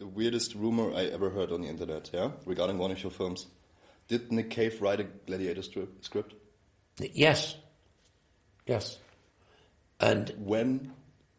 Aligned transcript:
the 0.00 0.06
weirdest 0.06 0.54
rumor 0.54 0.92
I 0.94 1.04
ever 1.04 1.28
heard 1.28 1.52
on 1.52 1.60
the 1.60 1.68
internet, 1.68 2.10
yeah, 2.12 2.30
regarding 2.46 2.78
one 2.78 2.90
of 2.90 3.00
your 3.02 3.12
films. 3.12 3.46
Did 4.08 4.32
Nick 4.32 4.48
Cave 4.50 4.80
write 4.80 4.98
a 4.98 5.04
Gladiator 5.04 5.62
strip, 5.62 6.02
script? 6.02 6.34
Yes. 6.98 7.54
Yes. 8.66 8.98
And 10.00 10.34
When? 10.38 10.92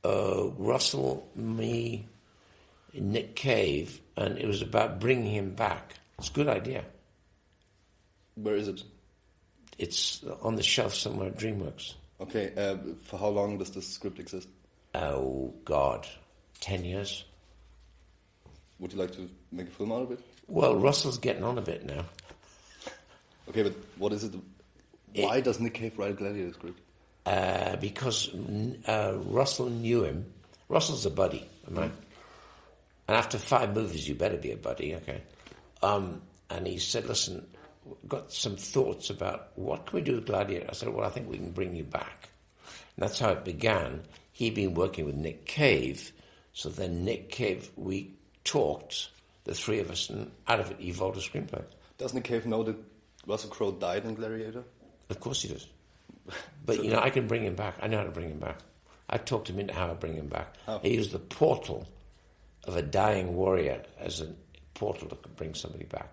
uh, 0.05 0.49
Russell, 0.57 1.27
me, 1.35 2.07
Nick 2.93 3.35
Cave, 3.35 3.99
and 4.15 4.37
it 4.37 4.45
was 4.47 4.61
about 4.61 4.99
bringing 4.99 5.33
him 5.33 5.53
back. 5.55 5.95
It's 6.19 6.29
a 6.29 6.33
good 6.33 6.47
idea. 6.47 6.85
Where 8.35 8.55
is 8.55 8.67
it? 8.67 8.83
It's 9.79 10.23
on 10.43 10.55
the 10.55 10.63
shelf 10.63 10.93
somewhere 10.93 11.29
at 11.29 11.37
DreamWorks. 11.37 11.95
Okay, 12.19 12.53
uh, 12.55 12.77
for 13.01 13.17
how 13.17 13.29
long 13.29 13.57
does 13.57 13.71
this 13.71 13.87
script 13.87 14.19
exist? 14.19 14.47
Oh, 14.93 15.53
God. 15.65 16.07
Ten 16.59 16.85
years? 16.85 17.25
Would 18.81 18.91
you 18.91 18.99
like 18.99 19.11
to 19.11 19.29
make 19.53 19.67
a 19.67 19.71
film 19.71 19.93
out 19.93 20.01
of 20.01 20.11
it? 20.11 20.19
Well, 20.47 20.75
Russell's 20.75 21.17
getting 21.17 21.43
on 21.43 21.57
a 21.57 21.61
bit 21.61 21.85
now. 21.85 22.03
Okay, 23.47 23.63
but 23.63 23.75
what 23.97 24.11
is 24.11 24.25
it? 24.25 24.33
Why 25.15 25.39
does 25.39 25.59
Nick 25.59 25.75
Cave 25.75 25.97
write 25.97 26.11
a 26.11 26.13
Gladiator 26.13 26.53
script? 26.53 26.81
uh, 27.25 27.75
because 27.77 28.29
uh, 28.87 29.17
Russell 29.25 29.69
knew 29.69 30.03
him. 30.03 30.25
Russell's 30.69 31.05
a 31.05 31.09
buddy 31.09 31.47
of 31.67 31.73
mine. 31.73 31.91
And 33.07 33.17
after 33.17 33.37
five 33.37 33.75
movies, 33.75 34.07
you 34.07 34.15
better 34.15 34.37
be 34.37 34.51
a 34.51 34.57
buddy, 34.57 34.95
okay? 34.95 35.21
Um, 35.83 36.21
and 36.49 36.65
he 36.65 36.77
said, 36.77 37.05
listen, 37.05 37.45
got 38.07 38.31
some 38.31 38.55
thoughts 38.55 39.09
about 39.09 39.51
what 39.55 39.85
can 39.85 39.97
we 39.97 40.01
do 40.01 40.15
with 40.15 40.27
Gladiator? 40.27 40.67
I 40.69 40.73
said, 40.73 40.89
well, 40.89 41.05
I 41.05 41.09
think 41.09 41.29
we 41.29 41.37
can 41.37 41.51
bring 41.51 41.75
you 41.75 41.83
back. 41.83 42.29
And 42.95 43.03
that's 43.03 43.19
how 43.19 43.29
it 43.31 43.43
began. 43.43 44.01
He'd 44.31 44.55
been 44.55 44.73
working 44.73 45.05
with 45.05 45.15
Nick 45.15 45.45
Cave. 45.45 46.11
So 46.53 46.69
then 46.69 47.03
Nick 47.05 47.29
Cave, 47.29 47.69
we 47.75 48.13
talked, 48.43 49.09
the 49.43 49.53
three 49.53 49.79
of 49.79 49.89
us, 49.89 50.09
and 50.09 50.31
out 50.47 50.59
of 50.59 50.71
it 50.71 50.81
evolved 50.81 51.17
a 51.17 51.21
screenplay. 51.21 51.63
Does 51.97 52.13
Nick 52.13 52.23
Cave 52.25 52.45
know 52.45 52.63
that 52.63 52.75
Russell 53.27 53.49
Crowe 53.49 53.71
died 53.71 54.05
in 54.05 54.15
Gladiator? 54.15 54.63
Of 55.09 55.19
course 55.19 55.41
he 55.41 55.49
does. 55.49 55.67
But 56.65 56.83
you 56.83 56.91
know, 56.91 56.99
I 56.99 57.09
can 57.09 57.27
bring 57.27 57.43
him 57.43 57.55
back. 57.55 57.75
I 57.81 57.87
know 57.87 57.97
how 57.97 58.03
to 58.03 58.11
bring 58.11 58.29
him 58.29 58.39
back. 58.39 58.59
I 59.09 59.17
talked 59.17 59.49
him 59.49 59.59
into 59.59 59.73
how 59.73 59.87
to 59.87 59.93
bring 59.93 60.13
him 60.13 60.27
back. 60.27 60.55
How? 60.65 60.79
I 60.83 60.87
use 60.87 61.09
the 61.09 61.19
portal 61.19 61.87
of 62.63 62.77
a 62.77 62.81
dying 62.81 63.35
warrior 63.35 63.83
as 63.99 64.21
a 64.21 64.27
portal 64.73 65.07
that 65.09 65.21
could 65.21 65.35
bring 65.35 65.53
somebody 65.53 65.85
back. 65.85 66.09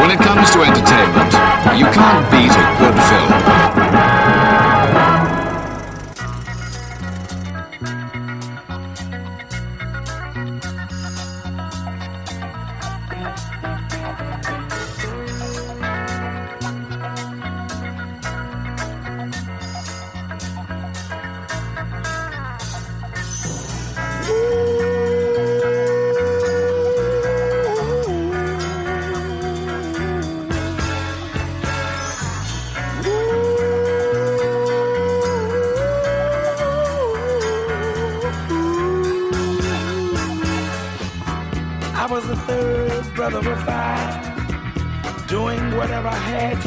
When 0.00 0.10
it 0.10 0.18
comes 0.18 0.50
to 0.52 0.62
entertainment, 0.62 1.35
you 1.78 1.84
can't 1.84 2.30
beat 2.30 2.50
a 2.50 2.76
good 2.78 2.94
film. 2.94 3.65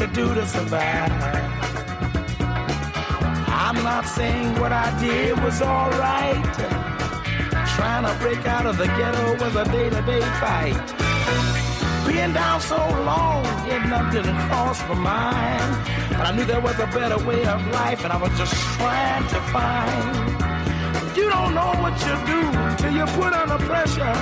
To 0.00 0.06
do 0.06 0.34
to 0.34 0.46
survive. 0.46 1.12
I'm 3.64 3.76
not 3.84 4.06
saying 4.06 4.58
what 4.58 4.72
I 4.72 4.88
did 4.98 5.38
was 5.44 5.60
alright. 5.60 6.54
Trying 7.76 8.04
to 8.08 8.14
break 8.22 8.46
out 8.46 8.64
of 8.64 8.78
the 8.78 8.86
ghetto 8.86 9.44
was 9.44 9.54
a 9.56 9.64
day-to-day 9.66 10.22
fight. 10.40 10.80
Being 12.06 12.32
down 12.32 12.62
so 12.62 12.78
long, 12.78 13.44
getting 13.66 13.92
up 13.92 14.10
didn't 14.10 14.38
cross 14.48 14.80
my 14.88 14.94
mind. 14.94 15.70
But 16.16 16.26
I 16.28 16.32
knew 16.34 16.46
there 16.46 16.62
was 16.62 16.78
a 16.78 16.86
better 16.86 17.18
way 17.26 17.44
of 17.44 17.60
life, 17.68 18.02
and 18.02 18.10
I 18.10 18.16
was 18.16 18.32
just 18.38 18.54
trying 18.78 19.26
to 19.28 19.40
find. 19.52 21.14
You 21.14 21.28
don't 21.28 21.54
know 21.54 21.72
what 21.82 21.94
you 22.06 22.14
do 22.32 22.40
till 22.78 22.94
you're 22.96 23.12
put 23.18 23.34
under 23.34 23.62
pressure. 23.66 24.16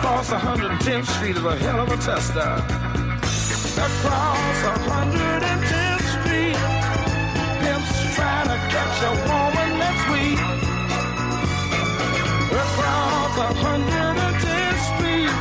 Cross 0.00 0.30
110th 0.30 1.06
Street 1.06 1.36
is 1.36 1.44
a 1.44 1.56
hell 1.56 1.80
of 1.82 1.88
a 1.88 1.96
tester. 1.98 2.81
Across 3.82 4.62
110th 4.62 6.06
Street, 6.14 6.56
pimps 7.60 7.98
to 8.46 8.56
catch 8.70 8.98
a 9.02 9.12
woman 9.26 9.70
that's 9.80 10.04
weak. 10.12 10.38
Across 12.62 13.34
110th 13.58 14.82
Street, 14.90 15.34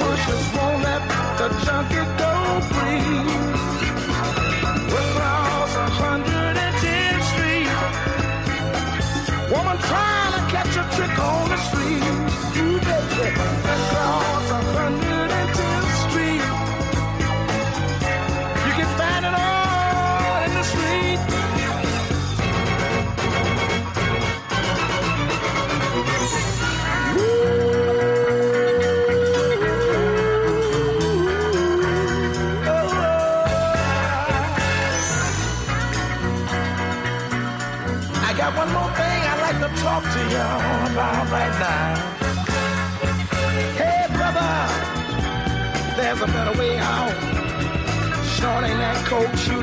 pushers 0.00 0.46
won't 0.56 0.82
let 0.82 1.02
the 1.38 1.48
junkie 1.64 2.06
go 2.18 2.32
free. 2.72 3.55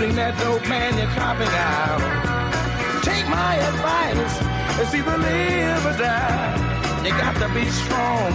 Shooting 0.04 0.16
that 0.18 0.38
dope, 0.40 0.68
man, 0.68 0.98
you're 0.98 1.08
copping 1.16 1.48
out. 1.48 2.02
Take 3.04 3.28
my 3.30 3.56
advice, 3.56 4.36
it's 4.82 4.94
either 4.96 5.18
live 5.18 5.86
or 5.86 5.96
die. 5.98 6.60
You 7.04 7.12
got 7.12 7.36
to 7.40 7.48
be 7.56 7.64
strong 7.72 8.32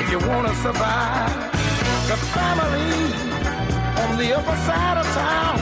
if 0.00 0.10
you 0.10 0.18
want 0.26 0.48
to 0.48 0.54
survive. 0.66 1.30
The 2.10 2.18
family 2.34 2.90
on 4.02 4.18
the 4.18 4.34
upper 4.34 4.58
side 4.66 4.98
of 4.98 5.06
town 5.14 5.56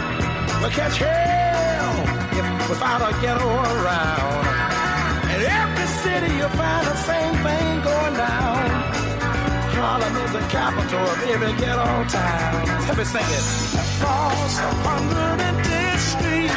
will 0.62 0.70
catch 0.70 0.96
hell 0.96 1.92
if 2.38 2.70
without 2.70 3.02
a 3.04 3.12
ghetto 3.20 3.48
around. 3.48 4.44
In 5.34 5.40
every 5.44 5.88
city 6.04 6.32
you'll 6.40 6.56
find 6.56 6.86
the 6.86 6.96
same 7.04 7.34
thing 7.44 7.68
going 7.84 8.16
down. 8.16 8.64
Harlem 9.76 10.16
is 10.24 10.32
the 10.32 10.44
capital 10.48 11.04
of 11.04 11.18
every 11.28 11.52
ghetto 11.60 11.88
town. 12.08 12.88
Let 12.88 12.96
me 12.96 13.04
sing 13.04 13.28
it. 13.28 13.91
Across 14.12 14.58
110th 14.58 16.04
Street, 16.12 16.52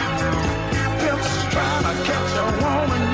pimps 0.99 1.33
trying 1.53 1.83
to 1.87 1.93
catch 2.03 2.33
a 2.35 2.47
woman 2.61 3.05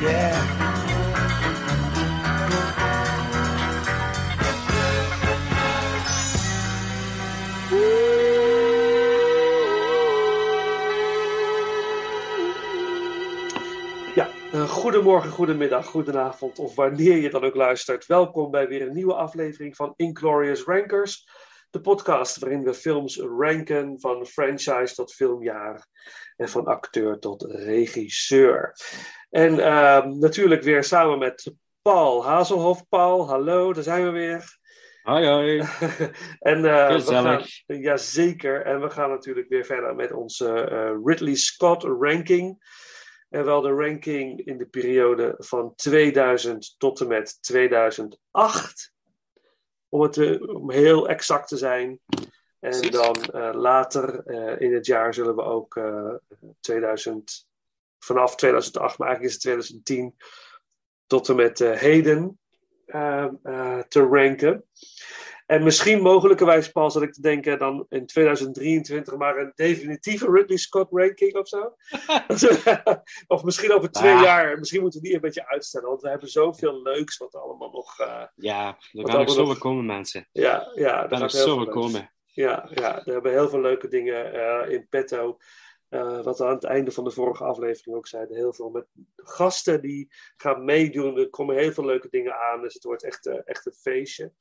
yeah. 0.00 0.54
Goedemorgen, 14.68 15.30
goedemiddag, 15.30 15.86
goedenavond 15.86 16.58
of 16.58 16.74
wanneer 16.74 17.16
je 17.16 17.30
dan 17.30 17.44
ook 17.44 17.54
luistert. 17.54 18.06
Welkom 18.06 18.50
bij 18.50 18.68
weer 18.68 18.82
een 18.82 18.94
nieuwe 18.94 19.14
aflevering 19.14 19.76
van 19.76 19.92
Inglorious 19.96 20.62
Rankers. 20.62 21.28
De 21.70 21.80
podcast 21.80 22.38
waarin 22.38 22.62
we 22.62 22.74
films 22.74 23.18
ranken 23.18 24.00
van 24.00 24.26
franchise 24.26 24.94
tot 24.94 25.12
filmjaar 25.12 25.86
en 26.36 26.48
van 26.48 26.64
acteur 26.64 27.18
tot 27.18 27.42
regisseur. 27.42 28.76
En 29.30 29.58
ehm, 29.58 30.18
natuurlijk 30.18 30.62
weer 30.62 30.84
samen 30.84 31.18
met 31.18 31.52
Paul 31.82 32.24
Hazelhoff. 32.24 32.88
Paul, 32.88 33.28
hallo, 33.28 33.72
daar 33.72 33.82
zijn 33.82 34.04
we 34.04 34.10
weer. 34.10 34.58
Hoi 35.02 35.26
hoi. 35.26 35.58
en, 36.52 36.64
eh, 36.64 36.94
we 36.94 37.02
gaan, 37.02 37.42
jazeker. 37.66 38.62
En 38.62 38.80
we 38.80 38.90
gaan 38.90 39.10
natuurlijk 39.10 39.48
weer 39.48 39.64
verder 39.64 39.94
met 39.94 40.12
onze 40.12 40.54
eh, 40.54 40.96
Ridley 41.04 41.34
Scott 41.34 41.82
ranking. 41.82 42.62
En 43.30 43.44
wel 43.44 43.60
de 43.60 43.70
ranking 43.70 44.46
in 44.46 44.58
de 44.58 44.66
periode 44.66 45.34
van 45.38 45.74
2000 45.74 46.74
tot 46.78 47.00
en 47.00 47.06
met 47.06 47.42
2008. 47.42 48.92
Om 49.88 50.02
het 50.02 50.12
te- 50.12 50.54
om 50.54 50.70
heel 50.70 51.08
exact 51.08 51.48
te 51.48 51.56
zijn. 51.56 52.00
En 52.64 52.90
dan 52.90 53.14
eh, 53.22 53.50
later 53.54 54.26
eh, 54.26 54.60
in 54.60 54.74
het 54.74 54.86
jaar 54.86 55.14
zullen 55.14 55.36
we 55.36 55.42
ook 55.42 55.76
eh 55.76 56.14
2000, 56.60 57.46
vanaf 57.98 58.36
2008, 58.36 58.98
maar 58.98 59.08
eigenlijk 59.08 59.36
is 59.36 59.42
het 59.44 59.52
2010 59.84 60.16
tot 61.06 61.28
en 61.28 61.36
met 61.36 61.60
eh, 61.60 61.72
heden 61.72 62.38
eh, 62.86 63.26
eh, 63.42 63.78
te 63.78 64.00
ranken. 64.00 64.64
En 65.46 65.62
misschien 65.62 66.02
mogelijkerwijs, 66.02 66.68
Paul, 66.72 66.90
zat 66.90 67.02
ik 67.02 67.12
te 67.12 67.20
denken, 67.20 67.58
dan 67.58 67.86
in 67.88 68.06
2023 68.06 69.16
maar 69.16 69.36
een 69.38 69.52
definitieve 69.54 70.30
Ridley 70.30 70.56
Scott 70.56 70.88
ranking 70.92 71.34
of 71.36 71.48
zo. 71.48 71.74
of 73.34 73.44
misschien 73.44 73.72
over 73.72 73.90
twee 73.90 74.12
Ah. 74.12 74.22
jaar. 74.22 74.58
Misschien 74.58 74.80
moeten 74.80 75.00
we 75.00 75.06
die 75.06 75.14
een 75.14 75.20
beetje 75.22 75.48
uitstellen, 75.48 75.88
want 75.88 76.02
we 76.02 76.08
hebben 76.08 76.28
zoveel 76.28 76.82
leuks 76.82 77.16
wat 77.16 77.34
allemaal 77.34 77.70
nog. 77.70 77.98
eh, 77.98 78.22
Ja, 78.34 78.66
er 78.92 79.08
gaan 79.08 79.18
nog 79.18 79.30
zoveel 79.32 79.58
komen 79.58 79.86
mensen. 79.86 80.28
ja, 80.32 80.70
ja, 80.74 80.96
Er 80.96 81.02
er 81.02 81.08
gaan 81.08 81.18
heel 81.18 81.28
zoveel 81.30 81.68
komen. 81.68 82.12
Ja, 82.34 82.68
ja, 82.74 83.02
we 83.04 83.12
hebben 83.12 83.32
heel 83.32 83.48
veel 83.48 83.60
leuke 83.60 83.88
dingen 83.88 84.32
eh, 84.32 84.72
in 84.72 84.88
petto. 84.88 85.38
Eh, 85.94 86.22
wat 86.22 86.38
we 86.38 86.44
aan 86.44 86.54
het 86.54 86.64
einde 86.64 86.90
van 86.90 87.04
de 87.04 87.10
vorige 87.10 87.44
aflevering 87.44 87.96
ook 87.96 88.06
zeiden. 88.06 88.36
Heel 88.36 88.52
veel 88.52 88.70
met 88.70 88.86
gasten 89.16 89.80
die 89.80 90.12
gaan 90.36 90.64
meedoen. 90.64 91.18
Er 91.18 91.30
komen 91.30 91.56
heel 91.56 91.72
veel 91.72 91.84
leuke 91.84 92.08
dingen 92.10 92.38
aan. 92.38 92.60
Dus 92.60 92.74
het 92.74 92.84
wordt 92.84 93.04
echt, 93.04 93.26
eh, 93.26 93.38
echt 93.44 93.66
een 93.66 93.72
feestje. 93.72 94.32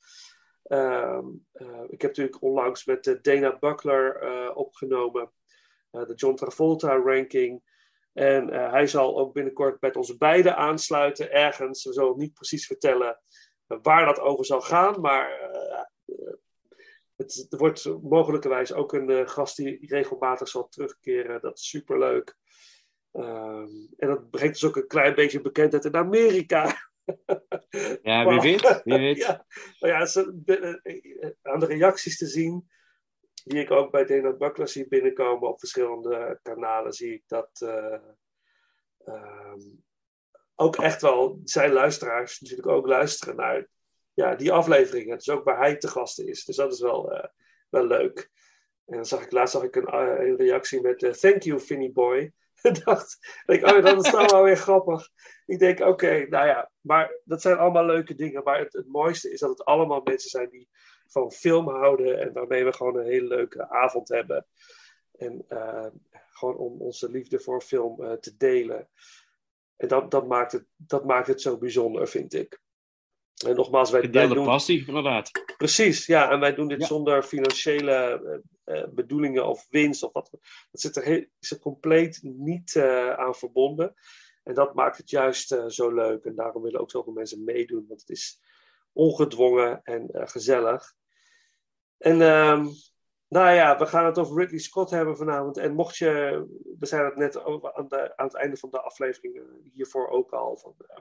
Ehm, 0.64 1.26
eh, 1.52 1.84
ik 1.88 2.02
heb 2.02 2.10
natuurlijk 2.12 2.42
onlangs 2.42 2.86
met 2.86 3.20
Dana 3.22 3.58
Buckler 3.60 4.54
opgenomen. 4.56 5.32
de 5.94 6.14
John 6.16 6.36
Travolta 6.36 6.96
ranking. 6.96 7.62
En 8.14 8.48
hij 8.48 8.88
zal 8.88 9.18
ook 9.20 9.34
binnenkort 9.34 9.82
met 9.82 9.96
ons 9.96 10.18
beiden 10.18 10.56
aansluiten 10.56 11.32
ergens. 11.32 11.84
We 11.84 11.94
zullen 11.94 12.18
niet 12.18 12.34
precies 12.34 12.66
vertellen 12.66 13.20
waar 13.68 14.06
dat 14.06 14.20
over 14.20 14.46
zal 14.46 14.62
gaan. 14.62 15.02
Maar 15.02 15.52
het, 17.16 17.48
er 17.50 17.58
wordt 17.58 18.02
mogelijkerwijs 18.02 18.74
ook 18.74 18.94
een 18.94 19.10
eh, 19.10 19.28
gast 19.28 19.56
die 19.56 19.88
regelmatig 19.88 20.48
zal 20.48 20.68
terugkeren. 20.68 21.42
Dat 21.42 21.58
is 21.58 21.70
superleuk. 21.70 22.38
Ehm, 23.12 23.70
en 23.98 24.08
dat 24.08 24.30
brengt 24.30 24.54
dus 24.54 24.66
ook 24.70 24.76
een 24.76 24.88
klein 24.88 25.16
beetje 25.16 25.42
bekendheid 25.42 25.86
in 25.86 25.96
Amerika. 25.96 26.76
Ja, 28.02 28.28
wie 28.28 28.40
weet. 28.40 28.82
Wie 28.84 28.98
weet. 28.98 29.18
Ja, 29.26 29.46
maar 29.80 30.16
eh, 30.16 31.30
aan 31.42 31.60
de 31.60 31.66
reacties 31.66 32.18
te 32.18 32.28
zien, 32.28 32.70
die 33.44 33.60
ik 33.60 33.72
ook 33.72 33.92
bij 33.92 34.06
Dana 34.06 34.34
Buckler 34.34 34.68
zie 34.68 34.88
binnenkomen 34.88 35.50
op 35.50 35.60
verschillende 35.60 36.40
kanalen, 36.42 36.94
zie 36.94 37.14
ik 37.14 37.24
dat 37.28 37.62
eh, 37.62 38.00
ehm, 39.06 39.60
ook 40.56 40.76
echt 40.76 41.02
wel 41.02 41.42
zijn 41.44 41.72
luisteraars 41.72 42.40
natuurlijk 42.40 42.68
ook 42.68 42.88
luisteren 42.88 43.36
naar 43.36 43.68
ja, 44.14 44.36
die 44.36 44.52
afleveringen. 44.52 45.18
Dus 45.18 45.30
ook 45.30 45.44
waar 45.44 45.58
hij 45.58 45.78
te 45.78 45.88
gast 45.88 46.20
is. 46.20 46.46
Dus 46.46 46.56
dat 46.56 46.74
is 46.74 46.80
wel, 46.80 47.12
eh, 47.12 47.28
wel 47.70 47.86
leuk. 47.86 48.32
En 48.86 48.96
dan 48.96 49.06
zag 49.06 49.24
ik 49.24 49.32
laatst 49.32 49.54
zag 49.54 49.64
ik 49.64 49.76
een, 49.76 49.88
eh, 49.88 50.36
reactie 50.36 50.82
met 50.82 51.04
eh, 51.04 51.12
Thank 51.12 51.42
you, 51.42 51.60
Finny 51.60 51.92
Boy. 51.92 52.34
Dacht, 52.84 53.42
ik, 53.46 53.66
oh, 53.66 53.84
dat 53.84 54.06
is 54.06 54.12
dan 54.12 54.28
wel 54.28 54.44
weer 54.44 54.58
grappig. 54.58 55.10
Ik 55.46 55.60
denk, 55.60 55.80
oké, 55.80 56.28
nou 56.30 56.48
ja, 56.48 56.72
maar 56.82 57.20
dat 57.24 57.42
zijn 57.42 57.58
allemaal 57.58 57.86
leuke 57.86 58.16
dingen. 58.16 58.44
Maar 58.44 58.60
het, 58.60 58.84
mooiste 58.88 59.32
is 59.32 59.40
dat 59.40 59.50
het 59.50 59.66
allemaal 59.66 60.02
mensen 60.04 60.30
zijn 60.30 60.50
die 60.50 60.70
van 61.08 61.32
film 61.32 61.70
houden 61.70 62.20
en 62.20 62.34
waarmee 62.34 62.64
we 62.64 62.74
gewoon 62.74 62.98
een 62.98 63.06
hele 63.06 63.28
leuke 63.28 63.70
avond 63.70 64.10
hebben. 64.10 64.46
En 65.12 65.46
gewoon 66.32 66.56
om 66.56 66.82
onze 66.82 67.10
liefde 67.10 67.40
voor 67.40 67.62
film 67.62 68.20
te 68.20 68.38
delen. 68.38 68.90
En 69.76 69.88
dat, 69.88 70.12
dat, 70.12 70.28
maakt 70.28 70.52
het, 70.52 70.66
dat 70.76 71.06
maakt 71.06 71.28
het 71.28 71.42
zo 71.42 71.58
bijzonder, 71.58 72.08
vind 72.08 72.34
ik. 72.34 72.60
En 73.44 73.56
nogmaals, 73.56 73.92
wij, 73.92 74.10
doen, 74.10 74.46
passie, 74.46 74.88
inderdaad. 74.88 75.32
Precies, 75.58 76.06
ja. 76.06 76.32
En 76.32 76.40
wij 76.40 76.54
doen 76.56 76.68
dit 76.68 76.80
Ja. 76.80 76.86
zonder 76.86 77.24
financiële 77.24 77.92
eh, 78.66 78.78
eh, 78.78 78.88
bedoelingen 78.90 79.48
of 79.48 79.68
winst. 79.70 80.04
Of 80.04 80.14
wat. 80.14 80.30
Dat 80.32 80.82
zit 80.82 80.96
er 80.96 81.04
heel, 81.04 81.26
is 81.40 81.52
er 81.52 81.60
compleet 81.60 82.20
niet 82.24 82.76
eh, 82.76 83.14
aan 83.14 83.36
verbonden. 83.36 83.94
En 84.44 84.54
dat 84.54 84.74
maakt 84.74 84.98
het 84.98 85.10
juist 85.10 85.52
eh, 85.52 85.66
zo 85.68 85.94
leuk. 85.94 86.26
En 86.26 86.36
daarom 86.36 86.64
willen 86.64 86.80
ook 86.80 86.92
zoveel 86.92 87.14
mensen 87.14 87.44
meedoen. 87.44 87.86
Want 87.88 88.00
het 88.02 88.10
is 88.10 88.40
ongedwongen 88.94 89.82
en 89.84 90.10
eh, 90.12 90.28
gezellig. 90.28 90.94
En 91.98 92.22
ehm, 92.22 92.68
nou 93.28 93.52
ja, 93.54 93.78
we 93.78 93.86
gaan 93.86 94.06
het 94.06 94.18
over 94.18 94.38
Ridley 94.38 94.60
Scott 94.60 94.90
hebben 94.90 95.18
vanavond. 95.18 95.58
En 95.58 95.74
mocht 95.74 95.98
je, 95.98 96.10
we 96.80 96.86
zeiden 96.86 97.10
het 97.10 97.20
net 97.20 97.44
over 97.44 97.74
aan, 97.74 97.88
de, 97.88 98.18
aan 98.18 98.26
het 98.26 98.36
einde 98.36 98.58
van 98.58 98.70
de 98.70 98.82
aflevering 98.82 99.36
eh, 99.36 99.44
hiervoor 99.74 100.08
ook 100.10 100.32
al. 100.32 100.58
Van, 100.58 100.76
eh, 100.88 100.98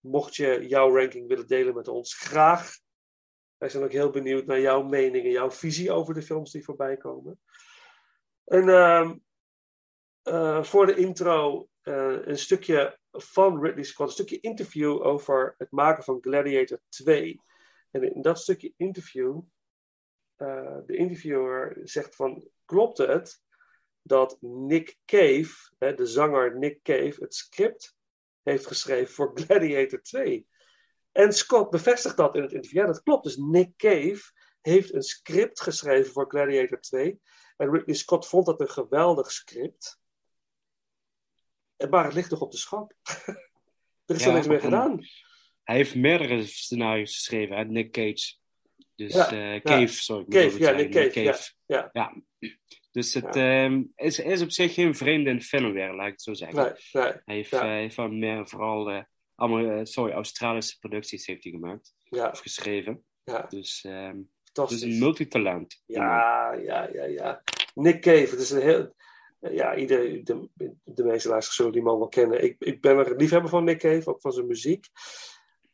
mocht 0.00 0.36
je 0.36 0.66
jouw 0.68 0.96
ranking 0.96 1.28
willen 1.28 1.46
delen 1.46 1.74
met 1.74 1.88
ons, 1.88 2.14
graag. 2.14 2.78
Wij 3.56 3.68
zijn 3.68 3.84
ook 3.84 3.92
heel 3.92 4.10
benieuwd 4.10 4.46
naar 4.46 4.60
jouw 4.60 4.82
mening 4.82 5.24
en 5.24 5.30
jouw 5.30 5.50
visie 5.50 5.92
over 5.92 6.14
de 6.14 6.22
films 6.22 6.52
die 6.52 6.64
voorbij 6.64 6.96
komen. 6.96 7.40
En 8.44 8.68
ehm, 8.68 9.16
eh, 10.22 10.62
voor 10.62 10.86
de 10.86 10.96
intro 10.96 11.68
eh, 11.80 12.26
een 12.26 12.38
stukje 12.38 12.98
van 13.10 13.62
Ridley 13.62 13.84
Scott, 13.84 14.08
een 14.08 14.14
stukje 14.14 14.40
interview 14.40 15.06
over 15.06 15.54
het 15.58 15.70
maken 15.70 16.04
van 16.04 16.18
Gladiator 16.20 16.80
2. 16.88 17.40
En 17.90 18.14
in 18.14 18.22
dat 18.22 18.38
stukje 18.38 18.72
interview, 18.76 19.40
eh, 20.36 20.78
de 20.86 20.96
interviewer 20.96 21.80
zegt 21.82 22.16
van, 22.16 22.48
klopt 22.64 22.98
het 22.98 23.42
dat 24.02 24.36
Nick 24.40 24.98
Cave, 25.04 25.74
hè, 25.78 25.94
de 25.94 26.06
zanger 26.06 26.58
Nick 26.58 26.82
Cave, 26.82 27.16
het 27.18 27.34
script 27.34 27.96
heeft 28.48 28.66
geschreven 28.66 29.14
voor 29.14 29.30
Gladiator 29.34 30.02
2? 30.02 30.46
En 31.12 31.32
Scott 31.32 31.70
bevestigt 31.70 32.16
dat 32.16 32.34
in 32.36 32.42
het 32.42 32.52
interview. 32.52 32.80
Ja, 32.80 32.86
dat 32.86 33.02
klopt. 33.02 33.24
Dus 33.24 33.36
Nick 33.36 33.76
Cave 33.76 34.20
heeft 34.60 34.94
een 34.94 35.02
script 35.02 35.60
geschreven 35.60 36.12
voor 36.12 36.30
Gladiator 36.30 36.80
2. 36.80 37.20
En 37.56 37.70
Ridley 37.70 37.94
Scott 37.94 38.26
vond 38.26 38.46
dat 38.46 38.60
een 38.60 38.70
geweldig 38.70 39.30
script. 39.32 40.00
Maar 41.90 42.04
het 42.04 42.14
ligt 42.14 42.30
nog 42.30 42.40
op 42.40 42.50
de 42.50 42.56
schap. 42.58 42.92
er 44.06 44.14
is 44.14 44.20
Ja, 44.20 44.26
er 44.28 44.32
niks 44.34 44.46
mee 44.46 44.56
op 44.56 44.62
een- 44.64 44.70
gedaan. 44.70 45.00
Hij 45.64 45.76
heeft 45.76 45.94
meerdere 45.94 46.46
scenario's 46.46 47.14
geschreven, 47.14 47.56
hè? 47.56 47.64
Nick 47.64 47.92
Cage. 47.92 48.36
Dus 48.94 49.12
Ja, 49.14 49.54
eh, 49.54 49.62
Cave, 49.62 49.86
sorry. 49.92 50.24
Cave, 50.28 50.58
ja, 50.58 50.70
Nick 50.70 50.90
Cave, 51.12 51.52
ja, 51.66 51.88
ja. 51.92 52.22
Dus 52.98 53.14
het 53.14 53.36
ehm, 53.36 53.82
is, 53.96 54.18
is 54.18 54.42
op 54.42 54.50
zich 54.50 54.74
geen 54.74 54.94
vreemde 54.94 55.30
in 55.30 55.42
filmwereld, 55.42 55.96
laat 55.96 56.06
ik 56.06 56.12
het 56.12 56.22
zo 56.22 56.34
zeggen. 56.34 56.56
Nee, 56.62 56.72
nee. 56.92 57.12
Hij 57.24 57.34
heeft, 57.34 57.50
Ja. 57.50 57.60
eh, 57.62 57.68
heeft 57.68 57.96
wel 57.96 58.08
meer, 58.08 58.48
vooral 58.48 58.90
eh, 58.90 59.02
allemaal, 59.34 59.70
eh, 59.70 59.84
sorry, 59.84 60.12
Australische 60.12 60.78
producties 60.78 61.26
heeft 61.26 61.42
hij 61.42 61.52
gemaakt. 61.52 61.94
Ja, 62.02 62.30
Of 62.30 62.38
geschreven. 62.40 63.04
ja. 63.24 63.46
Dus, 63.48 63.84
ehm 63.84 64.16
dus 64.52 64.80
een 64.82 64.98
multitalent. 64.98 65.82
Ja, 65.86 66.52
ja, 66.52 66.88
ja, 66.92 67.04
ja. 67.04 67.42
Nick 67.74 68.00
Cave, 68.00 68.30
het 68.30 68.40
is 68.40 68.50
een 68.50 68.62
heel. 68.62 68.94
Ja, 69.40 69.76
iedereen, 69.76 70.24
de, 70.24 70.48
de 70.84 71.04
meeste 71.04 71.04
luisteraars 71.08 71.54
zullen 71.54 71.72
die 71.72 71.82
man 71.82 71.98
wel 71.98 72.08
kennen. 72.08 72.42
Ik, 72.44 72.56
ik 72.58 72.80
ben 72.80 72.98
een 72.98 73.16
liefhebber 73.16 73.50
van 73.50 73.64
Nick 73.64 73.78
Cave, 73.78 74.10
ook 74.10 74.20
van 74.20 74.32
zijn 74.32 74.46
muziek. 74.46 74.86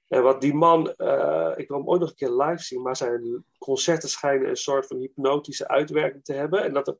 En 0.09 0.23
wat 0.23 0.41
die 0.41 0.55
man, 0.55 0.93
eh, 0.95 1.53
ik 1.57 1.69
wil 1.69 1.77
hem 1.79 1.89
ooit 1.89 2.01
nog 2.01 2.09
een 2.09 2.15
keer 2.15 2.31
live 2.31 2.63
zien, 2.63 2.83
maar 2.83 2.97
zijn 2.97 3.45
concerten 3.59 4.09
schijnen 4.09 4.49
een 4.49 4.57
soort 4.57 4.87
van 4.87 4.97
hypnotische 4.97 5.69
uitwerking 5.69 6.25
te 6.25 6.33
hebben. 6.33 6.63
En 6.63 6.73
dat, 6.73 6.89
er- 6.89 6.97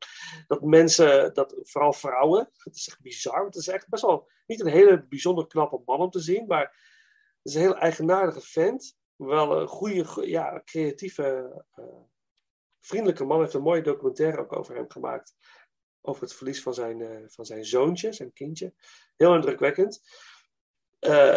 dat 0.47 0.61
mensen, 0.61 1.33
dat, 1.33 1.55
vooral 1.61 1.93
vrouwen, 1.93 2.49
het 2.57 2.75
is 2.75 2.87
echt 2.87 3.01
bizar. 3.01 3.45
Het 3.45 3.55
is 3.55 3.67
echt 3.67 3.89
best 3.89 4.03
wel 4.03 4.29
niet 4.45 4.59
een 4.61 4.67
hele 4.67 5.05
bijzonder 5.07 5.47
knappe 5.47 5.81
man 5.85 5.99
om 5.99 6.09
te 6.09 6.19
zien, 6.19 6.45
maar 6.47 6.61
het 6.61 6.73
is 7.43 7.55
een 7.55 7.61
heel 7.61 7.77
eigenaardige 7.77 8.41
vent. 8.41 8.97
Wel 9.15 9.61
een 9.61 9.67
goede, 9.67 10.05
go- 10.05 10.23
ja, 10.23 10.61
creatieve, 10.65 11.63
eh, 11.75 11.83
vriendelijke 12.81 13.25
man. 13.25 13.39
heeft 13.39 13.53
een 13.53 13.61
mooie 13.61 13.81
documentaire 13.81 14.41
ook 14.41 14.55
over 14.57 14.75
hem 14.75 14.89
gemaakt. 14.91 15.35
over 16.07 16.21
het 16.21 16.33
verlies 16.33 16.61
van 16.61 16.73
zijn, 16.73 17.01
eh, 17.01 17.23
van 17.27 17.45
zijn 17.45 17.65
zoontje, 17.65 18.13
zijn 18.13 18.33
kindje. 18.33 18.73
Heel 19.15 19.35
indrukwekkend. 19.35 20.01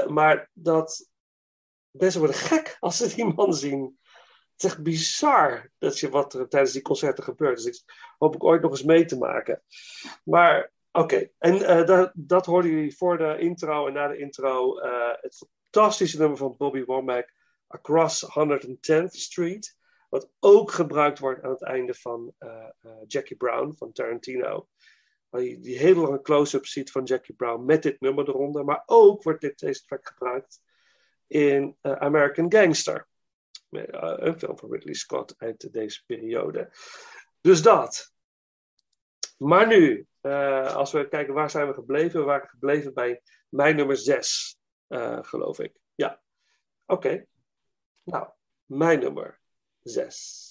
Maar 0.09 0.51
dat 0.53 1.11
mensen 2.00 2.21
worden 2.21 2.37
gek 2.37 2.76
als 2.81 2.97
ze 2.97 3.14
die 3.14 3.35
man 3.35 3.55
zien. 3.55 3.99
Het 4.52 4.67
is 4.67 4.73
echt 4.73 4.83
bizar 4.83 5.71
dat 5.78 5.99
je 5.99 6.09
wat 6.09 6.35
er 6.35 6.49
tijdens 6.49 6.73
die 6.73 6.83
concerten 6.83 7.25
gebeurt. 7.25 7.62
Dus 7.62 7.67
ik 7.67 8.14
hoop 8.19 8.35
ik 8.35 8.45
ooit 8.45 8.62
nog 8.62 8.71
eens 8.71 8.83
mee 8.83 9.05
te 9.05 9.19
maken. 9.19 9.62
Maar 10.25 10.73
oké, 10.93 11.31
en 11.38 11.62
eh, 11.62 11.87
dat, 11.87 12.11
dat 12.14 12.47
hoorden 12.47 12.71
jullie 12.71 12.97
voor 12.97 13.19
de 13.19 13.37
intro 13.38 13.87
en 13.87 13.93
na 13.93 14.09
de 14.09 14.19
intro. 14.19 14.78
eh, 14.78 15.17
het 15.21 15.37
fantastische 15.71 16.19
nummer 16.19 16.37
van 16.38 16.55
Bobby 16.57 16.85
Womack, 16.85 17.33
Across 17.67 18.25
110th 18.25 19.11
Street. 19.11 19.76
Wat 20.09 20.31
ook 20.40 20.71
gebruikt 20.71 21.19
wordt 21.19 21.43
aan 21.43 21.50
het 21.50 21.62
einde 21.62 21.95
van 21.95 22.35
eh, 22.38 22.67
Jackie 23.07 23.37
Brown 23.37 23.75
van 23.76 23.93
Tarantino. 23.93 24.69
Waar 25.28 25.43
je 25.43 25.61
die 25.61 25.78
hele 25.78 26.00
lange 26.00 26.23
close-up 26.23 26.67
ziet 26.67 26.90
van 26.90 27.05
Jackie 27.05 27.35
Brown 27.35 27.64
met 27.64 27.83
dit 27.83 28.00
nummer 28.00 28.28
eronder. 28.28 28.64
Maar 28.64 28.83
ook 28.87 29.23
wordt 29.23 29.40
dit, 29.40 29.59
deze 29.59 29.85
track 29.85 30.09
gebruikt 30.09 30.61
in 31.28 31.76
eh, 31.80 31.92
American 31.92 32.52
Gangster. 32.52 33.08
Eh, 33.70 34.14
een 34.16 34.38
film 34.38 34.58
van 34.58 34.73
Ridley 34.73 34.94
Scott 34.94 35.35
uit 35.38 35.73
deze 35.73 36.02
periode. 36.06 36.70
Dus 37.40 37.62
dat. 37.62 38.12
Maar 39.37 39.66
nu, 39.66 40.06
eh, 40.20 40.75
als 40.75 40.92
we 40.92 41.08
kijken 41.08 41.35
waar 41.35 41.50
zijn 41.50 41.68
we 41.68 41.75
gebleven. 41.75 42.20
We 42.20 42.26
waren 42.26 42.49
gebleven 42.49 42.94
bij 42.94 43.23
mijn 43.49 43.76
nummer 43.76 43.97
6, 43.97 44.58
geloof 45.20 45.58
ik. 45.58 45.78
Ja, 45.94 46.23
oké. 46.87 47.26
Nou, 48.04 48.28
mijn 48.64 49.00
nummer 49.00 49.40
6. 49.82 50.48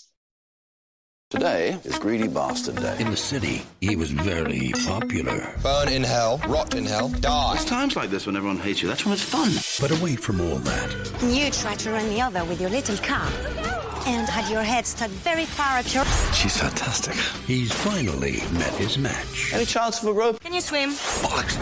Today 1.37 1.77
is 1.83 1.99
Greedy 1.99 2.29
Bastard 2.29 2.77
Day. 2.77 2.95
In 3.01 3.09
the 3.11 3.17
city, 3.17 3.61
he 3.81 3.97
was 3.97 4.11
very 4.11 4.71
popular. 4.85 5.53
Burn 5.61 5.89
in 5.89 6.01
hell, 6.01 6.37
rot 6.47 6.73
in 6.73 6.85
hell, 6.85 7.09
die. 7.09 7.55
It's 7.55 7.65
times 7.65 7.97
like 7.97 8.09
this 8.09 8.25
when 8.25 8.37
everyone 8.37 8.55
hates 8.59 8.81
you. 8.81 8.87
That's 8.87 9.03
when 9.03 9.11
it's 9.13 9.23
fun. 9.23 9.51
But 9.81 9.99
away 9.99 10.15
from 10.15 10.39
all 10.39 10.55
that, 10.59 10.89
You 11.21 11.51
tried 11.51 11.79
to 11.79 11.91
run 11.91 12.07
me 12.07 12.23
over 12.23 12.45
with 12.45 12.61
your 12.61 12.69
little 12.69 12.95
car 12.99 13.27
and 14.05 14.25
had 14.29 14.49
your 14.49 14.63
head 14.63 14.85
stuck 14.85 15.09
very 15.09 15.43
far 15.43 15.79
up 15.79 15.93
your. 15.93 16.05
she's 16.33 16.55
fantastic. 16.55 17.15
He's 17.45 17.73
finally 17.73 18.37
met 18.53 18.73
his 18.75 18.97
match. 18.97 19.51
Any 19.53 19.65
chance 19.65 20.01
of 20.01 20.07
a 20.07 20.13
rope? 20.13 20.39
Can 20.39 20.53
you 20.53 20.61
swim? 20.61 20.91
Bollocks. 20.91 21.57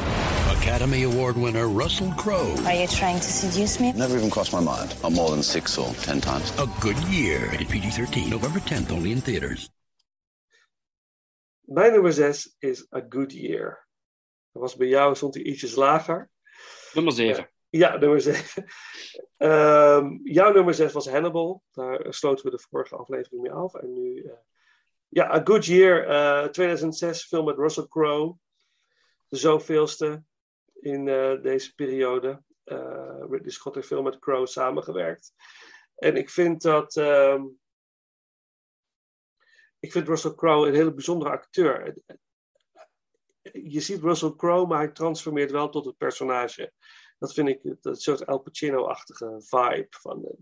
Academy 0.66 1.04
Award 1.04 1.38
winner 1.38 1.68
Russell 1.68 2.12
Crowe. 2.14 2.56
Are 2.66 2.74
you 2.74 2.88
trying 2.88 3.18
to 3.18 3.32
seduce 3.32 3.80
me? 3.80 3.94
Never 3.94 4.18
even 4.18 4.32
crossed 4.32 4.52
my 4.52 4.62
mind. 4.62 4.96
Not 5.04 5.12
more 5.12 5.30
than 5.30 5.44
six 5.44 5.78
or 5.78 5.94
ten 5.94 6.20
times. 6.20 6.52
A 6.58 6.66
good 6.80 6.98
year. 7.08 7.50
Rated 7.52 7.70
PG-13. 7.70 8.30
November 8.30 8.60
10th, 8.60 8.92
only 8.92 9.12
in 9.12 9.22
theaters. 9.22 9.70
Mijn 11.62 11.92
nummer 11.92 12.14
6 12.14 12.56
is 12.60 12.88
A 12.96 13.06
Good 13.10 13.32
Year. 13.32 13.88
Dat 14.52 14.62
was 14.62 14.76
bij 14.76 14.88
jou, 14.88 15.16
stond 15.16 15.34
hij 15.34 15.44
ietsjes 15.44 15.76
lager. 15.76 16.30
Nummer 16.94 17.14
7. 17.14 17.50
Ja, 17.70 17.98
nummer 17.98 18.22
7. 18.22 18.66
Ehm, 19.38 20.18
jouw 20.24 20.52
nummer 20.52 20.74
6 20.74 20.92
was 20.94 21.10
Hannibal. 21.10 21.64
Daar 21.72 22.06
sloten 22.14 22.46
we 22.46 22.52
de 22.52 22.66
vorige 22.70 22.96
aflevering 22.96 23.42
mee 23.42 23.52
af. 23.52 23.74
En 23.74 23.94
nu, 23.94 24.22
eh, 24.22 24.32
ja, 25.10 25.36
A 25.36 25.42
Good 25.44 25.66
Year, 25.66 26.08
eh, 26.08 26.50
2006, 26.50 27.24
film 27.28 27.46
met 27.46 27.58
Russell 27.58 27.88
Crowe. 27.88 28.36
De 29.28 29.38
zoveelste 29.38 30.24
in 30.86 31.08
eh, 31.08 31.42
deze 31.42 31.76
periode. 31.76 32.44
Eh, 32.64 33.24
Ridley 33.30 33.50
Scott 33.50 33.76
heeft 33.76 33.88
veel 33.88 34.02
met 34.02 34.20
Crowe 34.20 34.48
samengewerkt. 34.48 35.34
En 35.96 36.16
ik 36.16 36.30
vind 36.30 36.62
dat. 36.62 36.96
ehm, 36.96 37.44
ik 39.80 39.92
vind 39.92 40.08
Russell 40.08 40.34
Crowe 40.36 40.68
een 40.68 40.74
hele 40.74 40.94
bijzondere 40.94 41.32
acteur. 41.32 41.96
Je 43.42 43.80
ziet 43.80 44.02
Russell 44.02 44.34
Crowe, 44.36 44.68
maar 44.68 44.78
hij 44.78 44.92
transformeert 44.92 45.52
wel 45.52 45.70
tot 45.70 45.86
het 45.86 45.98
personage. 45.98 46.74
Dat 47.20 47.34
vind 47.34 47.48
ik 47.48 47.76
dat 47.82 48.02
soort 48.02 48.26
Al 48.26 48.40
Pacino-achtige 48.40 49.42
vibe. 49.42 49.88
Van, 49.90 50.22
het 50.22 50.40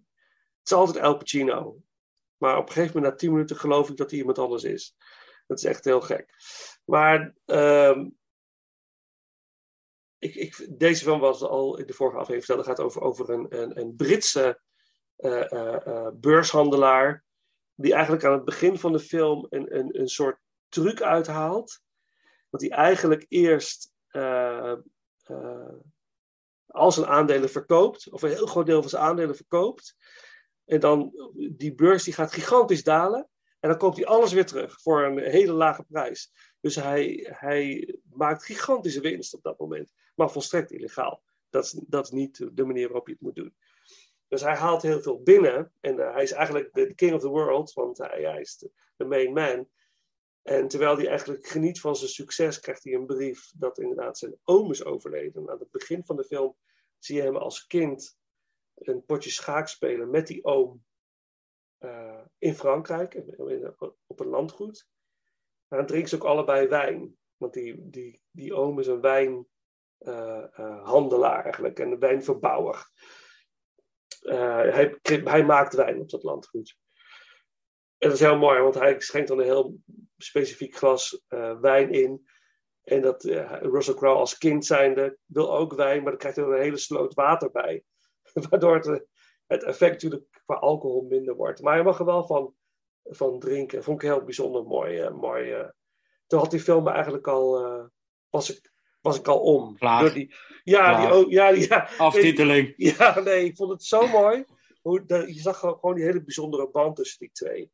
is 0.64 0.72
altijd 0.72 1.04
Al 1.06 1.18
Pacino. 1.18 1.82
Maar 2.38 2.58
op 2.58 2.68
een 2.68 2.74
gegeven 2.74 2.96
moment, 2.96 3.14
na 3.14 3.20
tien 3.20 3.32
minuten, 3.32 3.56
geloof 3.56 3.90
ik 3.90 3.98
dat 3.98 4.10
hij 4.10 4.20
iemand 4.20 4.40
anders 4.40 4.64
is. 4.64 4.96
Dat 5.48 5.58
is 5.58 5.64
echt 5.64 5.86
heel 5.86 6.02
gek. 6.02 6.34
Maar 6.86 7.34
ehm, 7.46 8.10
ik, 10.24 10.36
ik, 10.36 10.80
deze 10.80 11.04
film 11.04 11.20
was 11.20 11.42
al 11.42 11.78
in 11.78 11.86
de 11.86 11.94
vorige 11.94 12.18
aflevering 12.18 12.46
verteld. 12.46 12.68
Het 12.68 12.78
gaat 12.78 12.86
over, 12.86 13.02
over 13.02 13.30
een, 13.30 13.62
een, 13.62 13.80
een 13.80 13.96
Britse 13.96 14.62
eh, 15.16 15.52
eh, 15.52 15.88
eh, 15.88 16.08
beurshandelaar. 16.14 17.24
Die 17.76 17.94
eigenlijk 17.94 18.24
aan 18.24 18.32
het 18.32 18.46
begin 18.46 18.78
van 18.78 18.92
de 18.92 19.00
film 19.00 19.46
een, 19.50 19.78
een, 19.78 20.00
een 20.00 20.08
soort 20.08 20.40
truc 20.70 21.02
uithaalt. 21.02 21.82
Dat 22.50 22.62
hij 22.62 22.70
eigenlijk 22.70 23.26
eerst 23.30 23.92
eh, 24.08 24.74
al 26.66 26.92
zijn 26.92 27.08
aandelen 27.08 27.50
verkoopt. 27.50 28.10
Of 28.12 28.22
een 28.22 28.30
heel 28.30 28.46
groot 28.46 28.66
deel 28.66 28.82
van 28.82 28.90
zijn 28.90 29.04
aandelen 29.04 29.36
verkoopt. 29.36 29.96
En 30.66 30.80
dan 30.80 31.12
die 31.52 31.76
beurs 31.76 32.04
die 32.04 32.14
gaat 32.14 32.34
gigantisch 32.34 32.84
dalen. 32.84 33.30
En 33.60 33.70
dan 33.70 33.78
koopt 33.78 33.98
hij 33.98 34.06
alles 34.06 34.34
weer 34.34 34.46
terug 34.46 34.82
voor 34.82 35.04
een 35.04 35.18
hele 35.18 35.54
lage 35.54 35.84
prijs. 35.84 36.32
Dus 36.60 36.76
hij, 36.76 37.30
hij 37.40 37.96
maakt 38.10 38.46
gigantische 38.46 39.02
winst 39.02 39.34
op 39.34 39.44
dat 39.44 39.60
moment. 39.60 39.94
Maar 40.14 40.32
volstrekt 40.32 40.72
illegaal. 40.72 41.24
Dat 41.50 41.64
is, 41.64 41.72
dat 41.88 42.12
niet 42.12 42.50
de 42.52 42.66
manier 42.66 42.88
waarop 42.88 43.08
je 43.08 43.14
het 43.14 43.22
moet 43.22 43.36
doen. 43.36 43.56
Dus 44.28 44.42
hij 44.42 44.56
haalt 44.56 44.82
heel 44.82 45.02
veel 45.02 45.22
binnen. 45.22 45.74
En 45.80 46.00
eh, 46.00 46.14
hij 46.14 46.24
is 46.24 46.32
eigenlijk 46.32 46.74
de 46.74 46.94
king 46.94 47.14
of 47.14 47.22
the 47.22 47.28
world. 47.28 47.74
Want 47.74 47.98
hij, 47.98 48.40
is 48.40 48.58
de, 48.96 49.06
main 49.06 49.34
man. 49.34 49.70
En 50.42 50.68
terwijl 50.68 50.98
hij 50.98 51.08
eigenlijk 51.08 51.48
geniet 51.48 51.80
van 51.80 51.96
zijn 51.96 52.10
succes, 52.10 52.60
krijgt 52.60 52.84
hij 52.84 52.94
een 52.94 53.06
brief 53.06 53.52
dat 53.56 53.80
inderdaad 53.80 54.18
zijn 54.18 54.38
oom 54.44 54.72
is 54.72 54.84
overleden. 54.84 55.50
Aan 55.50 55.60
het 55.60 55.72
begin 55.72 56.06
van 56.06 56.16
de 56.16 56.24
film 56.24 56.56
zie 56.98 57.16
je 57.16 57.22
hem 57.22 57.36
als 57.36 57.68
kind 57.68 58.18
een 58.76 59.06
potje 59.06 59.30
schaak 59.30 59.68
spelen 59.68 60.10
met 60.10 60.28
die 60.28 60.44
oom 60.44 60.84
eh, 61.78 62.22
in 62.38 62.56
Frankrijk, 62.56 63.24
op 64.08 64.20
een 64.20 64.28
landgoed. 64.28 64.88
En 65.68 65.78
dan 65.78 65.86
drinken 65.86 66.10
ze 66.10 66.16
ook 66.16 66.24
allebei 66.24 66.68
wijn. 66.68 67.18
Want 67.38 67.54
die, 67.54 67.90
die, 67.90 68.22
die 68.32 68.54
oom 68.54 68.80
is 68.80 68.88
een 68.88 69.02
wijnhandelaar 70.04 71.44
eigenlijk 71.44 71.80
en 71.80 71.92
een 71.92 72.00
wijnverbouwer. 72.00 72.90
Eh, 74.20 74.74
hij, 74.74 75.00
hij 75.24 75.46
maakt 75.46 75.74
wijn 75.74 76.00
op 76.00 76.10
dat 76.10 76.24
landgoed. 76.24 76.78
En 77.98 78.10
dat 78.10 78.18
is 78.18 78.26
heel 78.26 78.38
mooi, 78.38 78.62
want 78.62 78.76
hij 78.76 79.00
schenkt 79.00 79.28
dan 79.28 79.40
een 79.40 79.46
heel 79.46 79.78
specifiek 80.18 80.76
glas 80.76 81.24
eh, 81.28 81.60
wijn 81.60 81.92
in. 81.92 82.28
En 82.84 83.02
dat 83.02 83.24
eh, 83.24 83.62
Russell 83.62 83.94
Crowe 83.94 84.20
als 84.20 84.38
kind 84.38 84.66
zijnde 84.66 85.18
wil 85.26 85.58
ook 85.58 85.74
wijn, 85.74 86.02
maar 86.02 86.10
dan 86.12 86.20
krijgt 86.20 86.38
hij 86.38 86.46
er 86.46 86.54
een 86.54 86.62
hele 86.62 86.78
sloot 86.78 87.14
water 87.14 87.52
bij. 87.52 87.84
Waardoor 88.50 88.76
het, 88.76 88.88
eh, 88.88 89.00
het 89.48 89.64
effect 89.64 89.92
natuurlijk 89.92 90.42
qua 90.46 90.56
alcohol 90.56 91.02
minder 91.02 91.36
wordt. 91.36 91.62
Maar 91.62 91.74
hij 91.74 91.84
mag 91.84 92.00
er 92.00 92.06
wel 92.06 92.26
van, 92.26 92.56
van 93.04 93.40
drinken. 93.40 93.84
Vond 93.84 94.02
ik 94.02 94.08
heel 94.10 94.24
bijzonder 94.24 94.64
mooi. 94.64 95.00
eh, 95.00 95.14
mooi 95.14 95.52
eh. 95.52 95.70
Toen 96.28 96.40
had 96.40 96.52
die 96.52 96.60
film 96.60 96.88
eigenlijk 96.88 97.28
al, 97.28 97.66
eh, 97.66 97.86
was, 98.30 98.58
ik, 98.58 98.73
was 99.04 99.18
ik 99.18 99.28
al 99.28 99.40
om. 99.40 99.78
Klaar. 99.78 100.02
Door 100.02 100.14
die, 100.14 100.34
ja, 100.64 100.98
die, 101.00 101.08
Klaar. 101.08 101.30
ja, 101.30 101.50
ja, 101.50 101.90
Aftiteling. 101.98 102.74
ja, 102.98 103.20
nee, 103.20 103.46
ik 103.46 103.56
vond 103.56 103.72
het 103.72 103.84
zo 103.84 104.08
mooi. 104.08 104.46
Hoe, 104.82 105.06
de- 105.06 105.34
je 105.34 105.40
zag 105.42 105.60
gewoon 105.60 105.96
die 105.96 106.04
hele 106.04 106.24
bijzondere 106.24 106.70
band 106.70 106.96
tussen 106.96 107.20
die 107.20 107.32
twee. 107.32 107.72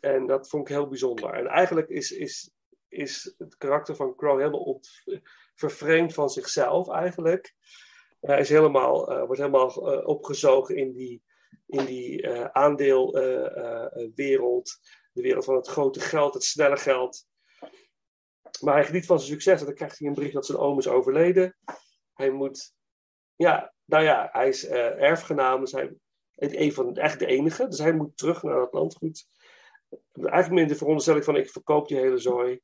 En 0.00 0.26
dat 0.26 0.48
vond 0.48 0.68
ik 0.68 0.74
heel 0.74 0.88
bijzonder. 0.88 1.32
En 1.32 1.46
eigenlijk 1.46 1.88
is, 1.88 2.10
is, 2.10 2.50
is 2.88 3.34
het 3.38 3.56
karakter 3.56 3.96
van 3.96 4.14
Crow 4.14 4.38
helemaal 4.38 4.80
vervreemd 5.54 6.14
van 6.14 6.30
zichzelf 6.30 6.88
eigenlijk. 6.88 7.54
Hij 8.20 8.40
is 8.40 8.48
helemaal, 8.48 9.10
eh, 9.10 9.24
wordt 9.24 9.40
helemaal 9.40 9.92
eh, 9.92 10.06
opgezogen 10.08 10.76
in 10.76 10.92
die, 10.92 11.22
in 11.66 11.84
die 11.84 12.22
eh, 12.22 12.44
aandeelwereld. 12.44 14.78
de 15.12 15.22
wereld 15.22 15.44
van 15.44 15.56
het 15.56 15.68
grote 15.68 16.00
geld, 16.00 16.34
het 16.34 16.44
snelle 16.44 16.76
geld. 16.76 17.26
Maar 18.60 18.74
hij 18.74 18.84
geniet 18.84 19.06
van 19.06 19.18
zijn 19.18 19.30
succes 19.30 19.60
en 19.60 19.66
dan 19.66 19.74
krijgt 19.74 19.98
hij 19.98 20.08
een 20.08 20.14
brief 20.14 20.32
dat 20.32 20.46
zijn 20.46 20.58
oom 20.58 20.78
is 20.78 20.88
overleden. 20.88 21.56
Hij 22.14 22.30
moet 22.30 22.74
ja, 23.36 23.72
nou 23.84 24.04
ja, 24.04 24.28
hij 24.32 24.48
is 24.48 24.66
eh, 24.66 25.02
erfgenaam. 25.02 25.60
Dus 25.60 25.72
hij 25.72 25.96
een 26.34 26.72
van, 26.72 26.96
eigenlijk 26.96 27.30
de 27.30 27.36
enige. 27.36 27.68
Dus 27.68 27.78
hij 27.78 27.92
moet 27.92 28.16
terug 28.16 28.42
naar 28.42 28.54
dat 28.54 28.72
landgoed. 28.72 29.28
Eigenlijk 30.12 30.50
meer 30.50 30.68
de 30.68 30.76
veronderstelling 30.76 31.24
van 31.24 31.36
ik 31.36 31.50
verkoop 31.50 31.88
die 31.88 31.96
hele 31.96 32.18
zooi. 32.18 32.60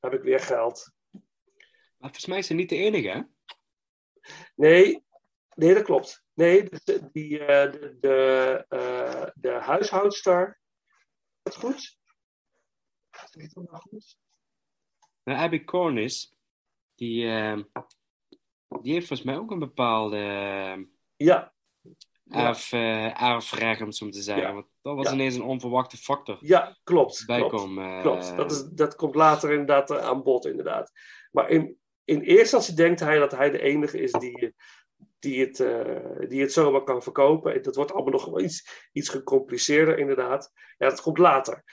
Dan 0.00 0.10
heb 0.10 0.12
ik 0.12 0.22
weer 0.22 0.40
geld. 0.40 0.90
Maar 1.96 2.10
volgens 2.10 2.26
mij 2.26 2.38
is 2.38 2.48
hij 2.48 2.56
niet 2.56 2.68
de 2.68 2.76
enige, 2.76 3.08
hè? 3.08 3.22
Nee, 4.54 5.04
nee 5.54 5.74
dat 5.74 5.82
klopt. 5.82 6.24
Nee, 6.32 6.68
de, 6.84 7.08
die, 7.12 7.38
eh, 7.38 7.72
de, 7.72 7.96
de, 8.00 8.64
eh, 8.68 9.26
de 9.34 9.50
huishoudster. 9.50 10.60
Is 11.42 11.52
dat 11.52 11.56
goed? 11.56 11.98
Zeg 13.10 13.44
ik 13.44 13.54
dat 13.54 13.64
nou 13.64 13.82
goed? 13.82 14.16
Nou, 15.24 15.38
Abby 15.38 15.64
Cornish, 15.64 16.24
die, 16.94 17.26
eh, 17.28 17.58
die 18.82 18.92
heeft 18.92 19.06
volgens 19.06 19.28
mij 19.28 19.38
ook 19.38 19.50
een 19.50 19.58
bepaalde... 19.58 20.16
eh, 20.16 20.82
Ja, 21.16 21.52
erf, 22.30 22.72
eh, 22.72 23.22
erfrecht, 23.22 24.02
om 24.02 24.10
te 24.10 24.22
zeggen. 24.22 24.46
Ja. 24.46 24.52
Want 24.52 24.66
dat 24.82 24.96
was 24.96 25.06
Ja. 25.06 25.12
ineens 25.12 25.34
een 25.34 25.42
onverwachte 25.42 25.96
factor. 25.96 26.38
Ja, 26.40 26.76
klopt. 26.84 27.24
Klopt, 27.24 27.52
eh, 27.78 28.00
klopt. 28.00 28.36
Dat, 28.36 28.50
is, 28.50 28.62
dat 28.64 28.94
komt 28.96 29.14
later 29.14 29.50
inderdaad 29.50 29.90
eh, 29.90 29.98
aan 29.98 30.22
bod, 30.22 30.46
inderdaad. 30.46 30.92
Maar 31.32 31.48
in, 31.48 31.78
in 32.04 32.20
eerste 32.20 32.40
instantie 32.40 32.74
denkt 32.74 33.00
hij 33.00 33.18
dat 33.18 33.30
hij 33.32 33.50
de 33.50 33.60
enige 33.60 34.00
is 34.00 34.12
die, 34.12 34.54
die, 35.18 35.40
het, 35.40 35.60
eh, 35.60 36.28
die 36.28 36.40
het 36.40 36.52
zomaar 36.52 36.82
kan 36.84 37.02
verkopen. 37.02 37.54
En 37.54 37.62
dat 37.62 37.76
wordt 37.76 37.92
allemaal 37.92 38.12
nog 38.12 38.24
wel 38.24 38.40
iets, 38.40 38.88
iets 38.92 39.08
gecompliceerder, 39.08 39.98
inderdaad. 39.98 40.52
Ja, 40.78 40.88
dat 40.88 41.00
komt 41.00 41.18
later. 41.18 41.64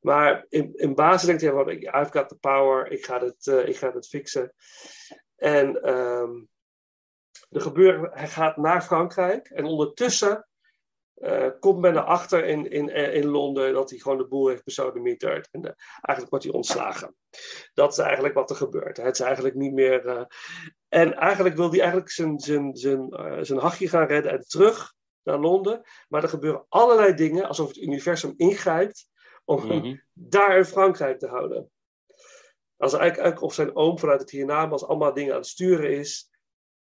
Maar 0.00 0.46
in, 0.48 0.74
in 0.74 0.94
basis 0.94 1.26
denkt 1.26 1.42
hij 1.42 1.50
van, 1.50 1.70
I've 1.70 2.10
got 2.10 2.28
the 2.28 2.36
power, 2.40 2.90
ik 2.90 3.04
ga 3.04 3.20
het, 3.20 3.46
eh, 3.46 3.68
ik 3.68 3.76
ga 3.76 3.92
het 3.92 4.08
fixen. 4.08 4.52
En 5.36 5.82
ehm, 5.82 6.34
er 7.50 7.60
gebeurt, 7.60 8.14
hij 8.14 8.28
gaat 8.28 8.56
naar 8.56 8.82
Frankrijk 8.82 9.48
en 9.48 9.64
ondertussen 9.64 10.48
eh, 11.14 11.48
komt 11.60 11.80
men 11.80 11.96
erachter 11.96 12.44
in, 12.44 12.70
in, 12.70 12.90
eh, 12.90 13.14
in 13.14 13.26
Londen 13.26 13.72
dat 13.72 13.90
hij 13.90 13.98
gewoon 13.98 14.18
de 14.18 14.26
boel 14.26 14.48
heeft 14.48 14.64
besodemieterd. 14.64 15.48
En 15.50 15.62
eigenlijk 15.62 16.30
wordt 16.30 16.44
hij 16.44 16.54
ontslagen. 16.54 17.16
Dat 17.74 17.92
is 17.92 17.98
eigenlijk 17.98 18.34
wat 18.34 18.50
er 18.50 18.56
gebeurt. 18.56 18.96
Het 18.96 19.14
is 19.14 19.26
eigenlijk 19.26 19.54
niet 19.54 19.72
meer. 19.72 20.26
en 20.88 21.14
eigenlijk 21.14 21.56
wil 21.56 21.70
hij 21.70 21.80
eigenlijk 21.80 22.10
zijn, 22.10 22.38
zijn, 22.38 22.76
zijn, 22.76 23.08
zijn 23.44 23.58
hachje 23.58 23.88
gaan 23.88 24.06
redden 24.06 24.32
en 24.32 24.40
terug 24.40 24.94
naar 25.22 25.38
Londen. 25.38 25.82
Maar 26.08 26.22
er 26.22 26.28
gebeuren 26.28 26.66
allerlei 26.68 27.14
dingen 27.14 27.48
alsof 27.48 27.68
het 27.68 27.76
universum 27.76 28.34
ingrijpt 28.36 29.08
om 29.46 29.66
Mhm. 29.66 29.96
daar 30.12 30.56
in 30.56 30.64
Frankrijk 30.64 31.18
te 31.18 31.26
houden. 31.26 31.70
Als 32.76 32.92
eigenlijk, 32.92 33.42
of 33.42 33.54
zijn 33.54 33.76
oom 33.76 33.98
vanuit 33.98 34.20
het 34.20 34.30
hiernamaals 34.30 34.84
allemaal 34.86 35.12
dingen 35.14 35.32
aan 35.32 35.38
het 35.38 35.46
sturen 35.48 35.90
is. 35.90 36.30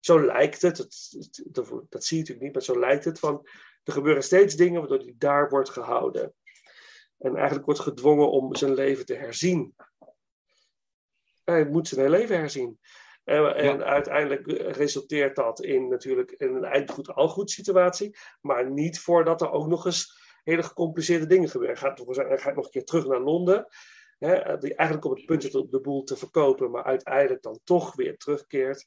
Zo 0.00 0.25
lijkt 0.25 0.62
het. 0.62 0.79
het, 0.79 1.07
het- 1.11 1.45
dat, 1.45 1.69
dat 1.88 2.05
zie 2.05 2.17
je 2.17 2.23
natuurlijk 2.23 2.41
niet, 2.41 2.53
maar 2.53 2.62
zo 2.75 2.79
lijkt 2.81 3.05
het. 3.05 3.19
Van, 3.19 3.49
er 3.85 3.93
gebeuren 3.93 4.23
steeds 4.23 4.55
dingen 4.55 4.81
waardoor 4.81 4.99
hij 4.99 5.15
daar 5.19 5.49
wordt 5.49 5.71
gehouden. 5.71 6.35
En 7.19 7.37
eigenlijk 7.37 7.67
wordt 7.67 7.81
gedwongen 7.81 8.31
om 8.31 8.55
zijn 8.57 8.75
leven 8.75 9.07
te 9.07 9.15
herzien. 9.15 9.75
Hij 11.45 11.65
moet 11.69 11.88
zijn 11.88 12.00
hele 12.00 12.17
leven 12.19 12.37
herzien. 12.38 12.79
En, 13.25 13.55
en 13.57 13.85
uiteindelijk 13.85 14.47
resulteert 14.77 15.37
dat 15.37 15.62
in 15.62 15.88
natuurlijk 15.88 16.31
in 16.31 16.55
een 16.55 16.65
eindgoed 16.65 17.09
al 17.15 17.29
goed 17.29 17.50
situatie. 17.50 18.17
Maar 18.41 18.71
niet 18.71 19.00
voordat 19.00 19.41
er 19.41 19.50
ook 19.50 19.67
nog 19.67 19.87
eens 19.87 20.18
hele 20.49 20.62
gecompliceerde 20.62 21.26
dingen 21.26 21.49
gebeuren. 21.49 21.78
Hij 21.78 21.88
gaat, 21.88 22.17
hij 22.17 22.38
gaat 22.38 22.55
nog 22.55 22.64
een 22.64 22.71
keer 22.71 22.85
terug 22.85 23.07
naar 23.07 23.21
Londen. 23.21 23.67
Hè, 24.19 24.59
die 24.59 24.75
eigenlijk 24.75 25.09
op 25.11 25.17
het 25.17 25.26
punt 25.26 25.43
zit 25.43 25.55
om 25.55 25.71
de 25.71 25.81
boel 25.81 26.02
te 26.02 26.17
verkopen, 26.17 26.71
maar 26.71 26.85
uiteindelijk 26.85 27.43
dan 27.43 27.61
toch 27.64 27.95
weer 27.95 28.17
terugkeert. 28.17 28.87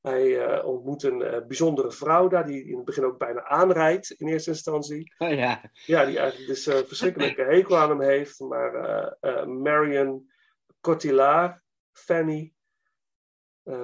Hij 0.00 0.46
eh, 0.46 0.66
ontmoet 0.66 1.02
een 1.02 1.22
eh, 1.22 1.46
bijzondere 1.46 1.92
vrouw 1.92 2.28
daar, 2.28 2.46
die 2.46 2.64
in 2.64 2.76
het 2.76 2.84
begin 2.84 3.04
ook 3.04 3.18
bijna 3.18 3.44
aanrijdt 3.44 4.10
in 4.10 4.28
eerste 4.28 4.50
instantie. 4.50 5.14
Oh, 5.18 5.30
ja. 5.32 5.70
Ja, 5.72 6.04
die 6.04 6.18
eigenlijk 6.18 6.48
dus 6.48 6.66
een 6.66 6.86
verschrikkelijke 6.86 7.42
hekel 7.42 7.76
aan 7.76 7.88
hem 7.88 8.00
heeft. 8.00 8.40
Maar 8.40 8.74
eh, 8.74 9.12
eh, 9.20 9.46
Marion 9.46 10.30
Cotillard, 10.80 11.60
Fanny. 11.92 12.52
eh, 13.62 13.74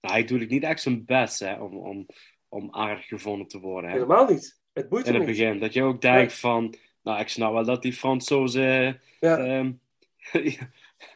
Nou, 0.00 0.14
hij 0.14 0.24
doet 0.24 0.48
niet 0.48 0.62
echt 0.62 0.82
zijn 0.82 1.04
best 1.04 1.38
hè, 1.38 1.60
om, 1.62 1.76
om, 1.76 2.06
om 2.48 2.74
aardig 2.74 3.06
gevonden 3.06 3.46
te 3.46 3.58
worden. 3.60 3.90
Hè. 3.90 3.96
helemaal 3.96 4.26
niet. 4.26 4.59
Het 4.80 4.88
boeit 4.88 5.06
In 5.06 5.14
het 5.14 5.26
niet. 5.26 5.36
begin. 5.36 5.58
Dat 5.58 5.72
je 5.72 5.82
ook 5.82 6.00
denkt 6.00 6.32
van... 6.32 6.74
Nou, 7.02 7.20
ik 7.20 7.28
snap 7.28 7.52
wel 7.52 7.64
dat 7.64 7.82
die 7.82 7.92
Fransozen... 7.92 9.00
ehm, 9.20 9.72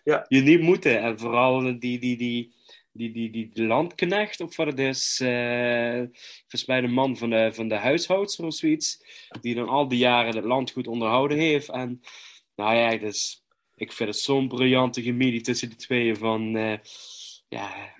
Ja. 0.04 0.25
je 0.28 0.40
niet 0.40 0.61
moeten. 0.61 1.00
En 1.00 1.18
vooral 1.18 1.61
die, 1.62 1.78
die, 1.78 1.99
die, 1.99 2.16
die, 2.16 2.52
die, 2.92 3.30
die, 3.30 3.50
die 3.52 3.66
landknecht, 3.66 4.40
of 4.40 4.56
wat 4.56 4.66
het 4.66 4.78
is... 4.78 5.16
volgens 5.16 6.64
mij 6.66 6.80
de 6.80 6.87
man 6.88 7.16
van 7.16 7.30
de, 7.30 7.50
van 7.52 7.68
de 7.68 7.75
huishoudster 7.75 8.44
of 8.44 8.54
zoiets. 8.54 9.04
Die 9.40 9.54
dan 9.54 9.68
al 9.68 9.88
die 9.88 9.99
jaren 9.99 10.37
het 10.37 10.44
land 10.44 10.71
goed 10.71 10.87
onderhouden 10.87 11.38
heeft. 11.38 11.68
En 11.68 12.00
nou 12.56 12.75
ja, 12.76 12.97
dus, 12.97 13.44
ik 13.75 13.92
vind 13.92 14.09
het 14.09 14.18
zo'n 14.18 14.49
briljante 14.49 15.02
chemie 15.02 15.40
tussen 15.40 15.68
die 15.68 15.78
tweeën 15.78 16.16
van... 16.16 16.56
eh, 16.56 16.78
ja, 17.49 17.94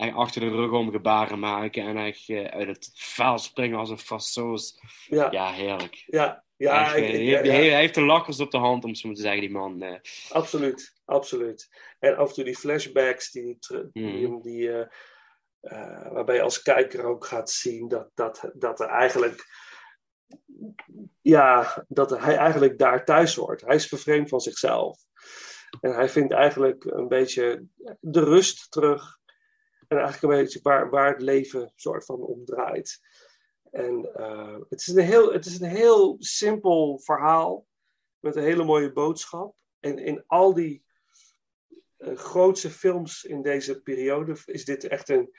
eigenlijk 0.00 0.16
achter 0.28 0.40
de 0.40 0.50
rug 0.56 0.70
om 0.72 0.90
gebaren 0.90 1.38
maken 1.38 1.82
en 1.82 1.96
eh, 1.96 2.44
uit 2.44 2.66
het 2.68 2.90
vuil 2.94 3.38
springen 3.38 3.78
als 3.78 3.90
een 3.90 3.98
fassoos. 3.98 4.80
Ja. 5.06 5.30
ja, 5.30 5.52
heerlijk. 5.52 6.02
Ja, 6.06 6.44
ja, 6.56 6.84
Echt, 6.84 6.96
ik- 6.96 7.02
eh, 7.02 7.08
ik- 7.08 7.14
hij, 7.14 7.24
ja, 7.24 7.36
hij- 7.52 7.64
ja. 7.64 7.70
hij 7.70 7.80
heeft 7.80 7.94
de 7.94 8.02
lakkers 8.04 8.40
op 8.40 8.50
de 8.50 8.58
hand, 8.58 8.84
om 8.84 8.94
zo 8.94 9.06
maar 9.08 9.16
te 9.16 9.22
zeggen, 9.22 9.40
die 9.40 9.50
man. 9.50 9.82
eh. 9.82 9.94
Absoluut, 10.30 10.94
absoluut. 11.04 11.68
En 11.98 12.16
af 12.16 12.28
en 12.28 12.34
toe 12.34 12.44
die 12.44 12.56
flashbacks 12.56 13.30
die, 13.30 13.58
die, 13.92 14.40
die, 14.42 14.72
eh, 14.72 14.80
eh, 15.60 16.12
waarbij 16.12 16.34
je 16.34 16.42
als 16.42 16.62
kijker 16.62 17.04
ook 17.04 17.26
gaat 17.26 17.50
zien 17.50 17.88
dat, 17.88 18.10
dat, 18.14 18.50
dat 18.54 18.80
er 18.80 18.88
eigenlijk 18.88 19.46
ja, 21.22 21.84
dat 21.88 22.10
hij 22.10 22.36
eigenlijk 22.36 22.78
daar 22.78 23.04
thuis 23.04 23.34
hoort. 23.34 23.60
Hij 23.60 23.74
is 23.74 23.86
vervreemd 23.86 24.28
van 24.28 24.40
zichzelf. 24.40 24.98
En 25.80 25.94
hij 25.94 26.08
vindt 26.08 26.32
eigenlijk 26.32 26.84
een 26.84 27.08
beetje 27.08 27.64
de 28.00 28.24
rust 28.24 28.70
terug. 28.70 29.18
En 29.90 29.98
eigenlijk 29.98 30.22
een 30.32 30.40
beetje 30.42 30.60
waar, 30.62 30.90
waar 30.90 31.12
het 31.12 31.22
leven 31.22 31.72
soort 31.74 32.04
van 32.04 32.20
om 32.20 32.44
draait. 32.44 33.00
En 33.70 34.14
eh, 34.14 34.58
het, 34.68 34.80
is 34.80 34.86
een 34.86 35.04
heel, 35.04 35.32
het 35.32 35.46
is 35.46 35.60
een 35.60 35.68
heel 35.68 36.16
simpel 36.18 36.98
verhaal. 36.98 37.66
Met 38.18 38.36
een 38.36 38.42
hele 38.42 38.64
mooie 38.64 38.92
boodschap. 38.92 39.56
En 39.80 39.98
in 39.98 40.24
al 40.26 40.54
die 40.54 40.84
eh, 41.96 42.16
grootste 42.16 42.70
films 42.70 43.24
in 43.24 43.42
deze 43.42 43.80
periode 43.80 44.36
is 44.44 44.64
dit 44.64 44.84
echt 44.84 45.08
een 45.08 45.30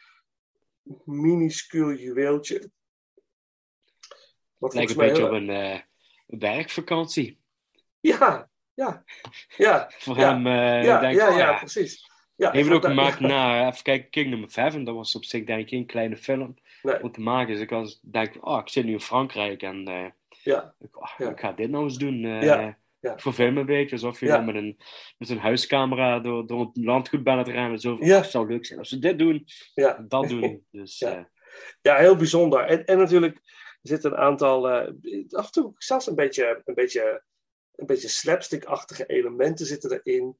minuscuul 1.05 1.93
juweeltje. 1.93 2.71
Wat 4.57 4.73
Lijkt 4.73 4.91
een 4.91 4.97
beetje 4.97 5.25
op 5.25 5.31
een 5.31 5.49
eh, 5.49 5.79
werkvakantie. 6.25 7.41
Ja, 7.99 8.49
ja, 8.73 9.03
ja. 9.57 9.91
Voor 9.99 10.17
ja, 10.17 10.33
hem, 10.33 10.47
ja, 10.83 10.99
denk 10.99 11.13
ik, 11.13 11.19
ja, 11.19 11.29
oh 11.29 11.37
ja, 11.37 11.49
ja. 11.51 11.57
precies. 11.57 12.10
Ja, 12.41 12.51
Heeft 12.51 12.69
ook 12.71 12.85
gemaakt 12.85 13.19
na, 13.19 13.67
even 13.67 13.83
kijken, 13.83 14.09
Kingdom 14.09 14.43
of 14.43 14.55
Heaven. 14.55 14.83
Dat 14.83 14.95
was 14.95 15.15
op 15.15 15.25
zich 15.25 15.43
denk 15.43 15.61
ik 15.61 15.69
geen 15.69 15.85
kleine 15.85 16.17
film 16.17 16.55
om 17.01 17.11
te 17.11 17.21
maken. 17.21 17.53
Dus 17.53 17.61
ik 17.63 17.69
was, 17.69 17.99
denk, 18.03 18.45
oh, 18.47 18.59
ik 18.59 18.69
zit 18.69 18.85
nu 18.85 18.91
in 18.91 19.01
Frankrijk 19.01 19.61
en 19.61 19.87
eh, 19.87 20.05
Ja. 20.43 20.73
ik, 20.79 21.01
oh, 21.01 21.29
ik 21.29 21.39
ga 21.39 21.51
dit 21.51 21.69
nou 21.69 21.83
eens 21.83 21.97
doen. 21.97 22.25
eh 22.25 22.41
Ja, 22.41 22.77
ja. 22.99 23.17
Verveel 23.19 23.51
me 23.51 23.59
een 23.59 23.65
beetje, 23.65 23.91
alsof 23.95 24.19
je 24.19 24.25
Ja. 24.25 24.35
dan 24.35 24.45
met 24.45 24.55
een, 24.55 24.77
met 25.17 25.29
een 25.29 25.37
huiscamera 25.39 26.19
door, 26.19 26.47
door 26.47 26.59
het 26.59 26.77
landgoed 26.77 27.23
bijna 27.23 27.43
te 27.43 27.51
rennen. 27.51 27.79
Zo 27.79 27.97
Ja. 27.99 28.15
oh, 28.15 28.21
het 28.21 28.31
zou 28.31 28.47
leuk 28.47 28.65
zijn 28.65 28.79
als 28.79 28.89
ze 28.89 28.99
dit 28.99 29.19
doen, 29.19 29.45
Ja. 29.73 30.05
dat 30.07 30.29
doen. 30.29 30.65
Dus, 30.71 30.99
Ja. 30.99 31.15
eh, 31.17 31.23
Ja, 31.81 31.95
heel 31.95 32.15
bijzonder. 32.15 32.59
En, 32.65 32.85
en 32.85 32.97
natuurlijk 32.97 33.39
zitten 33.81 34.11
een 34.11 34.17
aantal, 34.17 34.69
af 35.29 35.45
en 35.45 35.51
toe 35.51 35.73
zelfs 35.77 36.07
een 36.07 36.15
beetje, 36.15 36.61
een 36.65 36.73
beetje, 36.73 37.23
een 37.75 37.85
beetje 37.85 38.07
slapstick-achtige 38.07 39.05
elementen 39.05 39.65
zitten 39.65 40.01
erin. 40.03 40.37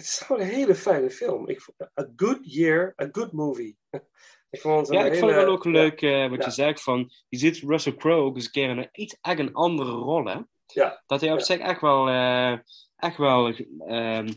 Het 0.00 0.08
is 0.08 0.18
gewoon 0.26 0.42
een 0.42 0.48
hele 0.48 0.74
fijne 0.74 1.10
film. 1.10 1.48
Ik, 1.48 1.60
vond- 1.60 1.80
a 2.00 2.08
good 2.16 2.38
year, 2.42 2.92
a 3.02 3.08
good 3.12 3.32
movie. 3.32 3.76
ik 4.50 4.60
vond 4.60 4.86
het 4.86 4.96
ja, 4.96 5.04
ik 5.04 5.14
vond 5.18 5.30
het 5.30 5.40
wel 5.44 5.52
ook 5.52 5.64
leuk 5.64 6.02
eh, 6.02 6.28
wat 6.28 6.38
Ja. 6.38 6.44
je 6.46 6.50
zei 6.52 6.76
van, 6.76 7.10
je 7.28 7.38
ziet 7.38 7.58
Russell 7.58 7.94
Crowe 7.94 8.22
ook 8.22 8.36
eens 8.36 8.44
een 8.44 8.50
keer 8.50 8.68
in 8.68 8.78
een 8.78 8.88
iets 8.92 9.16
echt 9.20 9.38
een 9.38 9.54
andere 9.54 9.90
rol, 9.90 10.24
hè? 10.24 10.38
Ja. 10.66 11.02
Dat 11.06 11.20
hij 11.20 11.32
op 11.32 11.40
zich 11.40 11.58
echt 11.58 11.80
wel, 11.80 12.08
eh, 12.08 12.58
echt 12.96 13.16
wel 13.16 13.54
ehm 13.86 14.28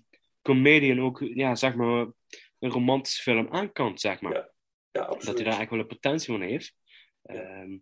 comedian 0.42 1.02
ook, 1.02 1.20
ja, 1.20 1.56
zeg 1.56 1.76
maar, 1.76 2.08
een 2.60 2.70
romantische 2.72 3.22
film 3.22 3.48
aan 3.52 3.72
kan, 3.72 3.98
zeg 3.98 4.22
maar. 4.22 4.50
Ja, 4.92 5.06
Dat 5.06 5.24
hij 5.36 5.44
daar 5.44 5.60
echt 5.60 5.70
wel 5.70 5.80
een 5.80 5.88
potentie 5.88 6.32
van 6.34 6.42
heeft. 6.42 6.76
Ehm, 7.24 7.78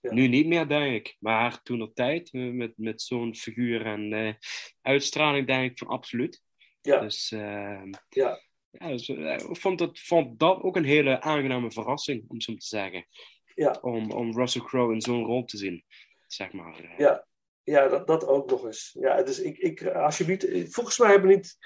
Ja. 0.00 0.12
Nu 0.12 0.28
niet 0.28 0.46
meer, 0.46 0.68
denk 0.68 0.94
ik. 0.94 1.16
Maar 1.18 1.62
toen 1.62 1.82
op 1.82 1.94
tijd, 1.94 2.30
eh, 2.32 2.50
met, 2.50 2.72
met 2.76 3.02
zo'n 3.02 3.34
figuur 3.34 3.86
en 3.86 4.38
uitstraling, 4.82 5.46
denk 5.46 5.70
ik 5.70 5.78
van 5.78 5.86
absoluut. 5.88 6.42
Ja. 6.86 7.00
Dus, 7.00 7.32
ehm, 7.32 7.90
Ja. 8.08 8.40
ja, 8.70 8.88
dus, 8.88 9.08
eh, 9.08 9.34
ik 9.34 9.56
vond 9.56 9.78
dat, 9.78 9.98
vond 9.98 10.38
dat 10.38 10.62
ook 10.62 10.76
een 10.76 10.84
hele 10.84 11.20
aangename 11.20 11.70
verrassing, 11.70 12.24
om 12.28 12.40
zo 12.40 12.54
te 12.54 12.66
zeggen. 12.66 13.06
Ja. 13.54 13.78
Om, 13.80 14.10
om 14.10 14.36
Russell 14.36 14.62
Crowe 14.62 14.94
in 14.94 15.00
zo'n 15.00 15.24
rol 15.24 15.44
te 15.44 15.56
zien, 15.56 15.84
zeg 16.26 16.52
maar. 16.52 16.78
eh. 16.80 16.98
Ja, 16.98 17.26
ja 17.62 17.88
dat, 17.88 18.06
dat 18.06 18.26
ook 18.26 18.50
nog 18.50 18.64
eens. 18.64 18.96
Ja, 19.00 19.22
dus 19.22 19.40
ik, 19.40 19.58
ik, 19.58 19.86
als 19.86 20.18
je 20.18 20.24
niet, 20.26 20.66
volgens 20.74 20.98
mij 20.98 21.10
hebben 21.10 21.28
niet 21.30 21.56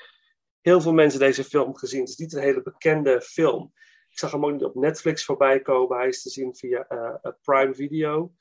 heel 0.61 0.81
veel 0.81 0.93
mensen 0.93 1.21
deze 1.21 1.45
film 1.45 1.77
gezien. 1.77 2.01
Het 2.01 2.09
is 2.09 2.17
niet 2.17 2.33
een 2.33 2.43
hele 2.43 2.63
bekende 2.63 3.21
film. 3.21 3.73
Ik 4.11 4.19
zag 4.19 4.31
hem 4.33 4.45
ook 4.45 4.53
niet 4.53 4.65
op 4.65 4.75
Netflix 4.75 5.25
voorbij 5.25 5.61
komen. 5.61 5.97
Hij 5.99 6.09
is 6.09 6.23
te 6.23 6.31
zien 6.31 6.55
via 6.55 6.87
eh, 6.89 7.33
Prime 7.43 7.75
Video, 7.75 8.33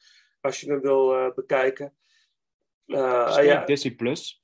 als 0.42 0.60
je 0.60 0.72
hem 0.72 0.82
wil 0.82 1.34
bekijken. 1.36 1.94
Eh, 2.86 3.36
het 3.36 3.46
ja, 3.46 3.66
Disney 3.66 3.94
Plus. 3.96 4.44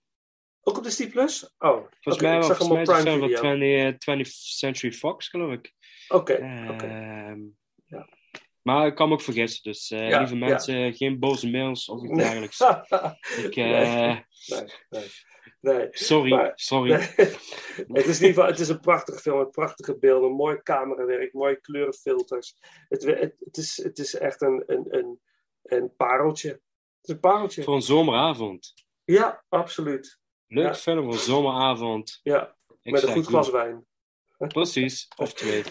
Ook 0.68 0.78
op 0.78 0.84
Disney 0.84 1.08
Plus? 1.10 1.54
Oh, 1.58 1.86
Volgens 2.02 2.24
mij, 2.24 2.38
ik 2.38 2.44
zag 2.44 2.58
hem 2.58 2.68
volgens 2.68 2.70
op 2.70 2.70
mij 2.70 2.82
is 2.82 2.88
het 2.90 2.98
Prime 2.98 3.10
film 3.10 3.20
van 3.20 3.28
Video. 3.30 3.42
20, 3.42 3.80
eh, 3.84 3.98
20th 3.98 4.32
Century 4.34 4.92
Fox, 4.94 5.28
geloof 5.28 5.52
ik. 5.54 5.74
Oké. 6.08 6.34
Ehm, 6.34 7.40
Ja. 7.86 8.10
Maar 8.62 8.88
ik 8.88 8.96
kan 8.96 9.08
me 9.08 9.14
ook 9.14 9.22
vergissen. 9.22 9.64
Dus 9.64 9.92
eh, 9.92 10.10
Ja, 10.10 10.20
lieve 10.20 10.34
ja. 10.38 10.40
mensen, 10.46 10.94
geen 10.94 11.20
boze 11.20 11.50
mails 11.50 11.90
of 11.90 12.04
iets 12.04 12.18
dergelijks. 12.24 12.60
ik, 13.46 13.56
Nee. 13.56 13.74
eh, 13.74 14.18
Nee, 14.48 14.64
nee. 14.90 15.08
Nee. 15.62 15.88
Sorry, 15.92 16.30
Maar- 16.30 16.52
sorry. 16.56 16.92
Het 17.94 18.06
is 18.06 18.22
in 18.22 18.28
ieder 18.28 18.46
het 18.46 18.60
is 18.60 18.70
een 18.70 18.80
prachtige 18.80 19.20
film, 19.20 19.38
met 19.38 19.52
prachtige 19.52 19.98
beelden, 19.98 20.32
mooi 20.32 20.62
camerawerk, 20.64 21.34
mooie 21.34 21.60
kleurenfilters. 21.62 22.56
Het, 22.90 23.04
het, 23.04 23.36
het, 23.40 23.58
is, 23.58 23.84
het 23.84 23.98
is 24.00 24.16
echt 24.18 24.42
een, 24.42 24.64
een, 24.68 24.86
een, 24.98 25.20
een 25.64 25.96
pareltje. 25.96 26.50
Het 26.50 26.60
is 27.02 27.14
een 27.14 27.20
pareltje. 27.20 27.64
Voor 27.64 27.76
een 27.76 27.82
zomeravond. 27.82 28.74
Ja, 29.04 29.44
absoluut. 29.50 30.20
Leuk 30.48 30.66
Ja. 30.66 30.74
film 30.76 31.04
voor 31.04 31.20
zomeravond. 31.20 32.20
Ja, 32.24 32.56
Ik 32.82 32.92
met 32.92 33.04
een 33.04 33.14
goed 33.14 33.26
glas 33.26 33.50
wijn. 33.50 33.86
Precies, 34.38 35.08
of 35.16 35.34
twee. 35.34 35.64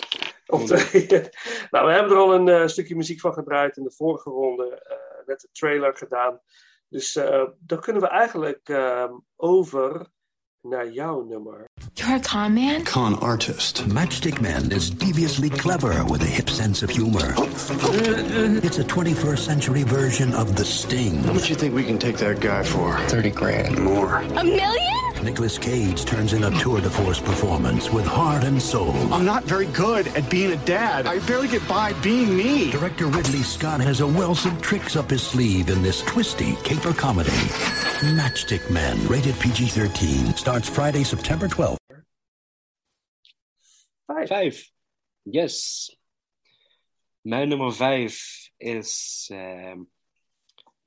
Of 0.47 0.65
twee. 0.65 1.07
nou, 1.71 1.87
we 1.87 1.93
hebben 1.93 2.13
er 2.13 2.19
al 2.19 2.35
een 2.35 2.49
eh, 2.49 2.67
stukje 2.67 2.97
muziek 2.97 3.21
van 3.21 3.33
gedraaid 3.33 3.77
in 3.77 3.83
de 3.85 3.93
vorige 3.93 4.31
ronde. 4.31 4.81
eh, 4.81 5.27
net 5.27 5.41
de 5.41 5.49
trailer 5.53 5.97
gedaan. 5.97 6.41
Dus 6.89 7.17
eh, 7.17 7.45
dan 7.59 7.81
kunnen 7.81 8.03
we 8.03 8.09
eigenlijk 8.09 8.69
eh, 8.69 9.11
over 9.37 10.07
naar 10.65 10.91
jouw 10.91 11.25
nummer. 11.29 11.65
You're 11.95 12.17
a 12.17 12.21
con 12.21 12.55
man? 12.55 12.85
Con 12.85 13.19
artist. 13.21 13.87
Matchstick 13.87 14.41
Man 14.41 14.71
is 14.73 14.91
deviously 14.91 15.49
clever 15.49 16.05
with 16.05 16.23
a 16.23 16.27
hip 16.27 16.49
sense 16.51 16.83
of 16.83 16.91
humor. 16.91 17.35
It's 18.63 18.79
a 18.79 18.85
21st 18.85 19.39
century 19.39 19.85
version 19.85 20.35
of 20.35 20.57
The 20.57 20.65
Sting. 20.65 21.23
How 21.25 21.33
much 21.33 21.49
you 21.49 21.57
think 21.57 21.75
we 21.75 21.85
can 21.85 21.99
take 21.99 22.17
that 22.19 22.41
guy 22.41 22.63
for? 22.63 22.99
30 23.09 23.31
grand. 23.31 23.79
More. 23.79 24.17
A 24.17 24.45
million? 24.45 24.94
Nicolas 25.25 25.59
Cage 25.59 26.05
turns 26.05 26.35
in 26.35 26.45
a 26.45 26.51
tour 26.59 26.81
de 26.81 26.91
force 26.91 27.21
performance 27.21 27.91
with 27.91 28.05
heart 28.05 28.45
and 28.45 28.61
soul. 28.61 28.95
I'm 29.13 29.25
not 29.25 29.45
very 29.45 29.67
good 29.67 30.07
at 30.09 30.29
being 30.29 30.53
a 30.53 30.57
dad. 30.65 31.07
I 31.07 31.19
barely 31.27 31.49
get 31.49 31.67
by 31.67 31.95
being 32.03 32.37
me. 32.37 32.71
Director 32.71 33.07
Ridley 33.07 33.43
Scott 33.43 33.81
has 33.81 34.01
a 34.01 34.07
wealth 34.07 34.45
of 34.45 34.61
tricks 34.61 34.97
up 34.97 35.11
his 35.11 35.23
sleeve 35.23 35.71
in 35.71 35.83
this 35.83 36.03
twisty 36.03 36.57
caper 36.63 36.93
comedy. 36.93 37.31
Matchstick 38.15 38.71
Man, 38.71 38.99
rated 39.09 39.39
PG 39.41 39.69
13, 39.69 40.35
starts 40.35 40.69
Friday, 40.69 41.03
September 41.03 41.49
12th. 41.49 41.79
Vijf. 44.11 44.29
Vijf. 44.29 44.71
Yes. 45.25 45.97
Mijn 47.23 47.49
nummer 47.49 47.73
vijf 47.73 48.51
is 48.57 49.27
ehm, 49.33 49.83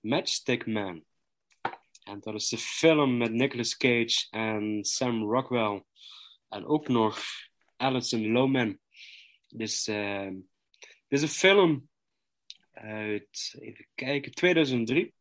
Matchstick 0.02 0.68
Man. 0.68 1.07
En 2.08 2.20
dat 2.20 2.34
is 2.34 2.50
de 2.50 2.58
film 2.58 3.18
met 3.18 3.32
Nicolas 3.32 3.78
Cage 3.78 4.28
en 4.30 4.84
Sam 4.86 5.24
Rockwell. 5.24 5.84
En 6.50 6.66
ook 6.66 6.88
nog 6.88 7.20
Alison 7.76 8.32
Lohman. 8.32 8.80
Dus 9.48 9.88
ehm, 9.88 10.34
dit 10.80 11.20
is 11.20 11.22
een 11.22 11.28
film 11.28 11.90
uit, 12.72 13.56
even 13.60 13.88
kijken, 13.96 14.32
2003. 14.32 15.14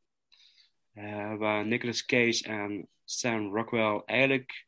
eh, 0.93 1.37
waar 1.37 1.67
Nicolas 1.67 2.05
Cage 2.05 2.43
en 2.43 2.89
Sam 3.05 3.55
Rockwell 3.55 4.03
eigenlijk 4.05 4.67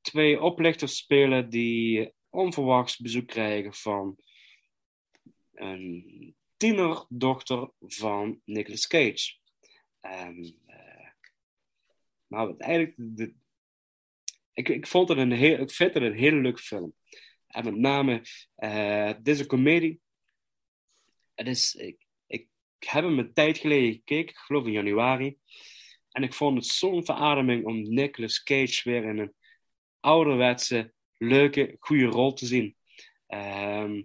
twee 0.00 0.40
oplichters 0.40 0.96
spelen 0.96 1.50
die 1.50 2.12
onverwachts 2.30 2.98
bezoek 2.98 3.26
krijgen 3.26 3.74
van 3.74 4.16
een 5.52 6.34
tienerdochter 6.56 7.70
van 7.80 8.40
Nicolas 8.44 8.86
Cage. 8.86 9.34
En, 10.00 10.60
nou, 12.28 12.50
het 12.50 12.60
eigenlijk, 12.60 13.32
ik, 14.52 14.68
ik, 14.68 14.86
vond 14.86 15.08
het 15.08 15.18
een 15.18 15.32
heel, 15.32 15.58
ik 15.58 15.70
vind 15.70 15.94
het 15.94 16.02
een 16.02 16.14
hele 16.14 16.40
leuke 16.40 16.62
film. 16.62 16.94
En 17.46 17.64
met 17.64 17.76
name, 17.76 18.22
dit 19.22 19.34
is 19.34 19.40
een 19.40 19.46
komedie. 19.46 20.00
Het 21.34 21.46
is, 21.46 21.74
ik, 21.74 22.06
ik 22.26 22.48
heb 22.78 23.04
hem 23.04 23.18
een 23.18 23.32
tijd 23.32 23.58
geleden 23.58 23.92
gekeken, 23.92 24.32
ik 24.32 24.36
geloof 24.36 24.66
in 24.66 24.72
januari. 24.72 25.38
En 26.10 26.22
ik 26.22 26.34
vond 26.34 26.56
het 26.56 26.66
zo'n 26.66 27.04
verademing 27.04 27.64
om 27.64 27.82
Nicolas 27.82 28.42
Cage 28.42 28.90
weer 28.90 29.04
in 29.04 29.18
een 29.18 29.34
ouderwetse, 30.00 30.92
leuke, 31.18 31.76
goede 31.80 32.04
rol 32.04 32.32
te 32.32 32.46
zien. 32.46 32.76
Ehm, 33.26 34.02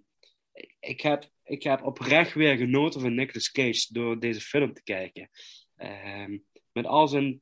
ik, 0.80 1.02
heb, 1.02 1.30
ik 1.44 1.64
heb 1.64 1.84
oprecht 1.84 2.34
weer 2.34 2.58
genoten 2.58 3.02
van 3.02 3.16
Nicolas 3.16 3.52
Cage 3.52 3.94
door 3.94 4.20
deze 4.20 4.42
film 4.42 4.74
te 4.74 4.84
kijken. 4.84 5.30
Ehm, 5.76 6.38
met 6.72 6.86
al 6.86 7.08
zijn, 7.08 7.42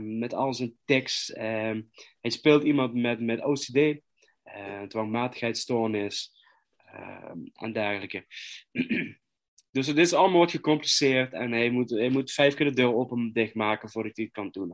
met 0.00 0.34
al 0.34 0.54
zijn 0.54 0.76
tics. 0.84 1.32
ehm, 1.32 1.82
hij 2.20 2.30
speelt 2.30 2.62
iemand 2.62 2.94
met, 2.94 3.20
met 3.20 3.44
OCD, 3.44 3.76
uh, 3.76 4.82
dwangmatigheidsstoornis 4.82 6.32
ehm, 6.76 7.38
en 7.52 7.72
dergelijke. 7.72 8.26
Dus 9.70 9.86
het 9.86 9.98
is 9.98 10.12
allemaal 10.12 10.38
wat 10.38 10.50
gecompliceerd 10.50 11.32
en 11.32 11.52
hij 11.52 11.70
moet, 11.70 11.90
hij 11.90 12.08
moet 12.08 12.32
vijf 12.32 12.54
keer 12.54 12.66
de 12.66 12.72
deur 12.74 12.94
open 12.94 13.18
en 13.18 13.32
dichtmaken 13.32 13.90
voordat 13.90 14.16
hij 14.16 14.24
het 14.24 14.34
kan 14.34 14.50
doen. 14.50 14.72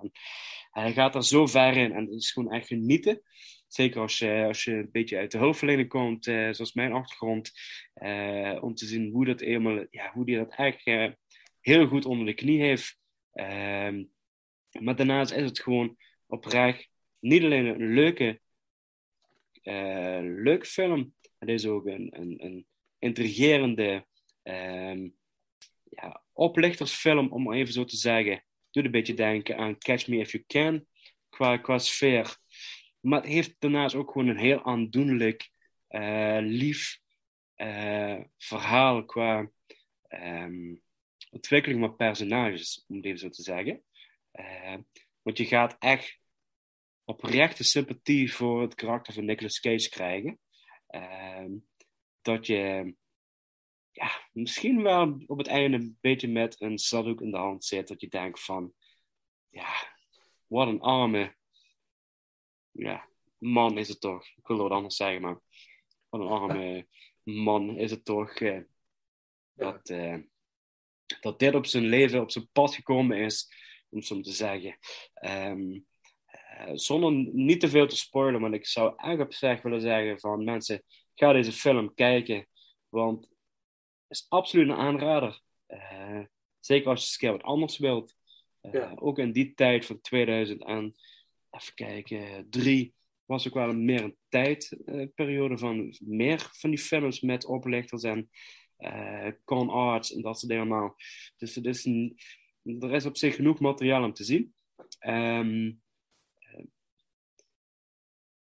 En 0.72 0.82
hij 0.82 0.92
gaat 0.92 1.14
er 1.14 1.24
zo 1.24 1.46
ver 1.46 1.76
in 1.76 1.92
en 1.92 2.04
het 2.04 2.14
is 2.14 2.30
gewoon 2.30 2.52
echt 2.52 2.66
genieten. 2.66 3.22
Zeker 3.68 4.00
als 4.00 4.18
je, 4.18 4.44
als 4.46 4.64
je 4.64 4.72
een 4.72 4.88
beetje 4.92 5.18
uit 5.18 5.30
de 5.30 5.38
hulpverlening 5.38 5.88
komt, 5.88 6.26
eh, 6.26 6.52
zoals 6.52 6.72
mijn 6.72 6.92
achtergrond, 6.92 7.52
eh, 7.94 8.58
om 8.61 8.74
te 8.74 8.87
zien 8.87 9.11
hoe 9.11 9.24
dat 9.24 9.40
ja, 9.90 10.12
hoe 10.12 10.24
die 10.24 10.37
dat 10.37 10.54
eigenlijk 10.54 11.00
eh, 11.00 11.16
heel 11.61 11.87
goed 11.87 12.04
onder 12.04 12.26
de 12.26 12.35
knie 12.35 12.61
heeft. 12.61 13.00
Maar 14.80 14.96
daarnaast 14.96 15.32
is 15.32 15.44
het 15.44 15.61
gewoon 15.61 15.96
oprecht 16.26 16.90
niet 17.18 17.42
alleen 17.42 17.66
een 17.66 17.94
leuke, 17.94 18.40
eh, 19.62 20.20
leuke 20.22 20.66
film, 20.66 21.14
het 21.38 21.48
is 21.48 21.66
ook 21.66 21.87
een, 21.87 22.08
een, 22.20 22.44
een 22.44 22.66
intrigerende 22.98 24.06
ehm, 24.42 25.08
ja, 25.90 26.22
oplichtersfilm, 26.32 27.32
om 27.32 27.52
even 27.52 27.72
zo 27.72 27.85
te 27.85 27.96
zeggen. 27.96 28.44
Doet 28.70 28.85
een 28.85 28.90
beetje 28.90 29.14
denken 29.14 29.56
aan 29.56 29.78
Catch 29.78 30.06
Me 30.08 30.16
If 30.16 30.32
You 30.32 30.44
Can, 30.46 30.87
qua, 31.28 31.56
qua 31.56 31.78
sfeer. 31.78 32.37
Maar 33.00 33.20
het 33.20 33.30
heeft 33.30 33.54
daarnaast 33.58 33.94
ook 33.94 34.11
gewoon 34.12 34.28
een 34.28 34.37
heel 34.37 34.64
aandoenlijk, 34.64 35.50
eh, 35.88 36.38
lief 36.40 37.00
eh, 37.54 38.20
verhaal 38.38 39.04
qua 39.04 39.50
ehm, 40.08 40.74
ontwikkeling 41.30 41.80
van 41.80 41.96
personages, 41.96 42.85
om 42.88 42.96
het 42.96 43.04
even 43.04 43.18
zo 43.18 43.28
te 43.28 43.42
zeggen. 43.42 43.82
Eh, 44.33 44.77
want 45.23 45.38
je 45.38 45.45
gaat 45.45 45.77
echt 45.79 46.18
oprechte 47.05 47.64
sympathie 47.64 48.35
voor 48.35 48.62
het 48.62 48.75
karakter 48.75 49.14
van 49.14 49.25
Nicolas 49.25 49.61
Cage 49.61 49.88
krijgen. 49.88 50.40
Ehm, 50.87 51.51
dat 52.21 52.47
je 52.47 52.95
ja, 53.90 54.29
misschien 54.33 54.83
wel 54.83 55.23
op 55.27 55.38
het 55.38 55.47
einde 55.47 55.77
een 55.77 55.99
beetje 56.01 56.29
met 56.29 56.61
een 56.61 56.79
zaddoek 56.79 57.21
in 57.21 57.31
de 57.31 57.37
hand 57.37 57.64
zit. 57.64 57.88
Dat 57.88 58.01
je 58.01 58.09
denkt 58.09 58.45
van, 58.45 58.75
ja, 59.49 59.97
wat 60.47 60.68
een 60.68 60.81
arme 60.81 61.37
ja, 62.73 63.09
man 63.38 63.79
is 63.79 63.88
het 63.88 64.01
toch. 64.01 64.27
Ik 64.27 64.47
wil 64.47 64.57
wat 64.57 64.71
anders 64.71 64.97
zeggen, 64.97 65.23
maar 65.23 65.40
wat 66.09 66.21
een 66.21 66.27
arme 66.27 66.87
man 67.45 67.77
is 67.77 67.90
het 67.90 68.05
toch. 68.05 68.35
eh, 68.35 68.61
dat, 69.55 69.88
eh, 69.88 70.18
dat 71.21 71.38
dit 71.38 71.55
op 71.55 71.66
zijn 71.66 71.85
leven, 71.85 72.21
op 72.21 72.31
zijn 72.31 72.49
pad 72.53 72.75
gekomen 72.75 73.18
is, 73.18 73.55
om 73.92 73.98
het 73.98 74.07
zo 74.07 74.20
te 74.20 74.33
zeggen. 74.33 74.78
Ehm, 75.14 75.81
eh, 76.24 76.70
zonder 76.72 77.12
niet 77.33 77.61
te 77.61 77.68
veel 77.68 77.87
te 77.87 77.96
spoilen, 77.96 78.40
want 78.40 78.55
ik 78.55 78.66
zou 78.66 78.92
eigenlijk 78.96 79.31
op 79.31 79.37
zich 79.37 79.62
willen 79.62 79.81
zeggen 79.81 80.20
van 80.20 80.44
mensen, 80.44 80.83
ga 81.14 81.33
deze 81.33 81.52
film 81.52 81.94
kijken, 81.94 82.46
want 82.88 83.22
het 83.22 84.20
is 84.20 84.26
absoluut 84.28 84.68
een 84.68 84.74
aanrader. 84.74 85.40
Eh, 85.66 86.20
zeker 86.61 86.88
als 86.88 86.98
je 87.00 87.05
eens 87.05 87.12
een 87.12 87.18
keer 87.18 87.31
wat 87.33 87.42
anders 87.42 87.78
wilt. 87.78 88.14
Eh, 88.61 88.72
Ja. 88.72 88.92
Ook 88.94 89.18
in 89.18 89.33
die 89.33 89.55
tijd 89.55 89.87
van 89.87 90.00
2000 90.00 90.64
en 90.64 90.94
even 91.50 91.74
kijken, 91.74 92.46
drie 92.50 92.94
was 93.24 93.46
ook 93.46 93.55
wel 93.55 93.68
een 93.68 93.85
meer 93.85 94.02
een 94.02 94.16
tijdperiode 94.28 95.59
van 95.59 95.96
meer 96.00 96.48
van 96.52 96.70
die 96.70 96.78
films 96.78 97.20
met 97.20 97.44
oplichters 97.44 98.02
en 98.02 98.31
con 99.44 99.70
arts 99.70 100.14
en 100.14 100.22
dat 100.22 100.38
soort 100.38 100.52
dingen 100.52 100.70
allemaal. 100.70 100.96
Dus 101.37 101.55
het 101.55 101.66
is 101.66 101.85
een, 101.85 102.18
er 102.62 102.92
is 102.92 103.07
op 103.07 103.16
zich 103.16 103.35
genoeg 103.35 103.61
materiaal 103.61 104.05
om 104.05 104.12
te 104.12 104.25
zien. 104.25 104.55
Eh, 104.98 105.70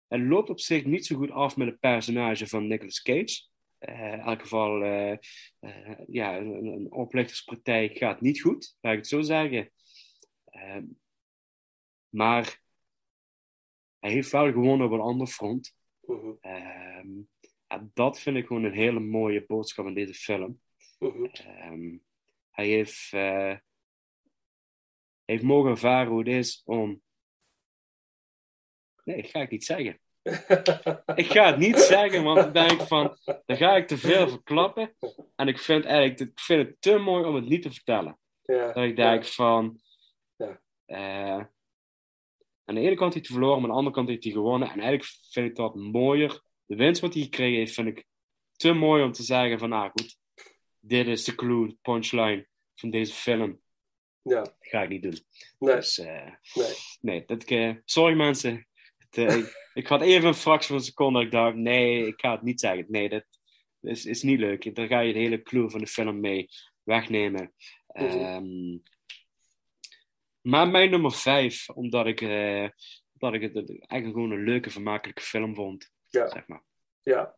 het 0.06 0.20
loopt 0.20 0.50
op 0.50 0.60
zich 0.60 0.84
niet 0.84 1.06
zo 1.06 1.16
goed 1.16 1.30
af 1.30 1.56
met 1.56 1.68
het 1.68 1.80
personage 1.80 2.46
van 2.46 2.66
Nicolas 2.66 3.02
Cage. 3.02 3.46
Eh, 3.78 4.12
in 4.12 4.20
elk 4.20 4.40
geval, 4.40 4.82
eh, 4.82 5.16
ja, 6.06 6.36
een, 6.36 6.66
een 6.66 6.92
oplichterspraktijk 6.92 7.96
gaat 7.96 8.20
niet 8.20 8.40
goed, 8.40 8.76
laat 8.80 8.92
ik 8.92 8.98
het 8.98 9.08
zo 9.08 9.20
zeggen. 9.20 9.72
Ehm, 10.44 10.84
maar 12.08 12.60
hij 13.98 14.10
heeft 14.10 14.30
wel 14.30 14.52
gewonnen 14.52 14.86
op 14.86 14.92
een 14.92 15.00
ander 15.00 15.26
front. 15.26 15.76
Mhm. 16.00 16.32
Ehm, 16.40 17.08
en 17.66 17.90
dat 17.94 18.20
vind 18.20 18.36
ik 18.36 18.46
gewoon 18.46 18.64
een 18.64 18.72
hele 18.72 19.00
mooie 19.00 19.44
boodschap 19.46 19.86
in 19.86 19.94
deze 19.94 20.14
film. 20.14 20.60
Mhm. 20.98 21.98
Hij 22.50 22.66
heeft, 22.66 23.10
heeft 25.30 25.42
mogen 25.42 25.70
ervaren 25.70 26.10
hoe 26.10 26.18
het 26.18 26.28
is 26.28 26.62
om. 26.64 27.02
Nee, 29.04 29.22
dat 29.22 29.30
ga 29.30 29.40
ik 29.40 29.50
niet 29.50 29.64
zeggen. 29.64 30.00
ik 31.22 31.26
ga 31.26 31.46
het 31.46 31.56
niet 31.58 31.78
zeggen, 31.78 32.22
want 32.24 32.38
dan 32.38 32.52
denk 32.52 32.70
ik 32.70 32.80
van, 32.80 33.16
dan 33.46 33.56
ga 33.56 33.76
ik 33.76 33.86
te 33.86 33.98
veel 33.98 34.28
verklappen. 34.28 34.96
En 35.36 35.48
ik 35.48 35.58
vind, 35.58 35.84
eigenlijk, 35.84 36.20
ik 36.30 36.40
vind 36.40 36.66
het 36.68 36.80
te 36.80 36.98
mooi 36.98 37.24
om 37.24 37.34
het 37.34 37.48
niet 37.48 37.62
te 37.62 37.70
vertellen. 37.72 38.18
Ja, 38.42 38.72
Dat 38.72 38.84
ik 38.84 38.96
ja. 38.96 39.10
denk 39.10 39.24
van, 39.24 39.80
Ja. 40.36 40.60
eh, 40.84 41.44
Aan 42.64 42.74
de 42.74 42.80
ene 42.80 42.94
kant 42.94 43.14
heeft 43.14 43.26
hij 43.26 43.36
verloren, 43.36 43.60
maar 43.60 43.68
aan 43.70 43.74
de 43.74 43.78
andere 43.78 43.94
kant 43.96 44.08
heeft 44.08 44.24
hij 44.24 44.32
gewonnen. 44.32 44.68
En 44.70 44.80
eigenlijk 44.80 45.10
vind 45.30 45.48
ik 45.48 45.56
dat 45.56 45.74
mooier. 45.74 46.42
De 46.66 46.76
winst 46.76 47.00
wat 47.00 47.14
hij 47.14 47.22
gekregen 47.22 47.58
heeft, 47.58 47.74
vind 47.74 47.88
ik 47.88 48.04
te 48.56 48.72
mooi 48.72 49.02
om 49.02 49.12
te 49.12 49.22
zeggen 49.22 49.58
van, 49.58 49.72
ah 49.72 49.90
goed, 49.90 50.18
dit 50.80 51.06
is 51.06 51.24
de 51.24 51.34
clue, 51.34 51.68
de 51.68 51.76
punchline 51.82 52.48
van 52.74 52.90
deze 52.90 53.12
film. 53.12 53.60
Ja. 54.22 54.42
Dat 54.42 54.56
ga 54.60 54.82
ik 54.82 54.88
niet 54.88 55.02
doen. 55.02 55.18
Nee. 55.58 55.74
Dus, 55.74 55.98
eh, 55.98 56.32
Nee. 56.54 56.72
nee, 57.00 57.24
dat, 57.26 57.44
eh, 57.44 57.74
sorry 57.84 58.16
mensen. 58.16 58.68
Het, 58.96 59.16
eh, 59.16 59.36
ik, 59.36 59.70
ik 59.74 59.86
had 59.86 60.02
even 60.02 60.28
een 60.28 60.34
fractie 60.34 60.68
van 60.68 60.76
een 60.76 60.82
seconde 60.82 61.18
dat 61.18 61.26
ik 61.26 61.32
dacht, 61.32 61.54
nee, 61.54 62.06
ik 62.06 62.20
ga 62.20 62.32
het 62.32 62.42
niet 62.42 62.60
zeggen. 62.60 62.84
Nee, 62.88 63.08
dat 63.08 63.24
is, 63.80 64.04
is 64.04 64.22
niet 64.22 64.38
leuk. 64.38 64.74
Dan 64.74 64.86
ga 64.86 65.00
je 65.00 65.12
de 65.12 65.18
hele 65.18 65.42
clue 65.42 65.70
van 65.70 65.80
de 65.80 65.86
film 65.86 66.20
mee 66.20 66.48
wegnemen. 66.82 67.52
Ehm, 67.86 68.78
maar 70.40 70.68
mijn 70.68 70.90
nummer 70.90 71.12
vijf, 71.12 71.68
omdat 71.68 72.06
ik, 72.06 72.20
omdat 73.12 73.34
ik 73.34 73.42
het 73.42 73.54
eigenlijk 73.68 74.12
gewoon 74.12 74.30
een 74.30 74.44
leuke, 74.44 74.70
vermakelijke 74.70 75.22
film 75.22 75.54
vond. 75.54 75.90
Ja. 76.06 76.28
Zeg 76.28 76.46
maar. 76.46 76.62
Ja. 77.02 77.37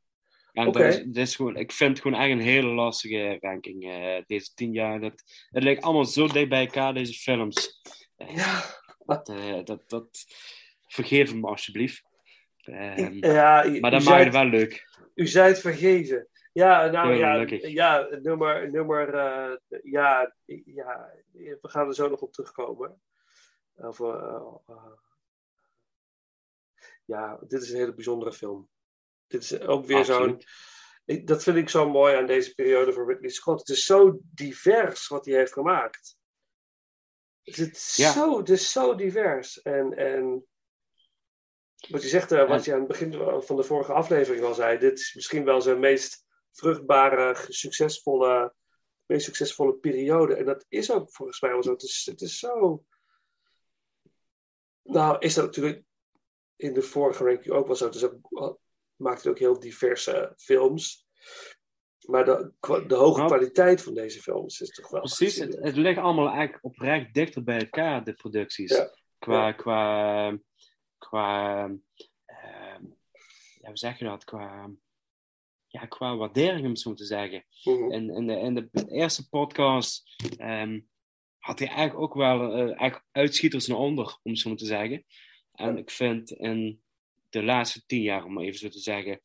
En 0.52 0.64
dat 0.72 0.82
is, 0.82 0.96
dat 1.04 1.16
is 1.16 1.36
gewoon, 1.36 1.56
ik 1.56 1.72
vind 1.72 1.90
het 1.90 2.00
gewoon 2.00 2.20
echt 2.20 2.30
een 2.30 2.40
hele 2.40 2.68
lastige 2.68 3.36
ranking, 3.40 3.84
eh, 3.90 4.22
deze 4.26 4.54
tien 4.54 4.72
jaar. 4.72 5.00
Dat, 5.00 5.22
het 5.50 5.62
lijkt 5.62 5.82
allemaal 5.82 6.04
zo 6.04 6.26
dicht 6.26 6.48
bij 6.48 6.64
elkaar, 6.66 6.94
deze 6.94 7.12
films. 7.12 7.80
Eh, 8.16 8.34
Ja. 8.36 8.62
Dat, 9.06 9.28
eh, 9.28 9.64
dat, 9.64 9.88
dat, 9.90 10.08
vergeef 10.86 11.30
hem 11.30 11.44
alsjeblieft. 11.44 12.02
Ehm, 12.60 13.12
Ja, 13.24 13.64
u- 13.64 13.80
maar 13.80 13.90
dat 13.90 14.04
maakt 14.04 14.24
het 14.24 14.32
wel 14.32 14.44
leuk. 14.44 14.88
U 15.14 15.26
zei 15.26 15.48
het 15.48 15.60
vergeven. 15.60 16.28
Ja, 16.52 16.86
nou 16.86 17.14
Ja, 17.14 17.46
ja, 17.68 18.08
nummer, 18.22 18.70
nummer 18.70 19.14
ja, 19.82 20.34
ja, 20.46 21.12
we 21.32 21.58
gaan 21.62 21.88
er 21.88 21.94
zo 21.94 22.08
nog 22.08 22.20
op 22.20 22.32
terugkomen. 22.32 23.00
Of, 23.74 23.98
ja, 27.04 27.38
dit 27.48 27.62
is 27.62 27.70
een 27.70 27.78
hele 27.78 27.94
bijzondere 27.94 28.32
film. 28.32 28.68
Dit 29.30 29.42
is 29.42 29.60
ook 29.60 29.86
weer 29.86 30.04
zo'n. 30.04 30.42
Dat 31.24 31.42
vind 31.42 31.56
ik 31.56 31.68
zo 31.68 31.90
mooi 31.90 32.14
aan 32.16 32.26
deze 32.26 32.54
periode 32.54 32.92
van 32.92 33.06
Ridley 33.06 33.30
Scott. 33.30 33.60
Het 33.60 33.68
is 33.68 33.84
zo 33.84 34.18
divers 34.22 35.08
wat 35.08 35.24
hij 35.24 35.34
heeft 35.34 35.52
gemaakt. 35.52 36.16
Het 37.42 37.58
is, 37.58 37.96
Ja. 37.96 38.12
zo, 38.12 38.38
het 38.38 38.48
is 38.48 38.72
zo 38.72 38.94
divers. 38.94 39.62
En, 39.62 39.96
en 39.96 40.46
wat 41.88 42.02
je 42.02 42.08
zegt, 42.08 42.32
eh, 42.32 42.48
wat 42.48 42.64
je 42.64 42.72
aan 42.72 42.78
het 42.78 42.88
begin 42.88 43.42
van 43.42 43.56
de 43.56 43.62
vorige 43.62 43.92
aflevering 43.92 44.44
al 44.44 44.54
zei, 44.54 44.78
dit 44.78 44.98
is 44.98 45.14
misschien 45.14 45.44
wel 45.44 45.60
zijn 45.60 45.78
meest 45.78 46.24
vruchtbare, 46.52 47.36
succesvolle, 47.48 48.54
meest 49.06 49.24
succesvolle 49.24 49.74
periode. 49.74 50.34
En 50.34 50.44
dat 50.44 50.64
is 50.68 50.92
ook 50.92 51.12
volgens 51.12 51.40
mij 51.40 51.50
wel 51.50 51.62
zo. 51.62 51.72
Het 51.72 51.82
is, 51.82 52.06
het 52.10 52.20
is 52.20 52.38
zo. 52.38 52.84
Nou, 54.82 55.18
is 55.18 55.34
dat 55.34 55.44
natuurlijk 55.44 55.82
in 56.56 56.72
de 56.72 56.82
vorige 56.82 57.24
ranking 57.24 57.54
ook 57.54 57.66
wel 57.66 57.76
zo. 57.76 57.84
Het 57.84 57.94
is 57.94 58.04
ook, 58.04 58.58
maakt 59.00 59.26
ook 59.26 59.38
heel 59.38 59.60
diverse 59.60 60.32
films. 60.36 61.06
Maar 62.00 62.24
de, 62.24 62.52
de 62.86 62.94
hoge 62.94 63.18
Nou, 63.18 63.30
kwaliteit 63.30 63.82
van 63.82 63.94
deze 63.94 64.20
films 64.20 64.60
is 64.60 64.70
toch 64.70 64.88
wel. 64.90 65.00
Precies, 65.00 65.36
het, 65.36 65.56
het 65.60 65.76
ligt 65.76 65.98
allemaal 65.98 66.28
eigenlijk 66.28 66.64
oprecht 66.64 67.14
dichter 67.14 67.44
bij 67.44 67.58
elkaar, 67.58 68.04
de 68.04 68.12
producties. 68.12 68.70
Ja. 68.70 68.94
Qua, 69.18 69.46
Ja. 69.46 69.52
qua, 69.52 70.38
qua, 70.98 71.64
ehm, 72.26 72.84
ja, 73.60 73.68
hoe 73.68 73.76
zeg 73.78 73.98
je 73.98 74.04
dat? 74.04 74.24
Qua, 74.24 74.70
ja, 75.66 75.86
qua 75.86 76.16
waardering, 76.16 76.64
om 76.64 76.70
het 76.70 76.80
zo 76.80 76.94
te 76.94 77.04
zeggen. 77.04 77.44
Mhm. 77.64 77.92
In, 77.92 78.10
in, 78.10 78.26
de, 78.26 78.36
in 78.36 78.54
de 78.54 78.70
eerste 78.88 79.28
podcast 79.28 80.16
ehm, 80.36 80.80
had 81.38 81.58
hij 81.58 81.68
eigenlijk 81.68 82.00
ook 82.00 82.14
wel 82.14 82.52
eh, 82.52 82.60
eigenlijk 82.60 83.04
uitschieters 83.10 83.66
naar 83.66 83.78
onder, 83.78 84.18
om 84.22 84.30
het 84.30 84.40
zo 84.40 84.54
te 84.54 84.66
zeggen. 84.66 85.04
En 85.52 85.76
ik 85.76 85.90
vind 85.90 86.30
in 86.30 86.82
de 87.30 87.42
laatste 87.42 87.82
tien 87.86 88.02
jaar, 88.02 88.24
om 88.24 88.32
maar 88.32 88.44
even 88.44 88.58
zo 88.58 88.68
te 88.68 88.78
zeggen, 88.78 89.20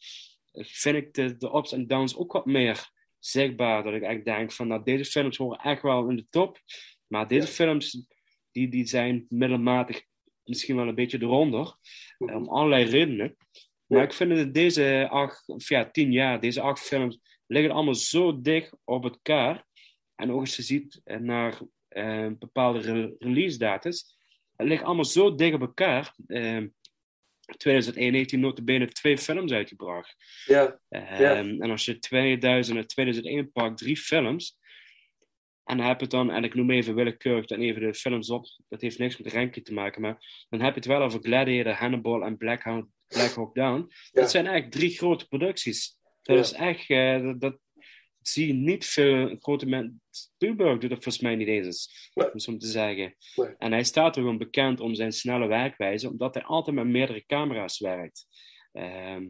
vind 0.53 0.95
ik 0.95 1.13
de, 1.13 1.37
de 1.37 1.55
ups 1.55 1.71
en 1.71 1.87
downs 1.87 2.15
ook 2.15 2.31
wat 2.31 2.45
meer 2.45 2.89
zichtbaar. 3.19 3.83
Dat 3.83 3.93
ik 3.93 4.03
eigenlijk 4.03 4.37
denk 4.37 4.51
van, 4.51 4.67
nou, 4.67 4.83
deze 4.83 5.11
films 5.11 5.37
horen 5.37 5.59
echt 5.59 5.81
wel 5.81 6.09
in 6.09 6.15
de 6.15 6.25
top. 6.29 6.59
Maar 7.07 7.27
deze 7.27 7.47
films, 7.47 8.07
die, 8.51 8.67
die 8.69 8.85
zijn 8.85 9.25
middelmatig 9.29 10.03
misschien 10.43 10.75
wel 10.75 10.87
een 10.87 10.95
beetje 10.95 11.21
eronder. 11.21 11.75
eh, 12.17 12.35
Om 12.35 12.49
allerlei 12.49 12.83
redenen. 12.85 13.35
Maar 13.85 14.03
ik 14.03 14.13
vind 14.13 14.35
dat 14.35 14.53
deze 14.53 15.07
acht, 15.09 15.47
of 15.47 15.69
ja, 15.69 15.89
tien 15.91 16.11
jaar, 16.11 16.39
deze 16.39 16.61
acht 16.61 16.79
films, 16.79 17.19
liggen 17.47 17.71
allemaal 17.71 17.95
zo 17.95 18.41
dicht 18.41 18.77
op 18.83 19.03
elkaar. 19.03 19.65
En 20.15 20.31
ook 20.31 20.39
als 20.39 20.55
je 20.55 20.61
ziet 20.61 21.01
naar 21.03 21.59
eh, 21.87 22.27
bepaalde 22.39 22.79
re- 22.79 23.15
release 23.19 23.57
datas, 23.57 24.17
het 24.55 24.67
ligt 24.67 24.83
allemaal 24.83 25.05
zo 25.05 25.35
dicht 25.35 25.53
op 25.53 25.61
elkaar. 25.61 26.15
Eh, 26.27 26.63
2001 27.57 28.13
heeft 28.13 28.31
hij 28.31 28.39
notabene 28.39 28.87
twee 28.87 29.17
films 29.17 29.51
uitgebracht. 29.51 30.15
Ja, 30.45 30.79
Ehm, 30.89 31.21
ja. 31.21 31.35
En 31.35 31.71
als 31.71 31.85
je 31.85 31.99
2000 31.99 32.77
en 32.77 32.87
2001 32.87 33.51
pakt, 33.51 33.77
drie 33.77 33.97
films. 33.97 34.57
En 35.63 35.77
dan 35.77 35.85
heb 35.87 35.95
je 35.95 36.01
het 36.01 36.11
dan, 36.11 36.31
en 36.31 36.43
ik 36.43 36.53
noem 36.53 36.71
even 36.71 36.95
willekeurig 36.95 37.45
dan 37.45 37.59
even 37.59 37.81
de 37.81 37.93
films 37.93 38.29
op. 38.29 38.45
Dat 38.69 38.81
heeft 38.81 38.99
niks 38.99 39.17
met 39.17 39.33
ranking 39.33 39.65
te 39.65 39.73
maken, 39.73 40.01
maar 40.01 40.45
dan 40.49 40.59
heb 40.61 40.69
je 40.73 40.79
het 40.79 40.85
wel 40.89 41.01
over 41.01 41.19
Gladiator, 41.21 41.73
Hannibal 41.73 42.23
en 42.23 42.37
Black 42.37 42.63
Hawk, 42.63 42.87
Black 43.07 43.33
Hawk 43.33 43.55
Down. 43.55 43.91
Dat 44.11 44.31
zijn 44.31 44.45
eigenlijk 44.47 44.75
drie 44.75 44.97
grote 44.97 45.27
producties. 45.27 45.97
Dat 46.21 46.37
is 46.37 46.51
echt, 46.53 46.89
eh, 46.89 47.21
dat, 47.21 47.39
dat 47.41 47.59
zie 48.27 48.53
niet 48.53 48.85
veel 48.85 49.35
grote 49.39 49.65
mensen. 49.65 50.01
Spielberg 50.09 50.79
doet 50.79 50.89
dat 50.89 51.03
volgens 51.03 51.23
mij 51.23 51.35
niet 51.35 51.47
eens, 51.47 52.09
om 52.13 52.39
zo 52.39 52.57
te 52.57 52.67
zeggen. 52.67 53.15
Nee. 53.35 53.55
En 53.57 53.71
hij 53.71 53.83
staat 53.83 54.15
er 54.15 54.21
gewoon 54.21 54.37
bekend 54.37 54.79
om 54.79 54.95
zijn 54.95 55.11
snelle 55.11 55.47
werkwijze, 55.47 56.09
omdat 56.09 56.33
hij 56.33 56.43
altijd 56.43 56.75
met 56.75 56.85
meerdere 56.85 57.25
camera's 57.25 57.79
werkt. 57.79 58.27
Ehm, 58.71 59.27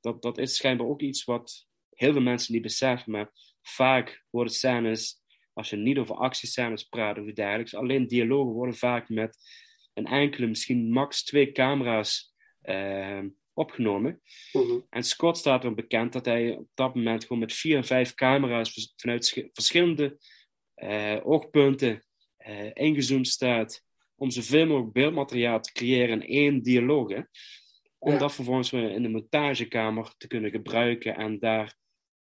dat, 0.00 0.22
dat 0.22 0.38
is 0.38 0.56
schijnbaar 0.56 0.86
ook 0.86 1.00
iets 1.00 1.24
wat 1.24 1.66
heel 1.90 2.12
veel 2.12 2.22
mensen 2.22 2.52
niet 2.52 2.62
beseffen, 2.62 3.12
maar 3.12 3.30
vaak 3.62 4.24
worden 4.30 4.52
scènes, 4.52 5.20
als 5.52 5.70
je 5.70 5.76
niet 5.76 5.98
over 5.98 6.14
actiescènes 6.14 6.82
praat 6.82 7.18
of 7.18 7.32
dergelijks, 7.32 7.74
alleen 7.74 8.06
dialogen 8.06 8.52
worden 8.52 8.76
vaak 8.76 9.08
met 9.08 9.36
een 9.94 10.06
enkele, 10.06 10.46
misschien 10.46 10.90
max 10.90 11.24
twee 11.24 11.52
camera's 11.52 12.34
ehm, 12.60 13.28
opgenomen. 13.54 14.22
Mhm. 14.52 14.78
En 14.90 15.02
Scott 15.04 15.36
staat 15.36 15.64
er 15.64 15.74
bekend 15.74 16.12
dat 16.12 16.24
hij 16.24 16.56
op 16.56 16.68
dat 16.74 16.94
moment 16.94 17.22
gewoon 17.22 17.38
met 17.38 17.52
vier, 17.52 17.84
vijf 17.84 18.14
camera's 18.14 18.92
vanuit 18.96 19.26
sch- 19.26 19.48
verschillende 19.52 20.18
eh, 20.74 21.20
oogpunten 21.22 22.06
eh, 22.36 22.70
ingezoomd 22.72 23.28
staat 23.28 23.82
om 24.14 24.30
zoveel 24.30 24.66
mogelijk 24.66 24.92
beeldmateriaal 24.92 25.60
te 25.60 25.72
creëren 25.72 26.22
in 26.22 26.28
één 26.28 26.62
dialoog. 26.62 27.08
hè. 27.10 27.20
Om 27.98 28.12
Ja. 28.12 28.18
dat 28.18 28.34
vervolgens 28.34 28.70
weer 28.70 28.90
in 28.90 29.02
de 29.02 29.08
montagekamer 29.08 30.14
te 30.16 30.26
kunnen 30.26 30.50
gebruiken 30.50 31.14
en 31.16 31.38
daar 31.38 31.76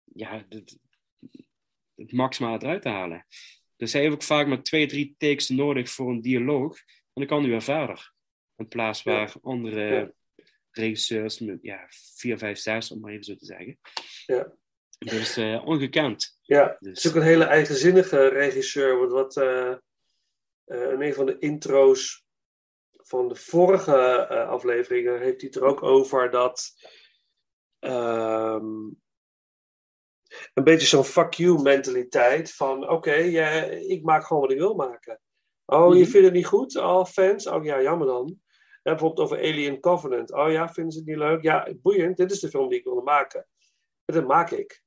ja, 0.04 0.46
het, 0.50 0.78
het 1.96 2.12
maximale 2.12 2.58
eruit 2.63 2.82
te 2.82 2.90
halen. 2.90 3.26
Dus 3.76 3.94
hij 3.94 4.02
heeft 4.02 4.13
ook 4.13 4.24
vaak 4.24 4.48
maar 4.48 4.63
twee, 4.63 4.86
drie 4.86 5.16
takes 5.18 5.50
nodig 5.50 5.90
voor 5.90 6.10
een 6.10 6.22
dialoog. 6.22 6.78
En 6.78 6.86
dan 7.13 7.26
kan 7.26 7.40
hij 7.42 7.50
weer 7.50 7.62
verder. 7.62 8.13
In 8.56 8.68
plaats 8.68 9.04
Ja. 9.04 9.12
waar 9.12 9.34
andere. 9.42 10.16
Regisseurs 10.78 11.40
met 11.40 11.58
ja, 11.62 11.86
vier, 12.16 12.38
vijf, 12.38 12.58
zes, 12.60 12.92
om 12.92 13.00
maar 13.00 13.12
even 13.12 13.24
zo 13.24 13.36
te 13.36 13.46
zeggen. 13.46 13.80
Ja. 14.26 14.54
Dus 14.98 15.38
eh, 15.38 15.66
ongekend. 15.66 16.38
Ja, 16.42 16.78
Dus- 16.80 16.88
het 16.90 16.98
is 16.98 17.08
ook 17.08 17.16
een 17.16 17.22
hele 17.28 17.44
eigenzinnige 17.44 18.28
regisseur. 18.28 18.98
Want 19.00 19.12
wat 19.12 19.38
eh, 19.38 19.72
eh, 20.66 20.92
in 20.92 21.02
een 21.02 21.13
van 21.13 21.26
de 21.26 21.38
intro's 21.40 22.26
van 22.92 23.28
de 23.28 23.36
vorige 23.36 23.96
eh, 24.30 24.50
afleveringen 24.50 25.20
heeft 25.20 25.42
hij 25.42 25.50
het 25.50 25.56
er 25.56 25.63
ook 25.63 25.84
over 25.84 26.30
dat 26.32 26.74
ehm, 27.80 28.66
een 30.54 30.63
beetje 30.63 30.88
zo'n 30.88 31.04
fuck 31.06 31.34
you 31.34 31.62
mentaliteit 31.62 32.54
van 32.54 32.90
oké, 32.90 33.13
ja, 33.13 33.50
ik 33.63 34.04
maak 34.04 34.26
gewoon 34.26 34.42
wat 34.42 34.52
ik 34.52 34.58
wil 34.58 34.76
maken. 34.76 35.22
Oh, 35.66 35.94
je 35.96 36.02
Mhm. 36.02 36.10
vindt 36.12 36.26
het 36.26 36.36
niet 36.36 36.46
goed? 36.46 36.76
Oh, 36.76 37.06
fans? 37.06 37.48
Oh 37.48 37.63
ja, 37.63 37.82
jammer 37.82 38.08
dan. 38.08 38.42
Ja, 38.88 38.93
bijvoorbeeld 38.93 39.19
over 39.32 39.38
Alien 39.38 39.80
Covenant. 39.80 40.34
Oh 40.34 40.52
ja, 40.52 40.69
vinden 40.73 40.91
ze 40.93 41.00
het 41.00 41.08
niet 41.08 41.17
leuk? 41.17 41.43
Ja, 41.43 41.73
boeiend. 41.82 42.17
Dit 42.17 42.32
is 42.32 42.39
de 42.39 42.50
film 42.50 42.69
die 42.69 42.78
ik 42.78 42.84
wilde 42.84 43.02
maken. 43.02 43.47
En 44.06 44.13
dat 44.15 44.28
maak 44.28 44.52
ik. 44.52 44.84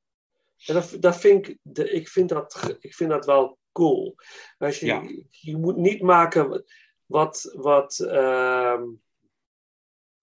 En 0.66 0.74
dat, 0.74 0.96
dat 1.00 1.16
vind 1.16 1.48
ik, 1.48 1.58
de, 1.62 1.90
ik, 1.90 2.08
vind 2.08 2.28
dat, 2.28 2.76
ik 2.80 2.94
vind 2.94 3.10
dat 3.10 3.26
wel 3.26 3.58
cool. 3.72 4.14
Als 4.58 4.80
je, 4.80 4.86
Ja. 4.86 5.02
je 5.30 5.56
moet 5.56 5.76
niet 5.76 6.02
maken 6.02 6.64
wat, 7.06 7.52
wat, 7.56 7.98
ehm, 7.98 8.84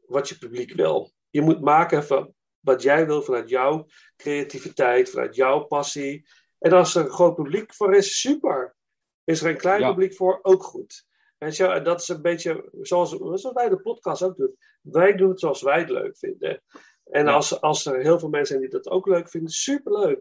wat 0.05 0.29
je 0.29 0.37
publiek 0.37 0.73
wil. 0.73 1.11
Je 1.29 1.41
moet 1.41 1.61
maken 1.61 2.03
van 2.03 2.33
wat 2.59 2.81
jij 2.81 3.05
wil 3.05 3.21
vanuit 3.21 3.49
jouw 3.49 3.85
creativiteit, 4.15 5.09
vanuit 5.09 5.35
jouw 5.35 5.59
passie. 5.63 6.27
En 6.59 6.71
als 6.71 6.95
er 6.95 7.05
een 7.05 7.11
groot 7.11 7.35
publiek 7.35 7.73
voor 7.73 7.95
is, 7.95 8.19
super. 8.19 8.75
Is 9.23 9.41
er 9.41 9.49
een 9.49 9.57
klein 9.57 9.81
Ja. 9.81 9.89
publiek 9.89 10.13
voor, 10.15 10.39
ook 10.41 10.63
goed. 10.63 11.05
En 11.37 11.53
zo, 11.53 11.81
dat 11.81 12.01
is 12.01 12.07
een 12.07 12.21
beetje 12.21 12.69
zoals, 12.81 13.09
zoals 13.09 13.51
wij 13.53 13.69
de 13.69 13.81
podcast 13.81 14.23
ook 14.23 14.37
doen. 14.37 14.57
Wij 14.81 15.15
doen 15.15 15.29
het 15.29 15.39
zoals 15.39 15.61
wij 15.61 15.79
het 15.79 15.89
leuk 15.89 16.17
vinden. 16.17 16.63
En 17.03 17.25
Ja. 17.25 17.31
als, 17.33 17.61
als 17.61 17.85
er 17.85 17.99
heel 18.01 18.19
veel 18.19 18.29
mensen 18.29 18.47
zijn 18.57 18.69
die 18.69 18.79
dat 18.81 18.89
ook 18.89 19.07
leuk 19.07 19.29
vinden, 19.29 19.51
superleuk. 19.51 20.19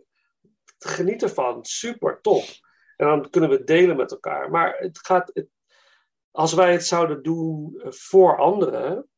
Geniet 0.79 1.23
ervan, 1.23 1.65
super 1.65 2.21
tof. 2.21 2.59
En 2.97 3.07
dan 3.07 3.31
kunnen 3.31 3.51
we 3.51 3.57
het 3.57 3.67
delen 3.67 3.97
met 3.97 4.11
elkaar. 4.11 4.51
Maar 4.51 4.77
het 4.79 4.99
gaat, 5.07 5.31
het- 5.33 5.49
als 6.31 6.53
wij 6.53 6.73
het 6.73 6.87
zouden 6.87 7.23
doen 7.23 7.81
eh, 7.81 7.91
voor 7.93 8.39
anderen, 8.39 9.09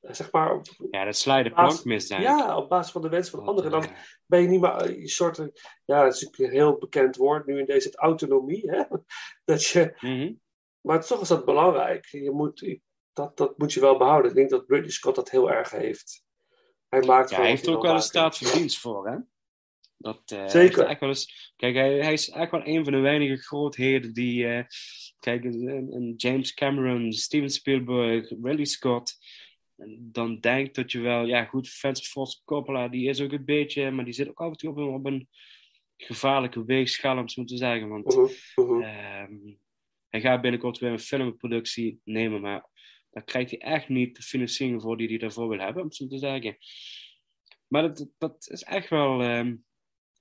eh, 0.00 0.12
zeg 0.12 0.32
maar. 0.32 0.60
Ja, 0.90 1.04
dat 1.04 1.20
je 1.22 1.42
de 1.42 1.50
plank 1.52 1.84
mis, 1.84 2.08
eh, 2.08 2.20
Ja, 2.20 2.56
op 2.56 2.68
basis 2.68 2.92
van 2.92 3.02
de 3.02 3.08
wens 3.08 3.30
van 3.30 3.46
anderen. 3.46 3.70
Dan 3.70 3.86
ben 4.26 4.42
je 4.42 4.48
niet 4.48 4.60
meer 4.60 4.70
eh, 4.70 4.96
een 5.00 5.08
soort. 5.08 5.38
eh, 5.38 5.46
Ja, 5.84 6.02
dat 6.04 6.14
is 6.14 6.20
natuurlijk 6.22 6.52
een 6.52 6.58
heel 6.58 6.78
bekend 6.78 7.16
woord 7.16 7.46
nu 7.46 7.58
in 7.58 7.66
deze 7.66 7.96
autonomie. 7.96 8.70
Hè? 8.70 8.82
Dat 9.44 9.64
je, 9.64 9.96
Mhm. 10.00 10.32
Maar 10.84 11.06
toch 11.06 11.20
is 11.20 11.28
dat 11.28 11.44
belangrijk. 11.44 12.06
Je 12.06 12.30
moet, 12.30 12.78
dat, 13.12 13.36
dat 13.36 13.58
moet 13.58 13.72
je 13.72 13.80
wel 13.80 13.98
behouden. 13.98 14.30
Ik 14.30 14.36
denk 14.36 14.50
dat 14.50 14.64
Ridley 14.68 14.90
Scott 14.90 15.16
dat 15.16 15.30
heel 15.30 15.50
erg 15.50 15.70
heeft. 15.70 16.24
Hij 16.88 17.00
maakt 17.02 17.30
Ja, 17.30 17.36
hij 17.36 17.48
heeft 17.48 17.66
er 17.66 17.76
ook 17.76 17.82
wel 17.82 17.94
een 17.94 18.00
staat 18.02 18.38
van 18.38 18.58
dienst 18.58 18.78
voor, 18.78 19.08
hè? 19.08 19.16
Dat, 19.96 20.22
eh, 20.30 20.46
Zeker. 20.46 20.86
echt 20.86 21.00
wel 21.00 21.08
eens, 21.08 21.52
kijk, 21.56 21.74
hij, 21.74 21.98
hij 21.98 22.12
is 22.12 22.28
echt 22.30 22.50
wel 22.50 22.66
een 22.66 22.84
van 22.84 22.92
de 22.92 22.98
weinige 22.98 23.36
grootheden 23.42 24.12
die. 24.14 24.46
eh, 24.46 24.64
kijk, 25.18 25.44
een, 25.44 26.14
James 26.16 26.54
Cameron, 26.54 27.12
Steven 27.12 27.50
Spielberg, 27.50 28.28
Ridley 28.28 28.64
Scott. 28.64 29.16
Dan 29.98 30.40
denk 30.40 30.74
dat 30.74 30.92
je 30.92 31.00
wel, 31.00 31.24
ja, 31.26 31.44
goed, 31.44 31.68
Francis 31.68 32.08
Ford 32.08 32.42
Coppola, 32.44 32.88
die 32.88 33.08
is 33.08 33.20
ook 33.20 33.32
een 33.32 33.44
beetje, 33.44 33.90
maar 33.90 34.04
die 34.04 34.14
zit 34.14 34.28
ook 34.28 34.40
af 34.40 34.50
en 34.50 34.56
toe 34.56 34.70
op 34.70 34.76
een, 34.76 34.88
op 34.94 35.06
een 35.06 35.28
gevaarlijke 35.96 36.64
weegschaal, 36.64 37.16
om 37.16 37.22
het 37.22 37.32
zo 37.32 37.44
te 37.44 37.56
zeggen. 37.56 37.88
Want 37.88 38.04
Mhm, 38.16 38.28
mhm. 38.54 38.82
ehm, 38.82 39.54
hij 40.14 40.22
gaat 40.22 40.40
binnenkort 40.40 40.78
weer 40.78 40.90
een 40.90 40.98
filmproductie 40.98 42.00
nemen, 42.04 42.40
maar 42.40 42.68
daar 43.10 43.24
krijgt 43.24 43.50
hij 43.50 43.60
echt 43.60 43.88
niet 43.88 44.16
de 44.16 44.22
financiering 44.22 44.82
voor 44.82 44.96
die 44.96 45.08
hij 45.08 45.18
daarvoor 45.18 45.48
wil 45.48 45.58
hebben, 45.58 45.82
om 45.82 45.92
zo 45.92 46.06
te 46.06 46.18
zeggen. 46.18 46.56
Maar 47.66 47.82
dat, 47.82 48.08
dat 48.18 48.48
is 48.50 48.62
echt 48.62 48.88
wel. 48.88 49.22
ehm, 49.22 49.46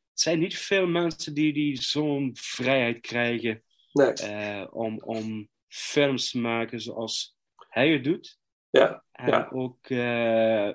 het 0.10 0.21
zijn 0.21 0.39
niet 0.39 0.58
veel 0.58 0.88
mensen 0.88 1.34
die, 1.34 1.53
die 1.53 1.82
zo'n 1.82 2.29
vrijheid 2.34 2.99
krijgen 2.99 3.63
Nee. 3.91 4.13
eh, 4.13 4.67
om, 4.71 4.99
om 4.99 5.49
films 5.67 6.29
te 6.32 6.39
maken 6.39 6.82
zoals 6.82 7.36
hij 7.69 7.89
het 7.91 8.03
doet. 8.03 8.39
Ja, 8.69 9.03
En 9.12 9.27
ja. 9.29 9.49
ook, 9.51 9.88
eh, 9.89 10.69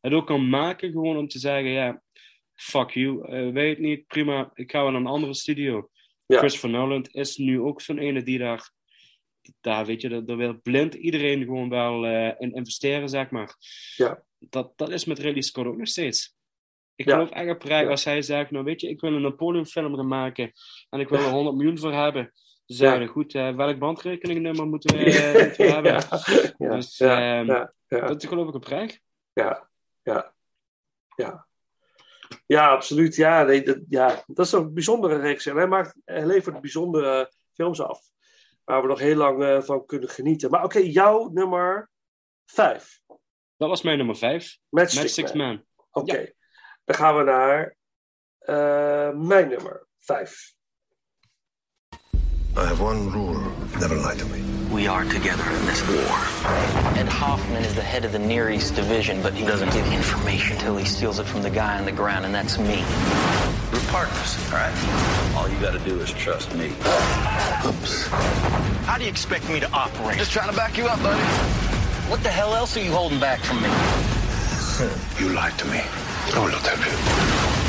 het 0.00 0.12
ook 0.12 0.26
kan 0.26 0.48
maken, 0.48 0.90
gewoon 0.90 1.16
om 1.16 1.28
te 1.28 1.38
zeggen: 1.38 1.70
ja, 1.70 2.02
fuck 2.54 2.90
you, 2.90 3.28
eh, 3.32 3.52
weet 3.52 3.78
niet, 3.78 4.06
prima, 4.06 4.50
ik 4.54 4.70
ga 4.70 4.82
wel 4.82 4.90
naar 4.90 5.00
een 5.00 5.06
andere 5.06 5.34
studio. 5.34 5.90
Ja. 6.26 6.38
Christopher 6.38 6.70
Nolan 6.70 7.04
is 7.10 7.36
nu 7.36 7.60
ook 7.60 7.80
zo'n 7.80 7.98
ene 7.98 8.22
die 8.22 8.38
daar, 8.38 8.70
daar 9.60 9.86
weet 9.86 10.00
je, 10.00 10.08
daar, 10.08 10.24
daar 10.24 10.36
wil 10.36 10.60
blind 10.62 10.94
iedereen 10.94 11.44
gewoon 11.44 11.68
wel 11.68 12.06
eh, 12.06 12.32
in 12.38 12.54
investeren, 12.54 13.08
zeg 13.08 13.30
maar. 13.30 13.54
Ja. 13.96 14.22
Dat, 14.38 14.72
dat 14.78 14.90
is 14.90 15.04
met 15.04 15.18
Ridley 15.18 15.42
Scott 15.42 15.66
ook 15.66 15.76
nog 15.76 15.88
steeds. 15.88 16.34
Ik 16.94 17.06
Ja. 17.06 17.12
geloof 17.12 17.30
echt 17.30 17.68
Ja. 17.68 17.86
als 17.86 18.04
hij 18.04 18.22
zegt, 18.22 18.50
nou 18.50 18.64
weet 18.64 18.80
je, 18.80 18.88
ik 18.88 19.00
wil 19.00 19.12
een 19.14 19.22
Napoleon 19.22 19.66
film 19.66 19.94
gaan 19.96 20.08
maken 20.08 20.52
en 20.90 21.00
ik 21.00 21.08
wil 21.08 21.18
er 21.18 21.30
100 21.30 21.56
miljoen 21.56 21.78
voor 21.78 21.92
hebben. 21.92 22.30
Ze 22.64 22.74
zeiden, 22.74 23.08
goed, 23.08 23.34
eh, 23.34 23.54
welk 23.54 23.78
bandrekeningnummer 23.78 24.66
moeten 24.66 24.96
we, 24.96 25.04
eh, 25.22 25.44
moeten 25.44 25.66
we 25.66 25.72
hebben? 25.72 25.94
Dus 26.76 26.96
ja. 26.96 27.64
dat 27.88 28.26
geloof 28.26 28.48
ik 28.48 28.54
oprecht. 28.54 29.00
Ja, 29.32 29.68
ja, 30.02 30.34
ja. 31.16 31.45
Ja, 32.46 32.68
absoluut. 32.68 33.14
Ja, 33.14 33.42
nee, 33.42 33.62
dat, 33.62 33.78
ja, 33.88 34.22
dat 34.26 34.46
is 34.46 34.52
een 34.52 34.74
bijzondere 34.74 35.16
reeks. 35.16 35.46
En 35.46 35.56
hij, 35.56 35.66
maakt, 35.66 35.94
hij 36.04 36.26
levert 36.26 36.60
bijzondere 36.60 37.32
films 37.54 37.80
af. 37.80 38.00
Waar 38.64 38.82
we 38.82 38.88
nog 38.88 38.98
heel 38.98 39.16
lang 39.16 39.42
eh, 39.42 39.62
van 39.62 39.86
kunnen 39.86 40.08
genieten. 40.08 40.50
Maar 40.50 40.64
oké, 40.64 40.78
jouw 40.78 41.28
nummer 41.28 41.90
vijf. 42.44 43.00
Dat 43.56 43.68
was 43.68 43.82
mijn 43.82 43.96
nummer 43.96 44.16
5. 44.16 44.58
Matchstick 44.68 45.02
Matchstick 45.02 45.34
Man. 45.34 45.46
Man. 45.46 45.64
Oké, 45.90 46.32
dan 46.84 46.96
gaan 46.96 47.16
we 47.16 47.22
naar 47.22 47.76
eh, 48.38 49.10
mijn 49.14 49.48
nummer 49.48 49.86
vijf. 49.98 50.54
I 52.56 52.60
have 52.60 52.82
one 52.82 53.10
rule 53.10 53.50
never 53.78 53.96
lie 53.96 54.16
to 54.16 54.26
me. 54.26 54.55
We 54.70 54.88
are 54.88 55.04
together 55.04 55.48
in 55.48 55.66
this 55.66 55.86
war. 55.88 56.18
Ed 56.96 57.08
Hoffman 57.08 57.62
is 57.64 57.74
the 57.74 57.82
head 57.82 58.04
of 58.04 58.12
the 58.12 58.18
Near 58.18 58.50
East 58.50 58.74
Division, 58.74 59.22
but 59.22 59.32
he 59.32 59.44
doesn't 59.44 59.72
give 59.72 59.86
information 59.92 60.56
until 60.56 60.76
he 60.76 60.84
steals 60.84 61.18
it 61.18 61.24
from 61.26 61.42
the 61.42 61.50
guy 61.50 61.78
on 61.78 61.84
the 61.84 61.92
ground, 61.92 62.24
and 62.24 62.34
that's 62.34 62.58
me. 62.58 62.84
We're 63.72 63.80
partners, 63.90 64.36
all 64.50 64.58
right? 64.58 65.34
All 65.36 65.48
you 65.48 65.58
gotta 65.60 65.78
do 65.78 66.00
is 66.00 66.10
trust 66.12 66.52
me. 66.54 66.66
Oops. 67.64 68.06
How 68.86 68.98
do 68.98 69.04
you 69.04 69.10
expect 69.10 69.48
me 69.48 69.60
to 69.60 69.70
operate? 69.70 70.18
Just 70.18 70.32
trying 70.32 70.50
to 70.50 70.56
back 70.56 70.76
you 70.76 70.86
up, 70.86 71.00
buddy. 71.02 71.22
What 72.10 72.22
the 72.22 72.30
hell 72.30 72.54
else 72.54 72.76
are 72.76 72.80
you 72.80 72.92
holding 72.92 73.20
back 73.20 73.40
from 73.40 73.62
me? 73.62 73.68
You 75.18 75.30
lied 75.30 75.58
to 75.58 75.64
me. 75.68 75.80
I 76.34 76.38
will 76.38 76.50
not 76.50 76.60
help 76.60 77.62
you. 77.62 77.65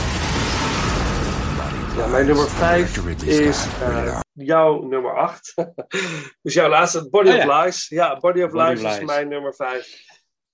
Ja, 1.98 2.08
mijn 2.08 2.26
nummer 2.26 2.50
5 2.50 3.24
is 3.24 3.66
eh, 3.82 4.20
jouw 4.34 4.82
nummer 4.82 5.16
8. 5.16 5.54
dus 6.42 6.54
jouw 6.54 6.70
laatste, 6.70 7.10
Body 7.10 7.30
Oh, 7.30 7.36
of 7.36 7.44
ja. 7.44 7.64
Lies. 7.64 7.88
Ja, 7.88 8.20
Body 8.20 8.42
of 8.42 8.52
Body 8.52 8.70
Lies 8.70 8.84
of 8.84 8.92
is 8.92 8.98
Lies. 8.98 9.06
mijn 9.06 9.28
nummer 9.28 9.56
5. 9.56 10.06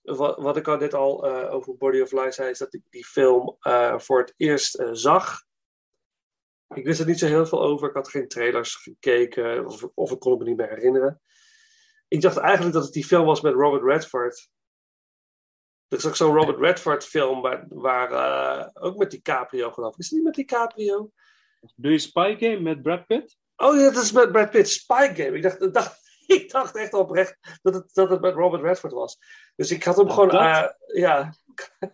Wat, 0.02 0.38
wat 0.38 0.58
ik 0.58 0.68
al 0.68 0.78
net 0.78 0.94
al 0.94 1.28
eh, 1.28 1.54
over 1.54 1.78
Body 1.78 2.02
of 2.02 2.12
Lies 2.12 2.36
zei, 2.36 2.50
is 2.50 2.58
dat 2.58 2.74
ik 2.74 2.82
die 2.90 3.06
film 3.06 3.56
eh, 3.60 4.00
voor 4.00 4.20
het 4.20 4.34
eerst 4.38 4.76
eh, 4.76 4.90
zag. 4.92 5.44
Ik 6.74 6.86
wist 6.86 7.00
er 7.00 7.06
niet 7.06 7.20
zo 7.20 7.28
heel 7.28 7.46
veel 7.46 7.62
over. 7.64 7.88
Ik 7.90 7.96
had 7.96 8.10
geen 8.10 8.28
trailers 8.28 8.76
gekeken, 8.76 9.66
of, 9.66 9.88
of 9.94 10.12
ik 10.12 10.20
kon 10.20 10.32
het 10.32 10.42
me 10.42 10.48
niet 10.48 10.58
meer 10.58 10.70
herinneren. 10.70 11.22
Ik 12.08 12.22
dacht 12.22 12.38
eigenlijk 12.38 12.74
dat 12.74 12.84
het 12.84 12.94
die 12.94 13.06
film 13.06 13.26
was 13.26 13.42
met 13.42 13.54
Robert 13.54 13.84
Redford. 13.84 14.50
Er 15.88 15.98
is 15.98 16.06
ook 16.08 16.16
zo'n 16.16 16.36
Robert 16.36 16.60
Redford 16.60 17.06
film 17.06 17.42
waar, 17.42 17.66
waar 17.70 18.70
ook 18.74 18.98
met 18.98 19.12
DiCaprio 19.12 19.72
geloof 19.72 19.94
ik. 19.94 20.00
Is 20.00 20.06
het 20.06 20.16
niet 20.16 20.24
met 20.24 20.34
DiCaprio? 20.34 21.12
Doe 21.76 21.92
je 21.92 22.00
Spy 22.00 22.36
Game 22.40 22.60
met 22.60 22.82
Brad 22.82 23.08
Pitt? 23.08 23.38
Oh 23.56 23.76
ja, 23.78 23.92
dat 23.92 24.04
is 24.04 24.12
met 24.12 24.32
Brad 24.32 24.50
Pitt, 24.50 24.70
Spy 24.70 25.08
Game. 25.14 25.32
Ik 25.38 25.42
dacht, 25.42 25.62
ik 25.62 25.74
dacht, 25.74 26.00
ik 26.28 26.52
dacht 26.52 26.76
echt 26.76 26.94
oprecht 26.94 27.38
dat 27.62 27.74
het, 27.74 27.90
dat 27.94 28.10
het 28.10 28.22
met 28.22 28.34
Robert 28.34 28.62
Redford 28.64 28.94
was. 28.94 29.18
Dus 29.56 29.72
ik 29.72 29.84
had 29.84 29.96
hem 29.96 30.06
Nou, 30.06 30.16
gewoon, 30.30 30.30
dat- 30.44 30.76
eh, 30.88 31.02
ja, 31.02 31.34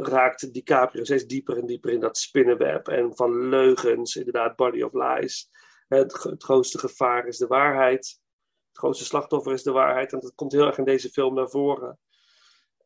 raakt 0.00 0.52
DiCaprio 0.52 1.04
steeds 1.04 1.26
dieper 1.26 1.58
en 1.58 1.66
dieper 1.66 1.92
in 1.92 2.00
dat 2.00 2.18
spinnenweb 2.18 2.88
en 2.88 3.16
van 3.16 3.48
leugens, 3.48 4.16
inderdaad, 4.16 4.56
body 4.56 4.82
of 4.82 4.92
lies. 4.92 5.50
Het, 5.98 6.12
gro- 6.12 6.30
het 6.30 6.42
grootste 6.42 6.78
gevaar 6.78 7.26
is 7.26 7.38
de 7.38 7.46
waarheid. 7.46 8.20
Het 8.68 8.78
grootste 8.78 9.04
slachtoffer 9.04 9.52
is 9.52 9.62
de 9.62 9.72
waarheid. 9.72 10.12
En 10.12 10.20
dat 10.20 10.34
komt 10.34 10.52
heel 10.52 10.66
erg 10.66 10.78
in 10.78 10.84
deze 10.84 11.10
film 11.10 11.34
naar 11.34 11.48
voren. 11.48 11.98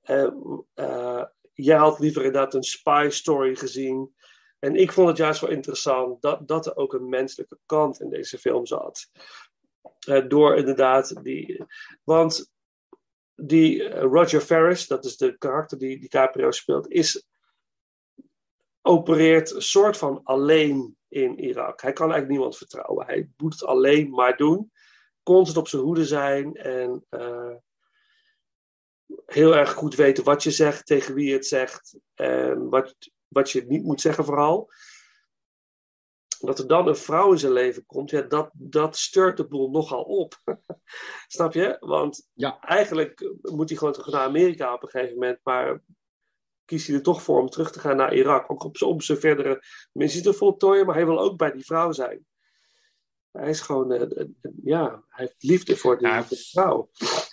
Eh, 0.02 0.30
eh, 0.74 1.24
jij 1.52 1.76
had 1.76 1.98
liever 1.98 2.24
inderdaad 2.24 2.54
een 2.54 2.62
spy 2.62 3.07
story 3.11 3.57
gezien. 3.57 4.14
En 4.59 4.74
ik 4.74 4.92
vond 4.92 5.09
het 5.09 5.16
juist 5.16 5.40
wel 5.40 5.50
interessant 5.50 6.22
dat, 6.22 6.48
dat 6.48 6.66
er 6.66 6.76
ook 6.76 6.92
een 6.92 7.09
menselijke 7.09 7.59
kant 7.66 8.00
in 8.00 8.11
deze 8.11 8.38
film 8.38 8.66
zat. 8.66 9.11
Eh, 10.07 10.28
door 10.28 10.57
inderdaad 10.57 11.22
die. 11.22 11.64
Want 12.04 12.52
die 13.34 13.88
Roger 13.88 14.40
Ferris, 14.40 14.86
dat 14.86 15.04
is 15.04 15.16
de 15.16 15.38
karakter 15.38 15.78
die 15.78 16.00
DiCaprio 16.00 16.50
speelt, 16.50 16.88
is, 16.88 17.26
opereert 18.87 19.55
een 19.55 19.62
soort 19.62 19.97
van 19.97 20.20
alleen 20.22 20.97
in 21.09 21.39
Irak. 21.39 21.82
Hij 21.82 21.93
kan 21.93 22.11
eigenlijk 22.11 22.32
niemand 22.32 22.57
vertrouwen. 22.57 23.07
Hij 23.07 23.30
moet 23.37 23.53
het 23.53 23.64
alleen 23.64 24.11
maar 24.11 24.37
doen. 24.37 24.72
Constant 25.22 25.59
op 25.59 25.68
zijn 25.68 25.82
hoede 25.82 26.05
zijn 26.05 26.55
en 26.55 27.07
eh, 27.09 27.55
heel 29.26 29.57
erg 29.57 29.72
goed 29.72 29.95
weten 29.95 30.24
wat 30.24 30.43
je 30.43 30.51
zegt, 30.51 30.87
tegen 30.87 31.14
wie 31.14 31.26
je 31.26 31.32
het 31.32 31.47
zegt 31.47 31.99
en 32.14 32.68
wat, 32.68 32.97
wat 33.28 33.51
je 33.51 33.66
niet 33.66 33.82
moet 33.82 34.01
zeggen 34.01 34.24
vooral. 34.24 34.70
Dat 36.39 36.59
er 36.59 36.66
dan 36.66 36.89
een 36.89 36.97
vrouw 36.97 37.32
in 37.32 37.39
zijn 37.39 37.53
leven 37.53 37.87
komt, 37.87 38.11
ja, 38.11 38.22
dat, 38.22 38.51
dat 38.53 38.97
stuurt 38.97 39.37
de 39.37 39.47
boel 39.47 39.70
nogal 39.70 40.03
op. 40.03 40.41
Snap 41.26 41.53
je? 41.53 41.76
Want 41.80 42.28
ja. 42.32 42.61
eigenlijk 42.61 43.34
moet 43.43 43.68
hij 43.68 43.78
gewoon 43.78 43.93
terug 43.93 44.12
naar 44.12 44.26
Amerika 44.26 44.74
op 44.74 44.82
een 44.82 44.89
gegeven 44.89 45.14
moment, 45.14 45.41
maar 45.43 45.80
kiest 46.66 46.86
hij 46.86 46.96
er 46.96 47.02
toch 47.02 47.22
voor 47.22 47.40
om 47.40 47.48
terug 47.48 47.72
te 47.72 47.80
gaan 47.80 47.96
naar 47.96 48.14
Irak. 48.14 48.50
Ook 48.50 48.64
op, 48.64 48.82
om 48.82 49.00
zijn 49.00 49.18
verdere 49.18 49.62
missie 49.92 50.22
te 50.22 50.32
voltooien, 50.32 50.86
maar 50.86 50.94
hij 50.94 51.06
wil 51.06 51.20
ook 51.20 51.36
bij 51.38 51.52
die 51.52 51.64
vrouw 51.64 51.92
zijn. 51.92 52.26
Hij 53.32 53.50
is 53.50 53.60
gewoon, 53.60 53.92
uh, 53.92 54.24
ja, 54.64 55.04
hij 55.08 55.24
heeft 55.24 55.42
liefde 55.42 55.76
voor 55.76 55.98
die, 55.98 56.06
Ja. 56.06 56.24
voor 56.24 56.36
die 56.36 56.46
vrouw. 56.50 56.90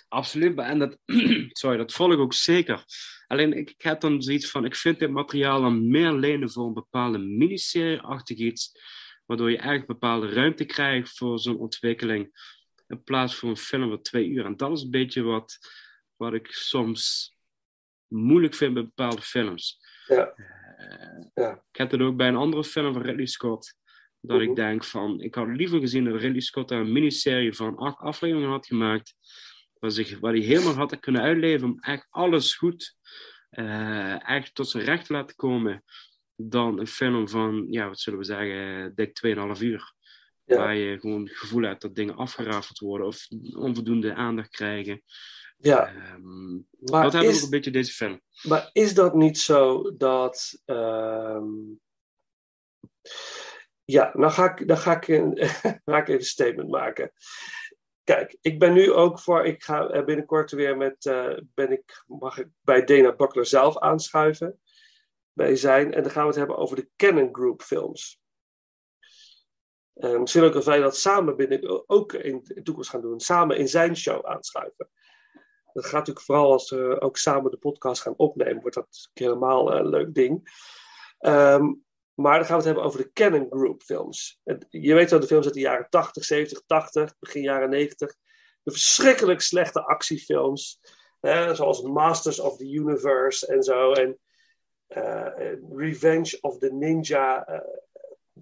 Absoluut, 0.08 0.58
en 0.58 0.78
dat, 0.78 0.98
sorry, 1.60 1.76
dat 1.76 1.92
volg 1.92 2.12
ik 2.12 2.18
ook 2.18 2.34
zeker. 2.34 2.84
Alleen 3.26 3.52
ik, 3.52 3.70
ik 3.70 3.82
heb 3.82 4.00
dan 4.00 4.22
zoiets 4.22 4.50
van, 4.50 4.64
ik 4.64 4.76
vind 4.76 4.98
dit 4.98 5.10
materiaal 5.10 5.60
dan 5.60 5.90
meer 5.90 6.12
lenen 6.12 6.50
voor 6.50 6.66
een 6.66 6.72
bepaalde 6.74 7.18
miniserie-achtig 7.18 8.36
iets, 8.36 8.72
waardoor 9.26 9.50
je 9.50 9.58
echt 9.58 9.86
bepaalde 9.86 10.28
ruimte 10.28 10.64
krijgt 10.64 11.16
voor 11.16 11.38
zo'n 11.38 11.58
ontwikkeling, 11.58 12.52
in 12.86 13.02
plaats 13.02 13.36
van 13.36 13.48
een 13.48 13.56
film 13.56 13.88
van 13.88 14.02
twee 14.02 14.28
uur. 14.28 14.44
En 14.44 14.56
dat 14.56 14.70
is 14.76 14.82
een 14.82 14.90
beetje 14.90 15.22
wat, 15.22 15.58
wat 16.16 16.34
ik 16.34 16.46
soms 16.50 17.33
moeilijk 18.14 18.54
vind 18.54 18.74
bij 18.74 18.82
bepaalde 18.82 19.22
films. 19.22 19.78
Ja. 20.06 20.34
ja. 21.34 21.52
Ik 21.70 21.78
heb 21.78 21.90
het 21.90 22.00
ook 22.00 22.16
bij 22.16 22.28
een 22.28 22.36
andere 22.36 22.64
film 22.64 22.92
van 22.92 23.02
Ridley 23.02 23.26
Scott. 23.26 23.76
Dat 24.20 24.40
ik 24.40 24.56
denk 24.56 24.84
van, 24.84 25.20
ik 25.20 25.34
had 25.34 25.46
liever 25.48 25.80
gezien 25.80 26.04
dat 26.04 26.20
Ridley 26.20 26.40
Scott 26.40 26.68
daar 26.68 26.80
een 26.80 26.92
miniserie 26.92 27.52
van 27.52 27.76
acht 27.76 27.98
afleveringen 27.98 28.50
had 28.50 28.66
gemaakt. 28.66 29.14
Waar, 29.78 29.90
zich, 29.90 30.18
waar 30.18 30.32
hij 30.32 30.42
helemaal 30.42 30.74
had 30.74 31.00
kunnen 31.00 31.22
uitleven 31.22 31.68
om 31.68 31.78
echt 31.80 32.06
alles 32.10 32.54
goed 32.54 32.96
eh, 33.50 34.28
echt 34.28 34.54
tot 34.54 34.68
zijn 34.68 34.84
recht 34.84 35.06
te 35.06 35.12
laten 35.12 35.36
komen. 35.36 35.84
Dan 36.36 36.78
een 36.78 36.86
film 36.86 37.28
van, 37.28 37.66
ja, 37.70 37.88
wat 37.88 38.00
zullen 38.00 38.18
we 38.18 38.24
zeggen, 38.24 38.94
dik 38.94 39.20
2,5 39.56 39.62
uur. 39.62 39.92
Ja. 40.44 40.56
Waar 40.56 40.76
je 40.76 41.00
gewoon 41.00 41.22
het 41.22 41.36
gevoel 41.36 41.62
hebt 41.62 41.82
dat 41.82 41.94
dingen 41.94 42.16
afgerafeld 42.16 42.78
worden 42.78 43.06
of 43.06 43.26
onvoldoende 43.56 44.14
aandacht 44.14 44.50
krijgen. 44.50 45.02
Ja. 45.64 45.86
Ehm, 45.86 46.52
Maar 46.78 47.02
dat 47.02 47.12
heb 47.12 47.22
ik 47.22 47.28
is- 47.28 47.36
ook 47.36 47.42
een 47.44 47.50
beetje 47.50 47.70
deze 47.70 47.92
film. 47.92 48.20
Maar 48.42 48.70
is 48.72 48.94
dat 48.94 49.14
niet 49.14 49.38
zo 49.38 49.96
dat. 49.96 50.62
ehm, 50.64 51.46
Ja, 53.84 54.12
dan 54.12 54.30
ga 54.32 54.50
ik, 54.56 54.68
dan 54.68 54.76
ga 54.76 54.96
ik, 54.96 55.08
een, 55.08 55.36
ga 55.84 55.96
ik 55.98 56.08
even 56.08 56.14
een 56.14 56.24
statement 56.24 56.68
maken. 56.68 57.12
Kijk, 58.04 58.36
ik 58.40 58.58
ben 58.58 58.72
nu 58.72 58.92
ook 58.92 59.20
voor. 59.20 59.44
Ik 59.44 59.62
ga 59.64 59.88
eh, 59.88 60.04
binnenkort 60.04 60.50
weer 60.50 60.76
met. 60.76 61.06
eh, 61.06 61.36
ben 61.54 61.72
ik, 61.72 62.04
mag 62.06 62.38
ik 62.38 62.48
bij 62.60 62.84
Dana 62.84 63.16
Buckler 63.16 63.46
zelf 63.46 63.78
aanschuiven. 63.78 64.60
Bij 65.32 65.56
zijn. 65.56 65.94
En 65.94 66.02
dan 66.02 66.10
gaan 66.12 66.22
we 66.22 66.28
het 66.28 66.38
hebben 66.38 66.56
over 66.56 66.76
de 66.76 66.88
Canon 66.96 67.28
Group 67.34 67.62
films. 67.62 68.20
Eh, 69.94 70.18
misschien 70.18 70.42
ook 70.42 70.52
dat 70.52 70.64
wij 70.64 70.78
dat 70.78 70.96
samen 70.96 71.36
binnen, 71.36 71.88
ook 71.88 72.12
in 72.12 72.40
de 72.44 72.62
toekomst 72.62 72.90
gaan 72.90 73.00
doen. 73.00 73.20
Samen 73.20 73.56
in 73.56 73.68
zijn 73.68 73.96
show 73.96 74.26
aanschuiven. 74.26 74.90
Dat 75.74 75.84
gaat 75.84 75.92
natuurlijk 75.92 76.26
vooral 76.26 76.52
als 76.52 76.70
we 76.70 77.00
ook 77.00 77.16
samen 77.16 77.50
de 77.50 77.56
podcast 77.56 78.02
gaan 78.02 78.14
opnemen. 78.16 78.60
Wordt 78.60 78.76
dat 78.76 79.10
helemaal 79.12 79.72
een 79.74 79.88
leuk 79.88 80.14
ding. 80.14 80.52
Ehm, 81.18 81.72
maar 82.14 82.38
dan 82.38 82.44
gaan 82.46 82.58
we 82.58 82.64
het 82.64 82.64
hebben 82.64 82.84
over 82.84 82.98
de 82.98 83.12
Canon 83.12 83.46
Group 83.50 83.82
films. 83.82 84.40
Je 84.68 84.94
weet 84.94 85.10
wel, 85.10 85.20
de 85.20 85.26
films 85.26 85.44
uit 85.44 85.54
de 85.54 85.60
jaren 85.60 85.86
80, 85.90 86.24
70, 86.24 86.62
80, 86.66 87.14
begin 87.18 87.42
jaren 87.42 87.70
90. 87.70 88.14
De 88.62 88.70
verschrikkelijk 88.70 89.40
slechte 89.40 89.84
actiefilms. 89.84 90.80
hè, 91.20 91.54
zoals 91.54 91.82
Masters 91.82 92.40
of 92.40 92.56
the 92.56 92.70
Universe 92.70 93.46
en 93.46 93.62
zo. 93.62 93.92
En 93.92 94.18
eh, 94.86 95.38
en 95.38 95.66
Revenge 95.76 96.38
of 96.40 96.58
the 96.58 96.72
Ninja. 96.72 97.46
eh, 97.46 97.60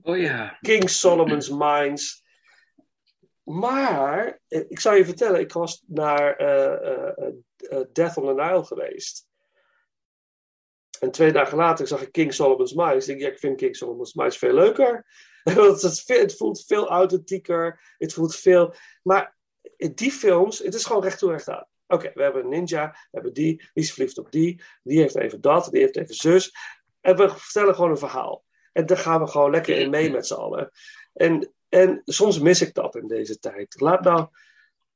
Oh 0.03 0.17
ja. 0.17 0.59
King 0.61 0.91
Solomon's 0.91 1.49
Mines. 1.49 2.22
Maar, 3.45 4.41
eh, 4.49 4.65
ik 4.69 4.81
zou 4.81 4.97
je 4.97 5.05
vertellen, 5.05 5.41
ik 5.41 5.53
was 5.53 5.83
naar 5.87 6.37
eh, 6.37 7.09
eh, 7.09 7.85
Death 7.93 8.17
on 8.17 8.27
the 8.27 8.43
Nile 8.43 8.65
geweest. 8.65 9.27
En 11.01 11.11
twee 11.11 11.33
dagen 11.33 11.57
later 11.57 11.87
zag 11.87 12.03
ik 12.03 12.13
King 12.13 12.35
Solomon's 12.35 12.73
Mines. 12.73 13.03
Ik 13.03 13.07
denk, 13.07 13.21
ja, 13.21 13.29
ik 13.29 13.39
vind 13.39 13.57
King 13.57 13.77
Solomon's 13.77 14.15
Mines 14.15 14.39
veel 14.39 14.55
leuker. 14.55 15.07
Want 15.55 15.83
het, 15.83 16.37
voelt 16.37 16.65
veel 16.67 16.89
authentieker. 16.89 17.95
Het 17.99 18.13
voelt 18.13 18.37
veel... 18.37 18.75
Maar 19.03 19.37
die 19.95 20.13
films, 20.13 20.59
het 20.59 20.75
is 20.75 20.85
gewoon 20.85 21.03
recht 21.03 21.19
toe 21.19 21.31
recht 21.31 21.49
aan. 21.49 21.67
Oké, 21.87 22.11
we 22.15 22.23
hebben 22.23 22.43
een 22.43 22.49
ninja, 22.49 22.91
we 22.91 23.09
hebben 23.11 23.33
die, 23.33 23.57
die 23.57 23.85
is 23.85 23.93
verliefd 23.93 24.19
op 24.19 24.33
die, 24.33 24.63
die 24.83 25.01
heeft 25.01 25.17
even 25.17 25.41
dat, 25.41 25.69
die 25.71 25.81
heeft 25.81 25.97
even 25.97 26.15
zus. 26.15 26.53
En 27.01 27.17
we 27.17 27.29
vertellen 27.29 27.75
gewoon 27.75 27.91
een 27.91 27.99
verhaal. 27.99 28.45
En 28.73 28.87
daar 28.87 28.97
gaan 28.97 29.21
we 29.21 29.27
gewoon 29.27 29.51
lekker 29.51 29.79
in 29.79 29.91
mee 29.91 30.11
met 30.11 30.27
z'n 30.27 30.35
allen. 30.35 30.71
En, 31.13 31.53
en 31.73 32.03
soms 32.05 32.39
mis 32.39 32.61
ik 32.61 32.75
dat 32.75 32.97
in 32.97 33.07
deze 33.07 33.39
tijd. 33.39 33.81
Laat 33.81 34.05
nou, 34.05 34.29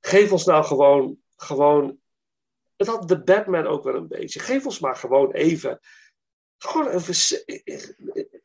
geef 0.01 0.33
ons 0.33 0.45
nou 0.45 0.65
gewoon, 0.65 1.19
gewoon. 1.37 1.99
Het 2.77 2.87
had 2.87 3.09
de 3.09 3.23
Batman 3.23 3.67
ook 3.67 3.85
wel 3.85 3.95
een 3.95 4.09
beetje. 4.09 4.41
Geef 4.41 4.67
ons 4.67 4.79
maar 4.79 4.97
gewoon 4.97 5.33
even. 5.33 5.81
Gewoon 6.59 6.89
even. 6.89 7.45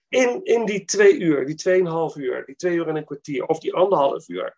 In, 0.07 0.43
in 0.43 0.65
die 0.65 0.85
twee 0.85 1.19
uur, 1.19 1.45
die 1.45 1.55
tweeënhalf 1.55 2.15
uur, 2.15 2.45
die 2.45 2.55
twee 2.55 2.75
uur 2.75 2.87
en 2.87 2.95
een 2.95 3.05
kwartier, 3.05 3.45
of 3.45 3.59
die 3.59 3.73
anderhalf 3.73 4.27
uur. 4.29 4.57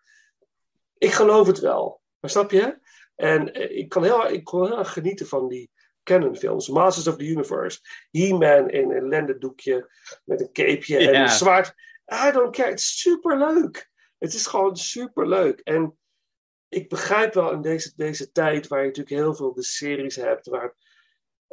Ik 0.98 1.12
geloof 1.12 1.46
het 1.46 1.58
wel. 1.58 2.00
Maar 2.20 2.30
snap 2.30 2.50
je? 2.50 2.78
En 3.14 3.52
eh, 3.52 3.78
ik, 3.78 3.88
kan 3.88 4.04
heel, 4.04 4.28
ik 4.28 4.44
kon 4.44 4.66
heel 4.66 4.78
erg 4.78 4.92
genieten 4.92 5.26
van 5.26 5.48
die 5.48 5.70
Canon 6.02 6.36
films. 6.36 6.68
Masters 6.68 7.06
of 7.06 7.16
the 7.16 7.26
Universe. 7.26 7.78
He-Man 8.10 8.70
in 8.70 8.90
een 8.90 9.08
lendendoekje 9.08 9.90
met 10.24 10.40
een 10.40 10.52
capeje 10.52 10.98
en 10.98 11.20
een 11.20 11.28
zwaard. 11.28 11.74
I 12.12 12.30
don't 12.32 12.56
care. 12.56 12.70
Het 12.70 12.78
is 12.78 13.00
super 13.00 13.38
leuk. 13.38 13.90
Het 14.18 14.34
is 14.34 14.46
gewoon 14.46 14.76
super 14.76 15.28
leuk. 15.28 15.60
En 15.60 15.98
ik 16.68 16.88
begrijp 16.88 17.34
wel 17.34 17.52
in 17.52 17.62
deze, 17.62 17.92
deze 17.96 18.32
tijd 18.32 18.68
waar 18.68 18.80
je 18.80 18.86
natuurlijk 18.86 19.16
heel 19.16 19.34
veel 19.34 19.54
de 19.54 19.62
series 19.62 20.16
hebt. 20.16 20.46
Waar, 20.46 20.74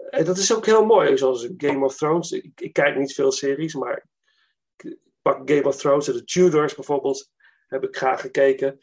en 0.10 0.26
dat 0.26 0.38
is 0.38 0.56
ook 0.56 0.66
heel 0.66 0.86
mooi. 0.86 1.18
Zoals 1.18 1.50
Game 1.58 1.86
of 1.86 1.96
Thrones. 1.96 2.32
Ik, 2.32 2.62
ik 2.62 2.74
kijk 2.74 2.98
niet 2.98 3.14
veel 3.14 3.32
series, 3.32 3.74
maar 3.74 4.06
ik 4.76 4.98
pak 5.22 5.50
Game 5.50 5.68
of 5.68 5.76
Thrones 5.76 6.08
en 6.08 6.14
de 6.14 6.24
Tudors 6.24 6.76
bijvoorbeeld. 6.76 7.32
Heb 7.68 7.84
ik 7.84 7.96
graag 7.96 8.22
gekeken. 8.22 8.80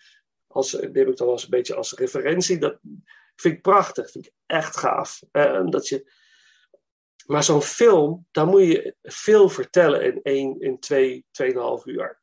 Als, 0.46 0.72
heb 0.72 0.96
ik 0.96 1.16
dan 1.16 1.28
als 1.28 1.42
een 1.44 1.50
beetje 1.50 1.74
als 1.74 1.92
referentie. 1.92 2.58
Dat 2.58 2.78
vind 3.36 3.54
ik 3.54 3.62
prachtig. 3.62 4.10
Vind 4.10 4.26
ik 4.26 4.32
echt 4.46 4.76
gaaf. 4.76 5.22
En 5.30 5.70
dat 5.70 5.88
je, 5.88 6.12
maar 7.28 7.44
zo'n 7.44 7.62
film, 7.62 8.26
daar 8.30 8.46
moet 8.46 8.62
je 8.62 8.94
veel 9.02 9.48
vertellen 9.48 10.02
in 10.04 10.20
één, 10.22 10.60
in 10.60 10.78
twee, 10.78 11.24
tweeënhalf 11.30 11.86
uur. 11.86 12.20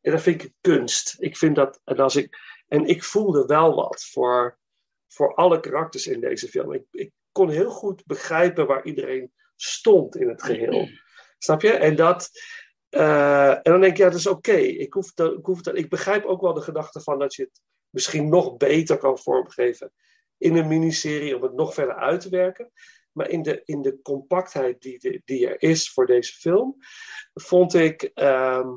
En 0.00 0.12
dat 0.12 0.22
vind 0.22 0.42
ik 0.42 0.52
kunst. 0.60 1.16
Ik 1.18 1.36
vind 1.36 1.56
dat, 1.56 1.80
en, 1.84 1.96
als 1.98 2.16
ik, 2.16 2.38
en 2.68 2.84
ik 2.86 3.04
voelde 3.04 3.44
wel 3.46 3.74
wat 3.74 4.04
voor, 4.04 4.58
voor 5.08 5.34
alle 5.34 5.60
karakters 5.60 6.06
in 6.06 6.20
deze 6.20 6.48
film. 6.48 6.72
Ik, 6.72 6.84
ik 6.90 7.12
kon 7.32 7.50
heel 7.50 7.70
goed 7.70 8.06
begrijpen 8.06 8.66
waar 8.66 8.84
iedereen 8.84 9.32
stond 9.56 10.16
in 10.16 10.28
het 10.28 10.42
geheel. 10.42 10.88
Snap 11.38 11.62
je? 11.62 11.72
En 11.72 11.96
dat. 11.96 12.30
eh, 12.88 13.50
en 13.50 13.60
dan 13.62 13.80
denk 13.80 13.92
ik, 13.92 13.98
ja, 13.98 14.08
dat 14.10 14.18
is 14.18 14.26
oké. 14.26 14.52
Ik, 14.56 14.92
hoef 14.92 15.12
dat- 15.14 15.38
ik, 15.38 15.44
hoef 15.46 15.60
dat- 15.62 15.76
ik 15.76 15.88
begrijp 15.88 16.24
ook 16.24 16.40
wel 16.40 16.54
de 16.54 16.60
gedachte 16.60 17.00
van 17.00 17.18
dat 17.18 17.34
je 17.34 17.42
het 17.42 17.60
misschien 17.90 18.28
nog 18.28 18.56
beter 18.56 18.98
kan 18.98 19.18
vormgeven 19.18 19.92
in 20.38 20.56
een 20.56 20.68
miniserie 20.68 21.36
om 21.36 21.42
het 21.42 21.52
nog 21.54 21.74
verder 21.74 21.94
uit 21.94 22.20
te 22.20 22.28
werken. 22.28 22.72
Maar 23.20 23.28
in 23.30 23.42
de, 23.42 23.62
in 23.64 23.82
de 23.82 24.00
compactheid 24.02 24.80
die, 24.82 24.98
de- 24.98 25.22
die 25.24 25.48
er 25.48 25.62
is 25.70 25.90
voor 25.90 26.06
deze 26.06 26.32
film, 26.32 26.76
vond 27.34 27.74
ik, 27.74 28.02
ehm, 28.02 28.68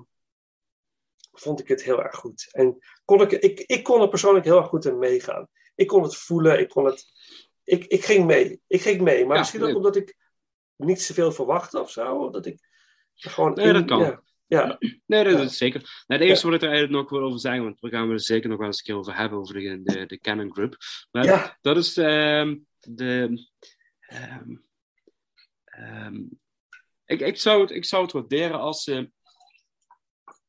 vond 1.31 1.59
ik 1.59 1.67
het 1.67 1.83
heel 1.83 2.03
erg 2.03 2.15
goed. 2.15 2.47
En 2.51 2.77
kon 3.05 3.21
ik, 3.21 3.31
ik, 3.31 3.59
ik 3.59 3.83
kon 3.83 4.01
er 4.01 4.09
persoonlijk 4.09 4.45
heel 4.45 4.57
erg 4.57 4.67
goed 4.67 4.85
in 4.85 4.97
meegaan. 4.99 5.47
Ik 5.75 5.87
kon 5.87 6.03
het 6.03 6.15
voelen, 6.15 6.59
ik 6.59 6.69
kon 6.69 6.85
het. 6.85 7.05
Ik, 7.63 7.85
ik 7.85 8.05
ging 8.05 8.25
mee. 8.25 8.61
Ik 8.67 8.81
ging 8.81 9.01
mee. 9.01 9.25
Maar 9.25 9.33
Ja, 9.33 9.39
misschien 9.39 9.63
ook 9.63 9.75
omdat 9.75 9.95
ik 9.95 10.17
niet 10.75 11.01
zoveel 11.01 11.31
verwachtte 11.31 11.79
of 11.79 11.91
zo. 11.91 12.29
Dat 12.29 12.45
ik 12.45 12.59
gewoon. 13.13 13.53
Nee, 13.53 13.67
in- 13.67 13.73
dat 13.73 13.85
kan. 13.85 13.99
Ja, 13.99 14.21
ja. 14.47 14.77
Nee, 15.05 15.23
dat 15.23 15.33
Ja. 15.33 15.39
is 15.41 15.57
zeker. 15.57 15.79
Nou, 16.07 16.19
het 16.21 16.29
eerste 16.29 16.45
wat 16.45 16.55
ik 16.55 16.61
er 16.61 16.69
eigenlijk 16.69 17.01
nog 17.01 17.09
wil 17.09 17.27
over 17.27 17.39
zeggen, 17.39 17.63
want 17.63 17.79
we 17.79 17.89
gaan 17.89 18.09
er 18.11 18.19
zeker 18.19 18.49
nog 18.49 18.57
wel 18.57 18.67
eens 18.67 18.77
een 18.77 18.83
keer 18.83 18.95
over 18.97 19.15
hebben, 19.15 19.39
over 19.39 19.53
de, 19.53 19.81
de, 19.83 20.05
de 20.05 20.19
Canon 20.19 20.53
Group. 20.53 20.75
Maar 21.11 21.25
Ja. 21.25 21.57
dat 21.61 21.77
is 21.77 21.97
ehm, 21.97 22.57
de. 22.79 23.41
Ehm, 24.13 24.55
ehm, 25.65 26.21
ik, 27.05 27.19
ik, 27.19 27.37
zou 27.37 27.61
het, 27.61 27.71
ik 27.71 27.85
zou 27.85 28.03
het 28.03 28.11
waarderen 28.11 28.59
als 28.59 28.83
ze, 28.83 29.11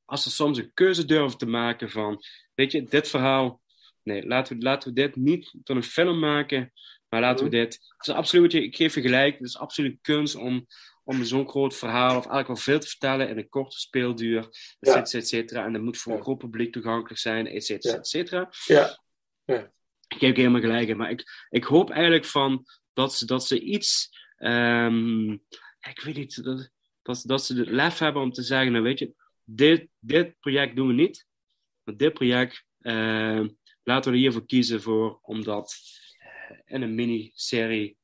als 0.04 0.22
ze 0.22 0.30
soms 0.30 0.58
een 0.58 0.72
keuze 0.74 1.04
durven 1.04 1.38
te 1.38 1.46
maken 1.46 1.90
van, 1.90 2.22
weet 2.54 2.72
je, 2.72 2.82
dit 2.82 3.08
verhaal, 3.08 3.60
nee, 4.02 4.26
laten 4.26 4.56
we, 4.56 4.62
laten 4.62 4.88
we 4.88 4.94
dit 4.94 5.16
niet 5.16 5.54
tot 5.62 5.76
een 5.76 5.82
film 5.82 6.18
maken, 6.18 6.72
maar 7.08 7.20
laten 7.20 7.44
we 7.44 7.50
dit, 7.50 7.72
het 7.96 8.08
is 8.08 8.14
absoluut, 8.14 8.54
ik 8.54 8.76
geef 8.76 8.94
je 8.94 9.00
gelijk, 9.00 9.34
het 9.38 9.48
is 9.48 9.58
absoluut 9.58 9.98
kunst 10.00 10.34
om, 10.34 10.66
om 11.04 11.24
zo'n 11.24 11.48
groot 11.48 11.76
verhaal, 11.76 12.08
of 12.08 12.14
eigenlijk 12.14 12.46
wel 12.46 12.56
veel 12.56 12.78
te 12.78 12.88
vertellen 12.88 13.28
in 13.28 13.38
een 13.38 13.48
korte 13.48 13.78
speelduur, 13.78 14.38
et 14.44 14.76
Ja. 14.80 14.92
cetera, 14.92 15.18
et 15.18 15.28
cetera. 15.28 15.64
En 15.64 15.72
dat 15.72 15.82
moet 15.82 15.98
voor 15.98 16.12
een 16.12 16.22
groot 16.22 16.38
publiek 16.38 16.72
toegankelijk 16.72 17.20
zijn, 17.20 17.46
et 17.46 17.64
cetera, 17.64 17.92
Ja. 17.92 17.98
et 17.98 18.06
cetera. 18.08 18.50
Ja. 18.66 18.98
ja. 19.44 19.72
Ik 20.08 20.18
geef 20.18 20.36
helemaal 20.36 20.60
gelijk 20.60 20.88
in, 20.88 20.96
maar 20.96 21.10
ik, 21.10 21.24
ik 21.48 21.64
hoop 21.64 21.90
eigenlijk 21.90 22.24
van 22.24 22.64
dat 22.94 23.14
ze, 23.14 23.26
dat 23.26 23.46
ze 23.46 23.60
iets, 23.60 24.10
ehm, 24.36 25.30
ik 25.80 26.00
weet 26.02 26.16
niet, 26.16 26.44
dat, 26.44 26.70
dat, 27.02 27.22
dat 27.26 27.44
ze 27.44 27.58
het 27.58 27.68
lef 27.68 27.98
hebben 27.98 28.22
om 28.22 28.32
te 28.32 28.42
zeggen, 28.42 28.72
nou 28.72 28.84
weet 28.84 28.98
je, 28.98 29.14
dit, 29.44 29.88
dit 29.98 30.38
project 30.40 30.76
doen 30.76 30.86
we 30.86 30.92
niet, 30.92 31.26
maar 31.82 31.96
dit 31.96 32.12
project 32.12 32.64
ehm, 32.80 33.48
laten 33.82 34.10
we 34.10 34.16
er 34.16 34.22
hiervoor 34.22 34.46
kiezen 34.46 34.82
voor 34.82 35.18
om 35.22 35.44
dat 35.44 35.76
eh, 36.18 36.58
in 36.74 36.82
een 36.82 36.94
miniserie 36.94 37.96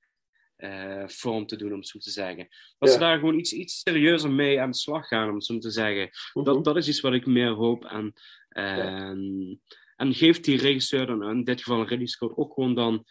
eh 0.56 1.08
vorm 1.08 1.46
te 1.46 1.56
doen, 1.56 1.72
om 1.72 1.78
het 1.78 1.88
zo 1.88 1.98
te 1.98 2.10
zeggen. 2.10 2.48
Dat 2.78 2.88
Ja. 2.88 2.94
ze 2.94 3.00
daar 3.00 3.18
gewoon 3.18 3.38
iets, 3.38 3.52
iets 3.52 3.80
serieuzer 3.80 4.30
mee 4.30 4.60
aan 4.60 4.70
de 4.70 4.76
slag 4.76 5.08
gaan, 5.08 5.28
om 5.28 5.34
het 5.34 5.44
zo 5.44 5.58
te 5.58 5.70
zeggen. 5.70 6.10
Mhm. 6.34 6.44
dat, 6.44 6.64
dat 6.64 6.76
is 6.76 6.88
iets 6.88 7.00
wat 7.00 7.12
ik 7.12 7.26
meer 7.26 7.50
hoop. 7.50 7.84
En, 7.84 8.12
ehm, 8.48 9.54
en 9.96 10.14
geeft 10.14 10.44
die 10.44 10.58
regisseur 10.58 11.06
dan, 11.06 11.28
in 11.30 11.44
dit 11.44 11.62
geval 11.62 11.86
Ridley 11.86 12.06
Scott, 12.06 12.36
ook 12.36 12.54
gewoon 12.54 12.74
dan 12.74 13.04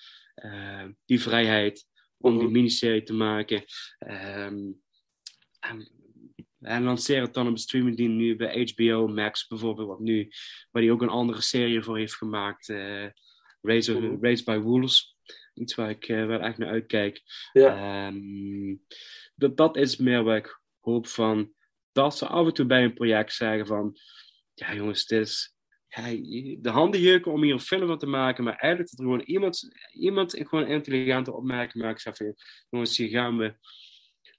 die 1.06 1.22
vrijheid 1.22 1.86
om 2.18 2.32
Mhm. 2.34 2.40
die 2.40 2.50
miniserie 2.50 3.04
te 3.04 3.14
maken. 3.14 3.64
Ehm, 4.00 4.58
en, 5.60 5.90
en 6.60 6.84
lanceer 6.84 7.22
het 7.22 7.34
dan 7.34 7.46
op 7.48 7.52
een 7.52 7.58
streamingdienst 7.58 8.16
nu 8.16 8.36
bij 8.36 8.62
HBO 8.76 9.08
Max 9.08 9.48
bijvoorbeeld, 9.48 9.88
wat 9.88 10.00
nu, 10.00 10.32
waar 10.72 10.82
hij 10.84 10.92
ook 10.92 11.02
een 11.02 11.10
andere 11.10 11.42
serie 11.42 11.82
voor 11.82 11.98
heeft 11.98 12.16
gemaakt. 12.16 12.70
eh 12.70 13.06
Raised, 13.62 14.00
Mhm. 14.00 14.18
Raised 14.22 14.46
by 14.46 14.58
Wolves. 14.58 15.16
Iets 15.54 15.76
waar 15.76 15.90
ik, 15.90 16.08
eh, 16.08 16.26
waar 16.26 16.40
ik 16.40 16.46
echt 16.46 16.58
naar 16.58 16.70
uitkijk. 16.70 17.22
Ja. 17.54 18.08
Ehm, 18.08 18.76
dat, 19.36 19.58
dat 19.58 19.76
is 19.78 19.98
meer 19.98 20.24
waar 20.24 20.38
ik 20.38 20.62
hoop 20.80 21.08
van. 21.08 21.54
Dat 21.92 22.18
ze 22.18 22.28
af 22.28 22.46
en 22.48 22.54
toe 22.54 22.66
bij 22.66 22.84
een 22.84 22.94
project 22.94 23.34
zeggen 23.34 23.68
van... 23.68 23.98
Ja 24.54 24.74
jongens, 24.76 25.06
dit 25.06 25.28
is... 25.28 25.54
Ja, 25.90 26.04
de 26.62 26.70
handen 26.70 27.02
jeuken 27.02 27.32
om 27.32 27.44
hier 27.44 27.54
een 27.54 27.60
film 27.60 27.88
van 27.88 27.98
te 27.98 28.06
maken. 28.06 28.44
Maar 28.44 28.56
eigenlijk 28.56 28.92
dat 28.92 29.00
er 29.00 29.06
gewoon 29.06 29.26
iemand, 29.26 29.70
iemand 29.94 30.36
gewoon 30.38 30.64
een 30.64 30.72
intelligente 30.72 31.34
opmerking 31.34 31.84
maakt. 31.84 32.02
Van, 32.02 32.36
jongens, 32.70 32.98
hier 32.98 33.10
gaan 33.10 33.38
we... 33.38 33.54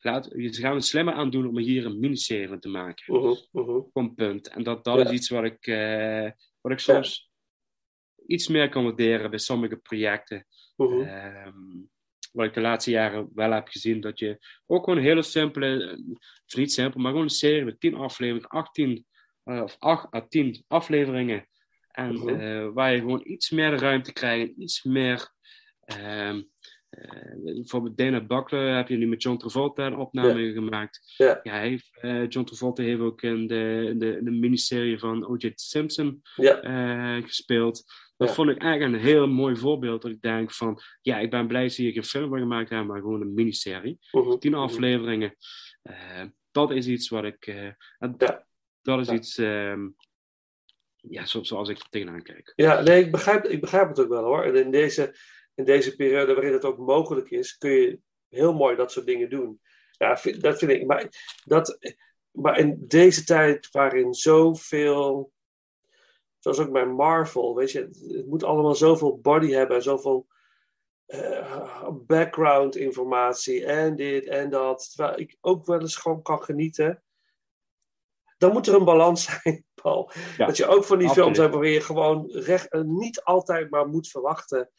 Laat, 0.02 0.32
hier 0.32 0.54
gaan 0.54 0.74
we 0.74 0.80
slimmer 0.80 1.14
aan 1.14 1.30
doen 1.30 1.46
om 1.48 1.58
hier 1.58 1.86
een 1.86 1.98
miniserie 2.00 2.48
van 2.48 2.60
te 2.60 2.68
maken. 2.68 3.14
Mhm, 3.14 3.34
mhm. 3.52 3.80
Gewoon 3.92 4.14
punt. 4.14 4.48
En 4.48 4.62
dat, 4.62 4.84
dat 4.84 4.98
Ja. 4.98 5.04
is 5.04 5.10
iets 5.10 5.28
wat 5.28 5.44
ik, 5.44 5.66
eh, 5.66 6.30
wat 6.60 6.72
ik 6.72 6.78
soms 6.78 7.30
iets 8.26 8.48
meer 8.48 8.68
kan 8.68 8.84
waarderen 8.84 9.30
bij 9.30 9.38
sommige 9.38 9.76
projecten. 9.76 10.46
Mhm. 10.76 11.00
Ehm, 11.00 11.52
wat 12.32 12.46
ik 12.46 12.54
de 12.54 12.60
laatste 12.60 12.90
jaren 12.90 13.30
wel 13.34 13.52
heb 13.52 13.68
gezien, 13.68 14.00
dat 14.00 14.18
je 14.18 14.38
ook 14.66 14.84
gewoon 14.84 14.98
een 14.98 15.04
hele 15.04 15.22
simpele, 15.22 15.84
eh, 15.84 15.98
of 16.46 16.56
niet 16.56 16.72
simpel, 16.72 17.00
maar 17.00 17.10
gewoon 17.10 17.26
een 17.26 17.32
serie 17.32 17.64
met 17.64 17.80
10 17.80 17.94
afleveringen, 17.94 18.48
18 18.48 18.90
eh, 18.90 19.02
of 19.44 19.76
8 19.78 20.14
à 20.14 20.20
10 20.28 20.64
afleveringen. 20.68 21.48
En 21.90 22.12
Mhm. 22.14 22.28
eh, 22.28 22.68
waar 22.72 22.92
je 22.92 22.98
gewoon 22.98 23.20
iets 23.24 23.50
meer 23.50 23.70
de 23.70 23.76
ruimte 23.76 24.12
krijgt, 24.12 24.50
iets 24.56 24.82
meer. 24.82 25.32
eh, 25.80 26.36
bijvoorbeeld 27.44 27.96
Dana 27.96 28.20
Buckler 28.24 28.76
heb 28.76 28.88
je 28.88 28.96
nu 28.96 29.06
met 29.06 29.22
John 29.22 29.36
Travolta 29.36 29.86
een 29.86 29.96
opname 29.96 30.52
gemaakt. 30.52 31.14
Ja. 31.16 31.40
hij 31.52 31.68
heeft, 31.68 31.98
eh, 32.00 32.28
John 32.28 32.46
Travolta 32.46 32.82
heeft 32.82 33.00
ook 33.00 33.22
in 33.22 33.46
de, 33.46 33.94
de, 33.98 34.20
de 34.22 34.30
miniserie 34.30 34.98
van 34.98 35.26
O.J. 35.26 35.52
Simpson 35.54 36.20
eh, 36.60 37.22
gespeeld. 37.24 37.84
Dat 38.16 38.28
vond 38.34 38.50
ik 38.50 38.62
eigenlijk 38.62 38.94
een 38.94 39.08
heel 39.08 39.28
mooi 39.28 39.56
voorbeeld. 39.56 40.02
Dat 40.02 40.10
ik 40.10 40.20
denk 40.22 40.52
van, 40.52 40.80
ja, 41.02 41.18
ik 41.18 41.30
ben 41.30 41.46
blij 41.46 41.62
dat 41.62 41.72
ze 41.72 41.82
hier 41.82 41.92
geen 41.92 42.04
film 42.04 42.28
van 42.28 42.38
gemaakt 42.38 42.68
hebben, 42.70 42.86
maar 42.88 43.00
gewoon 43.00 43.20
een 43.20 43.34
miniserie. 43.34 43.98
Mhm, 44.12 44.38
Tien 44.38 44.54
afleveringen. 44.54 45.34
Eh, 45.82 46.22
dat 46.50 46.70
is 46.70 46.86
iets 46.86 47.08
wat 47.08 47.24
ik... 47.24 47.46
eh, 47.46 47.68
Dat 48.96 49.08
is 49.08 49.12
iets... 49.12 49.38
ehm, 49.38 49.88
ja, 50.96 51.24
zo- 51.26 51.42
zoals 51.42 51.68
ik 51.68 51.78
er 51.78 51.88
tegenaan 51.90 52.22
kijk. 52.22 52.52
Ja, 52.56 52.80
nee, 52.80 53.04
ik 53.04 53.10
begrijp, 53.10 53.44
ik 53.44 53.60
begrijp 53.60 53.88
het 53.88 54.00
ook 54.00 54.08
wel 54.08 54.24
hoor. 54.24 54.42
En 54.42 54.54
in 54.56 54.70
deze, 54.70 55.14
in 55.54 55.64
deze 55.64 55.96
periode 55.96 56.34
waarin 56.34 56.52
het 56.52 56.64
ook 56.64 56.78
mogelijk 56.78 57.30
is, 57.30 57.56
kun 57.58 57.70
je 57.70 57.98
heel 58.28 58.52
mooi 58.54 58.76
dat 58.76 58.92
soort 58.92 59.06
dingen 59.06 59.30
doen. 59.30 59.60
Ja, 59.90 60.16
vind- 60.16 60.40
dat 60.40 60.58
vind 60.58 60.70
ik. 60.70 60.86
Maar, 60.86 61.08
dat, 61.44 61.78
maar 62.30 62.58
in 62.58 62.84
deze 62.86 63.24
tijd 63.24 63.70
waarin 63.70 64.14
zoveel, 64.14 65.32
zoals 66.38 66.58
ook 66.58 66.72
bij 66.72 66.86
Marvel, 66.86 67.54
weet 67.54 67.70
je, 67.72 67.80
het, 67.80 68.04
het 68.08 68.26
moet 68.26 68.44
allemaal 68.44 68.74
zoveel 68.74 69.18
body 69.20 69.50
hebben 69.50 69.76
en 69.76 69.82
zoveel 69.82 70.26
eh, 71.06 71.88
background 71.92 72.76
informatie 72.76 73.64
en 73.64 73.96
dit 73.96 74.26
en 74.26 74.50
dat. 74.50 74.92
Terwijl 74.94 75.18
ik 75.20 75.36
ook 75.40 75.66
wel 75.66 75.80
eens 75.80 75.96
gewoon 75.96 76.22
kan 76.22 76.42
genieten. 76.42 77.02
Dan 78.40 78.52
moet 78.52 78.66
er 78.66 78.74
een 78.74 78.84
balans 78.84 79.24
zijn, 79.42 79.64
Paul. 79.74 80.10
Ja, 80.36 80.46
dat 80.46 80.56
je 80.56 80.66
ook 80.66 80.84
van 80.84 80.98
die 80.98 81.08
absoluut. 81.08 81.14
films 81.34 81.38
hebt 81.38 81.52
waarin 81.54 81.72
je 81.72 81.80
gewoon 81.80 82.30
recht, 82.30 82.68
eh, 82.72 82.80
niet 82.80 83.22
altijd 83.22 83.70
maar 83.70 83.86
moet 83.86 84.08
verwachten 84.08 84.70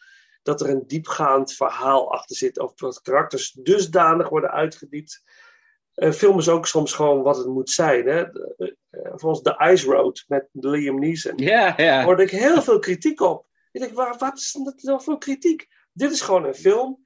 dat 0.41 0.61
er 0.61 0.69
een 0.69 0.83
diepgaand 0.87 1.53
verhaal 1.53 2.11
achter 2.13 2.35
zit. 2.35 2.59
Of 2.59 2.73
dat 2.73 3.01
karakters 3.01 3.51
dusdanig 3.51 4.29
worden 4.29 4.51
uitgediept. 4.51 5.23
Een 5.93 6.13
film 6.13 6.37
is 6.37 6.49
ook 6.49 6.67
soms 6.67 6.93
gewoon 6.93 7.21
wat 7.21 7.37
het 7.37 7.47
moet 7.47 7.69
zijn. 7.69 8.07
Hè? 8.07 8.31
De- 8.31 8.75
eh, 8.89 9.11
Volgens 9.15 9.41
The 9.41 9.69
Ice 9.71 9.85
Road 9.91 10.23
met 10.27 10.47
Liam 10.51 10.99
Neeson. 10.99 11.37
Ja, 11.37 11.73
ja. 11.77 12.03
Hoorde 12.03 12.23
ik 12.23 12.29
heel 12.31 12.61
veel 12.61 12.79
kritiek 12.79 13.21
op. 13.21 13.45
Ik 13.71 13.81
denk, 13.81 13.93
waar, 13.93 14.15
wat 14.17 14.37
is 14.37 14.51
dat 14.63 14.81
nou 14.81 15.01
voor 15.01 15.17
kritiek? 15.17 15.67
Dit 15.91 16.11
is 16.11 16.21
gewoon 16.21 16.45
een 16.45 16.55
film. 16.55 17.05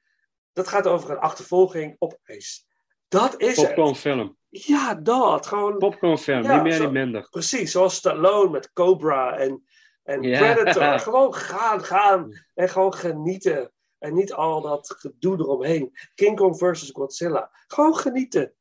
Dat 0.54 0.68
gaat 0.68 0.88
over 0.88 1.10
een 1.12 1.18
achtervolging 1.20 1.96
op 2.00 2.20
ijs. 2.24 2.68
Dat 3.08 3.42
is 3.42 3.56
het. 3.58 3.66
Popcornfilm. 3.66 4.38
Ja, 4.58 4.96
dat. 4.96 5.48
Gewoon, 5.48 5.78
Popcornfilm, 5.78 6.44
Ja, 6.44 6.54
niet 6.54 6.64
meer, 6.64 6.72
zo- 6.72 6.84
niet 6.84 6.92
minder. 6.92 7.30
Precies, 7.30 7.72
zoals 7.72 7.96
Stallone 7.96 8.50
met 8.50 8.74
Cobra 8.74 9.38
en, 9.38 9.66
en 10.04 10.22
Ja. 10.22 10.54
Predator. 10.54 11.00
Gewoon 11.10 11.34
gaan, 11.34 11.84
gaan. 11.84 12.46
En 12.54 12.70
gewoon 12.70 12.94
genieten. 12.94 13.72
En 14.00 14.14
niet 14.14 14.34
al 14.34 14.62
dat 14.62 14.96
gedoe 14.98 15.38
eromheen. 15.38 15.92
King 16.16 16.36
Kong 16.38 16.58
versus 16.58 16.90
Godzilla. 16.92 17.52
Gewoon 17.68 17.96
genieten. 17.96 18.54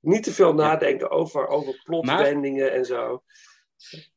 Niet 0.00 0.22
te 0.22 0.32
veel 0.32 0.54
nadenken 0.54 1.10
over, 1.10 1.46
over 1.48 1.80
plotwendingen 1.84 2.72
en 2.72 2.84
zo. 2.84 3.22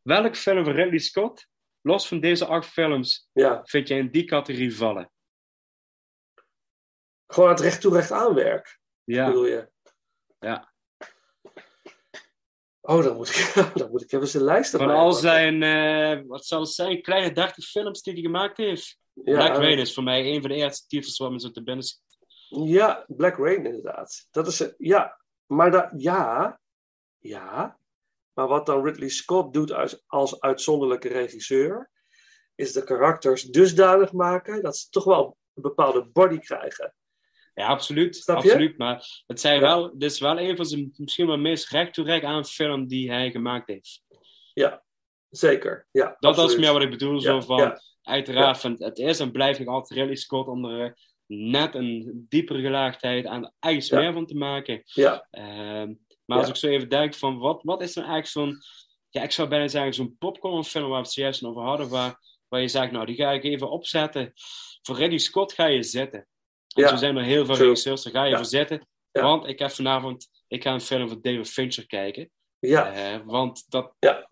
Welk 0.01 0.35
film 0.35 0.63
van 0.63 0.73
Ridley 0.73 0.99
Scott, 0.99 1.47
los 1.81 2.07
van 2.07 2.19
deze 2.19 2.45
acht 2.45 2.67
films, 2.67 3.29
Ja. 3.33 3.61
vind 3.63 3.87
jij 3.87 3.97
in 3.97 4.11
die 4.11 4.23
categorie 4.25 4.75
vallen? 4.77 5.11
Gewoon 7.27 7.49
het 7.49 7.59
recht 7.59 7.81
toe 7.81 7.93
recht 7.93 8.11
aanwerk. 8.11 8.79
Ja. 9.03 9.25
Bedoel 9.25 9.45
je? 9.45 9.69
Ja. 10.39 10.73
Oh, 12.87 13.03
dan 13.03 13.15
moet 13.15 13.29
ik, 13.29 13.53
dan 13.79 13.89
moet 13.91 14.01
ik 14.01 14.11
even 14.11 14.27
zijn 14.27 14.43
lijst 14.43 14.71
Van 14.71 14.79
erbij 14.79 14.95
al 14.95 15.13
zijn, 15.13 15.63
eh, 15.63 16.27
wat 16.27 16.45
zal 16.45 16.59
het 16.59 16.69
zijn, 16.69 17.01
kleine 17.01 17.31
30 17.31 17.65
films 17.65 18.01
die 18.01 18.13
hij 18.13 18.21
gemaakt 18.21 18.57
heeft. 18.57 18.97
Ja, 19.13 19.35
Black 19.35 19.55
eh, 19.55 19.61
Rain 19.61 19.77
is 19.77 19.93
voor 19.93 20.03
mij 20.03 20.33
een 20.33 20.41
van 20.41 20.49
de 20.49 20.55
eerste 20.55 20.87
titels 20.87 21.17
waar 21.17 21.31
me 21.31 21.39
zo 21.39 21.51
te 21.51 21.63
binnen. 21.63 21.85
Ja, 22.49 23.05
Black 23.07 23.37
Rain 23.37 23.65
inderdaad. 23.65 24.27
Dat 24.31 24.47
is, 24.47 24.73
ja, 24.77 25.19
maar 25.45 25.71
dat, 25.71 25.89
ja, 25.97 26.59
ja. 27.19 27.77
Maar 28.33 28.47
wat 28.47 28.65
dan 28.65 28.83
Ridley 28.83 29.09
Scott 29.09 29.53
doet 29.53 29.71
als, 29.71 30.03
als 30.07 30.39
uitzonderlijke 30.39 31.07
regisseur, 31.07 31.91
is 32.55 32.73
de 32.73 32.83
karakters 32.83 33.43
dusdanig 33.43 34.11
maken 34.11 34.61
dat 34.61 34.77
ze 34.77 34.89
toch 34.89 35.03
wel 35.03 35.37
een 35.53 35.61
bepaalde 35.61 36.05
body 36.05 36.39
krijgen. 36.39 36.93
Ja, 37.55 37.67
absoluut. 37.67 38.15
Snap 38.15 38.43
je? 38.43 38.49
absoluut. 38.49 38.77
Maar 38.77 39.23
het, 39.27 39.39
zijn 39.39 39.59
wel, 39.59 39.97
dit 39.97 40.11
is 40.11 40.19
wel 40.19 40.39
een 40.39 40.55
van 40.55 40.65
zijn 40.65 40.93
misschien 40.95 41.27
wel 41.27 41.37
meest 41.37 41.69
recht-toe-recht 41.69 42.23
aan 42.23 42.45
film 42.45 42.87
die 42.87 43.11
hij 43.11 43.31
gemaakt 43.31 43.67
heeft. 43.67 44.01
Ja, 44.53 44.83
zeker. 45.29 45.87
Ja, 45.91 46.05
Dat, 46.05 46.17
dat 46.19 46.35
is 46.35 46.41
absoluut. 46.41 46.63
meer 46.63 46.73
wat 46.73 46.81
ik 46.81 46.89
bedoel. 46.89 47.19
Zo 47.19 47.41
van, 47.41 47.79
uiteraard, 48.01 48.59
van, 48.59 48.75
het 48.77 48.97
is 48.97 49.19
en 49.19 49.31
blijft 49.31 49.59
nog 49.59 49.67
altijd 49.67 49.99
Ridley 49.99 50.15
Scott 50.15 50.47
om 50.47 50.65
er 50.65 50.85
eh, 50.85 50.91
net 51.25 51.75
een 51.75 52.25
diepere 52.29 52.61
gelaagdheid 52.61 53.25
aan 53.25 53.51
eigen 53.59 53.99
meer 53.99 54.13
van 54.13 54.25
te 54.25 54.35
maken. 54.35 54.81
Ja. 54.85 55.27
Ehm, 55.31 55.93
maar 56.25 56.37
als 56.37 56.49
ik 56.49 56.55
zo 56.55 56.67
even 56.67 56.89
denk 56.89 57.13
van, 57.13 57.37
wat, 57.37 57.63
wat 57.63 57.81
is 57.81 57.95
nou 57.95 58.07
eigenlijk 58.07 58.49
zo'n, 58.49 58.61
ja, 59.09 59.23
ik 59.23 59.31
zou 59.31 59.47
bijna 59.47 59.67
zeggen 59.67 59.93
zo'n 59.93 60.15
popcornfilm 60.17 60.89
waar 60.89 60.99
we 60.99 61.05
het 61.05 61.13
zojuist 61.13 61.43
over 61.43 61.61
hadden, 61.61 61.89
waar, 61.89 62.19
waar 62.47 62.61
je 62.61 62.67
zegt, 62.67 62.91
nou, 62.91 63.05
die 63.05 63.15
ga 63.15 63.31
ik 63.31 63.43
even 63.43 63.69
opzetten. 63.69 64.33
Voor 64.81 64.95
Ridley 64.95 65.17
Scott 65.17 65.53
ga 65.53 65.65
je 65.65 65.83
zitten. 65.83 66.27
Ja. 66.83 66.87
zo 66.89 66.95
zijn 66.95 67.17
er 67.17 67.23
heel 67.23 67.45
veel 67.45 67.53
True. 67.55 67.67
regisseurs, 67.67 68.03
daar 68.03 68.13
ga 68.13 68.23
je 68.23 68.29
Ja. 68.29 68.35
voor 68.37 68.45
zitten. 68.45 68.87
Want 69.11 69.47
ik 69.47 69.59
heb 69.59 69.71
vanavond, 69.71 70.29
ik 70.47 70.63
ga 70.63 70.73
een 70.73 70.81
film 70.81 71.07
van 71.07 71.19
David 71.21 71.49
Fincher 71.49 71.85
kijken. 71.87 72.29
Ja. 72.59 72.93
Eh, 72.93 73.19
want 73.25 73.65
dat... 73.67 73.93
Ja. 73.99 74.29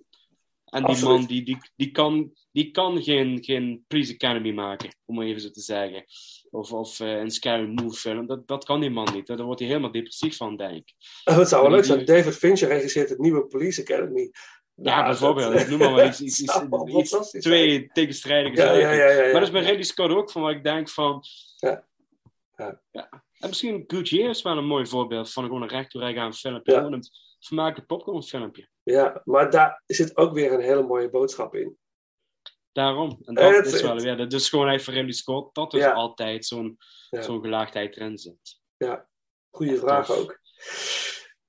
En 0.65 0.83
die 0.85 1.03
man 1.03 1.25
die, 1.25 1.43
die, 1.43 1.57
die, 1.75 1.91
kan, 1.91 2.33
die 2.51 2.71
kan 2.71 3.03
geen, 3.03 3.43
geen 3.43 3.83
Police 3.87 4.13
Academy 4.13 4.51
maken, 4.51 4.95
om 5.05 5.15
maar 5.15 5.25
even 5.25 5.41
zo 5.41 5.49
te 5.49 5.61
zeggen. 5.61 6.03
Of, 6.49 6.71
of 6.73 6.99
eh, 6.99 7.11
een 7.19 7.31
Scary 7.31 7.65
Movie 7.67 7.91
film. 7.99 8.27
Dat, 8.27 8.47
dat 8.47 8.65
kan 8.65 8.79
die 8.79 8.89
man 8.89 9.07
niet. 9.13 9.27
Daar 9.27 9.41
wordt 9.41 9.59
hij 9.59 9.69
helemaal 9.69 9.91
depressief 9.91 10.37
van, 10.37 10.57
denk 10.57 10.75
ik. 10.75 10.93
Het 11.23 11.49
zou 11.49 11.61
wel 11.61 11.71
leuk 11.71 11.85
zijn. 11.85 12.05
David 12.05 12.35
Fincher 12.37 12.67
regisseert 12.67 13.09
het 13.09 13.19
nieuwe 13.19 13.45
Police 13.47 13.81
Academy. 13.81 14.31
Ja, 14.75 15.03
bijvoorbeeld. 15.05 15.51
dat- 15.51 15.61
Ik 15.61 15.67
noem 15.69 15.79
maar 15.79 15.93
wel 15.93 16.07
iets, 16.07 16.21
iets, 16.41 17.29
twee 17.39 17.87
tegenstrijdige 17.87 18.55
Ja, 18.55 18.65
zaken. 18.67 18.79
ja, 18.95 19.09
ja. 19.09 19.21
Maar 19.21 19.31
dat 19.33 19.41
is 19.41 19.51
bij 19.51 19.61
Ridley 19.63 19.83
Scott 19.83 20.13
ook, 20.13 20.31
van 20.31 20.41
wat 20.41 20.51
ik 20.51 20.63
denk 20.63 20.89
van... 20.89 21.23
Ja. 22.55 22.81
Ja. 22.91 23.09
En 23.39 23.47
misschien 23.49 23.83
Goodyear 23.87 24.29
is 24.29 24.41
wel 24.41 24.57
een 24.57 24.65
mooi 24.65 24.85
voorbeeld 24.87 25.31
van 25.31 25.43
gewoon 25.43 25.61
een 25.61 25.67
recht 25.67 25.93
recht 25.93 26.37
filmpje. 26.39 26.73
Ja. 26.73 26.83
Een 26.83 27.03
vermakelijk 27.39 27.87
popcornfilmpje. 27.87 28.67
Ja, 28.83 29.21
maar 29.23 29.49
daar 29.51 29.83
zit 29.85 30.17
ook 30.17 30.33
weer 30.33 30.53
een 30.53 30.61
hele 30.61 30.83
mooie 30.83 31.09
boodschap 31.09 31.55
in. 31.55 31.77
Daarom. 32.71 33.17
En 33.25 33.33
dat 33.33 33.55
het- 33.55 33.65
is 33.65 33.81
wel 33.81 33.99
weer... 33.99 34.17
Dat 34.17 34.33
is 34.33 34.49
gewoon 34.49 34.69
even 34.69 34.93
Ridley 34.93 35.11
Scott. 35.11 35.55
Dat 35.55 35.73
is 35.73 35.79
Ja. 35.81 35.91
altijd 35.91 36.45
zo'n 36.45 36.77
zo'n 37.09 37.41
gelaagdheid 37.41 37.95
erin 37.97 38.17
zit. 38.17 38.59
Ja, 38.77 39.07
goede 39.49 39.77
vraag 39.77 40.05
tof. 40.05 40.17
ook. 40.17 40.39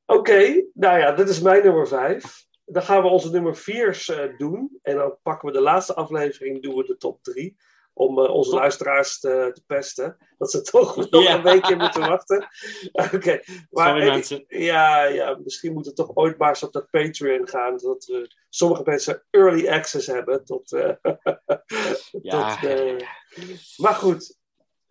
Oké, 0.07 0.65
nou 0.75 0.99
ja, 0.99 1.13
dit 1.13 1.29
is 1.29 1.41
mijn 1.41 1.63
nummer 1.63 1.89
vijf. 1.89 2.47
Dan 2.65 2.83
gaan 2.83 3.03
we 3.03 3.09
onze 3.09 3.31
nummer 3.31 3.57
viers 3.57 4.09
eh, 4.09 4.37
doen. 4.39 4.79
En 4.83 4.97
dan 4.97 5.19
pakken 5.23 5.49
we 5.49 5.55
de 5.55 5.61
laatste 5.61 5.95
aflevering, 5.95 6.63
doen 6.63 6.75
we 6.77 6.85
de 6.85 6.97
top 6.97 7.23
drie. 7.23 7.57
Om 7.97 8.19
eh, 8.25 8.31
onze 8.31 8.55
luisteraars 8.55 9.19
te, 9.21 9.51
te 9.55 9.63
pesten. 9.67 10.17
Dat 10.39 10.51
ze 10.51 10.61
toch 10.71 10.97
nog 11.11 11.23
Ja. 11.23 11.35
een 11.35 11.43
weekje 11.43 11.77
moeten 11.77 12.01
wachten. 12.09 12.49
Oké, 13.15 13.41
maar 13.71 13.87
Sorry, 13.89 14.01
eh, 14.01 14.13
mensen. 14.13 14.45
Ja, 14.49 15.03
ja, 15.05 15.39
misschien 15.45 15.73
moet 15.73 15.87
het 15.87 15.97
toch 15.97 16.11
ooit 16.15 16.39
maar 16.39 16.49
eens 16.49 16.63
op 16.63 16.73
dat 16.73 16.91
Patreon 16.91 17.49
gaan. 17.49 17.79
Zodat 17.79 18.05
we 18.05 18.35
sommige 18.49 18.83
mensen 18.85 19.25
early 19.31 19.69
access 19.69 20.07
hebben 20.07 20.45
tot. 20.45 20.73
eh, 20.73 20.93
Ja, 22.23 22.57
tot 22.61 22.71
eh, 22.71 22.97
Maar 23.77 23.95
goed, 23.95 24.39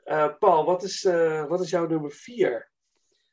eh, 0.03 0.29
Paul, 0.39 0.65
wat 0.65 0.83
is, 0.83 1.03
eh, 1.05 1.45
wat 1.45 1.61
is 1.61 1.69
jouw 1.69 1.87
nummer 1.87 2.11
vier? 2.11 2.71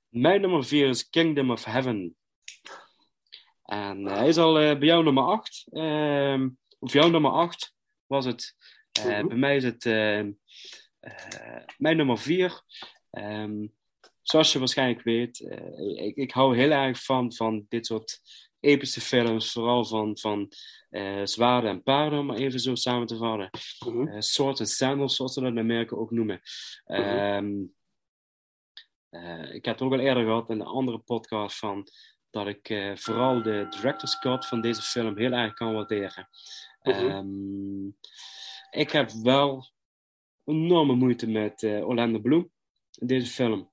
Mijn 0.09 0.41
nummer 0.41 0.64
4 0.64 0.89
is 0.89 1.09
Kingdom 1.11 1.51
of 1.51 1.64
Heaven. 1.64 2.16
En 3.64 4.07
eh, 4.07 4.16
hij 4.16 4.29
is 4.29 4.37
al 4.39 4.59
eh, 4.59 4.79
bij 4.79 4.87
jou 4.89 5.05
nummer 5.05 5.23
8. 5.25 5.64
of 6.79 6.93
jouw 6.93 7.09
nummer 7.09 7.31
8 7.31 7.75
was 8.07 8.25
het. 8.25 8.55
Eh, 8.93 9.05
Mhm. 9.18 9.26
Bij 9.28 9.36
mij 9.36 9.57
is 9.57 9.64
het 9.64 9.86
ehm, 9.86 10.32
eh, 11.01 11.64
mijn 11.78 11.97
nummer 11.97 12.18
4. 12.18 12.62
zoals 14.22 14.53
je 14.53 14.59
waarschijnlijk 14.59 15.03
weet, 15.03 15.41
eh, 15.41 16.05
ik, 16.07 16.16
ik 16.16 16.30
hou 16.30 16.57
heel 16.57 16.70
erg 16.70 17.05
van, 17.05 17.32
van 17.32 17.66
dit 17.68 17.86
soort 17.86 18.20
epische 18.61 19.01
films. 19.01 19.53
Vooral 19.53 19.84
van, 19.84 20.18
van 20.18 20.53
eh, 20.91 21.20
zwaarden 21.24 21.70
en 21.70 21.82
paarden, 21.82 22.18
om 22.18 22.26
maar 22.26 22.36
even 22.36 22.61
zo 22.61 22.74
samen 22.74 23.07
te 23.07 23.16
vatten. 23.16 23.51
Mhm. 23.86 24.09
Eh, 24.09 24.20
Swords 24.20 24.61
and 24.61 24.68
Sandals, 24.68 25.16
zoals 25.16 25.34
ze 25.34 25.41
dat 25.41 25.51
in 25.51 25.59
Amerika 25.59 25.97
ook 25.97 26.11
noemen. 26.11 26.41
Ehm, 26.84 27.53
eh, 29.09 29.55
ik 29.55 29.64
heb 29.64 29.74
het 29.74 29.82
ook 29.82 29.93
al 29.93 29.99
eerder 30.01 30.24
gehad 30.24 30.51
in 30.51 30.61
een 30.61 30.66
andere 30.66 30.99
podcast 30.99 31.59
van 31.59 31.86
dat 32.30 32.47
ik 32.47 32.68
eh, 32.68 32.97
vooral 32.97 33.43
de 33.43 33.66
director's 33.70 34.18
cut 34.18 34.47
van 34.47 34.61
deze 34.61 34.82
film 34.82 35.16
heel 35.18 35.32
erg 35.32 35.55
kan 35.55 35.74
waarderen. 35.74 36.28
Mhm. 36.82 37.09
Ehm, 37.09 37.88
ik 38.71 38.91
heb 38.91 39.11
wel 39.11 39.71
enorme 40.45 40.95
moeite 40.95 41.27
met 41.27 41.62
eh, 41.62 41.89
Orlando 41.89 42.18
Bloom 42.18 42.51
in 42.99 43.07
deze 43.07 43.27
film. 43.27 43.71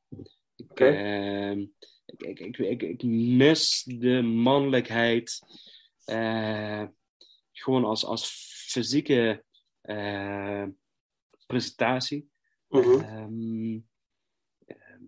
Ik, 0.55 0.79
ehm, 0.79 1.65
ik, 2.05 2.39
ik, 2.39 2.57
ik, 2.57 2.81
ik, 2.81 3.03
mis 3.03 3.83
de 3.83 4.21
mannelijkheid 4.21 5.39
eh, 6.05 6.83
gewoon 7.51 7.85
als, 7.85 8.05
als 8.05 8.29
fysieke 8.67 9.43
eh, 9.81 10.65
presentatie. 11.45 12.29
Mhm. 12.67 12.99
Ehm, 12.99 13.79
ehm, 14.65 15.03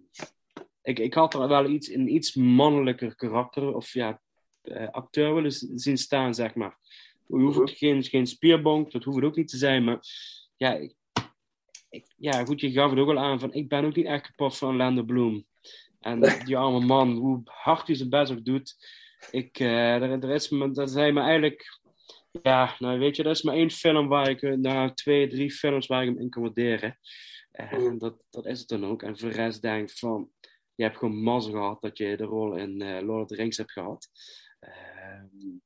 ik, 0.81 0.99
ik 0.99 1.13
had 1.13 1.33
er 1.33 1.47
wel 1.47 1.69
iets, 1.69 1.89
een 1.89 2.13
iets 2.13 2.35
mannelijker 2.35 3.15
karakter 3.15 3.75
of 3.75 3.93
ja, 3.93 4.21
eh, 4.61 4.89
acteur 4.89 5.33
willen 5.33 5.51
zien 5.79 5.97
staan, 5.97 6.33
zeg 6.33 6.55
maar. 6.55 6.77
Je 7.29 7.35
hoeft 7.43 7.77
geen, 7.77 8.03
geen 8.03 8.27
spierbonk, 8.27 8.91
dat 8.91 9.03
hoeft 9.03 9.17
het 9.17 9.25
ook 9.25 9.35
niet 9.35 9.47
te 9.47 9.57
zijn, 9.57 9.83
maar 9.83 9.99
ja, 10.57 10.73
ik, 10.73 10.95
ik- 11.89 12.13
ja, 12.17 12.45
goed, 12.45 12.61
je 12.61 12.71
gaf 12.71 12.89
het 12.89 12.99
ook 12.99 13.09
al 13.09 13.17
aan 13.19 13.39
van, 13.39 13.53
ik 13.53 13.69
ben 13.69 13.85
ook 13.85 13.95
niet 13.95 14.05
echt 14.05 14.25
kapot 14.27 14.57
van 14.57 14.69
Orlando 14.69 15.03
Bloom. 15.03 15.45
En 15.99 16.19
die 16.45 16.57
arme 16.57 16.79
man, 16.85 17.11
hoe 17.11 17.41
hard 17.45 17.87
hij 17.87 17.95
zijn 17.95 18.09
best 18.09 18.31
ook 18.31 18.45
doet, 18.45 18.75
ik, 19.31 19.59
eh 19.59 19.95
er, 19.95 20.11
er 20.23 20.29
is 20.29 20.49
me, 20.49 20.71
dat 20.71 20.91
zijn 20.91 21.13
me 21.13 21.21
eigenlijk, 21.21 21.79
ja, 22.41 22.75
nou 22.79 22.99
weet 22.99 23.15
je, 23.15 23.23
dat 23.23 23.35
is 23.35 23.41
maar 23.41 23.55
één 23.55 23.71
film 23.71 24.07
waar 24.07 24.29
ik, 24.29 24.41
eh, 24.41 24.53
nou 24.53 24.93
twee, 24.93 25.27
drie 25.27 25.51
films 25.51 25.87
waar 25.87 26.01
ik 26.03 26.07
hem 26.09 26.19
in 26.19 26.29
kan 26.29 26.41
waarderen. 26.41 26.99
En 27.51 27.81
Mhm. 27.83 27.97
dat, 27.97 28.25
dat 28.29 28.45
is 28.45 28.59
het 28.59 28.67
dan 28.67 28.85
ook. 28.85 29.03
En 29.03 29.17
voor 29.19 29.29
de 29.29 29.35
rest 29.35 29.61
denk 29.61 29.89
ik 29.89 29.97
van, 29.97 30.31
je 30.75 30.83
hebt 30.83 30.97
gewoon 30.97 31.21
mazzel 31.23 31.51
gehad 31.51 31.81
dat 31.81 31.97
je 31.97 32.17
de 32.17 32.23
rol 32.23 32.55
in 32.55 32.81
eh, 32.81 33.01
Lord 33.05 33.21
of 33.21 33.27
the 33.27 33.35
Rings 33.35 33.57
hebt 33.57 33.71
gehad. 33.71 34.07
Ehm, 34.59 35.57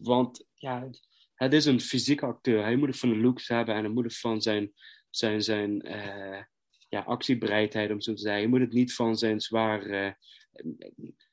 want 0.00 0.46
ja, 0.54 0.88
het 1.34 1.52
is 1.52 1.64
een 1.64 1.80
fysieke 1.80 2.26
acteur. 2.26 2.62
Hij 2.62 2.76
moet 2.76 2.88
het 2.88 2.98
van 2.98 3.08
de 3.08 3.16
looks 3.16 3.48
hebben 3.48 3.74
en 3.74 3.84
hij 3.84 3.92
moet 3.92 4.04
het 4.04 4.18
van 4.18 4.42
zijn, 4.42 4.72
zijn, 5.10 5.42
zijn 5.42 5.82
eh, 5.82 6.42
ja, 6.88 7.00
actiebereidheid, 7.00 7.90
om 7.90 8.00
zo 8.00 8.14
te 8.14 8.20
zeggen. 8.20 8.40
Je 8.40 8.48
moet 8.48 8.60
het 8.60 8.72
niet 8.72 8.94
van 8.94 9.16
zijn 9.16 9.40
zwaar... 9.40 9.82
eh, 9.86 10.12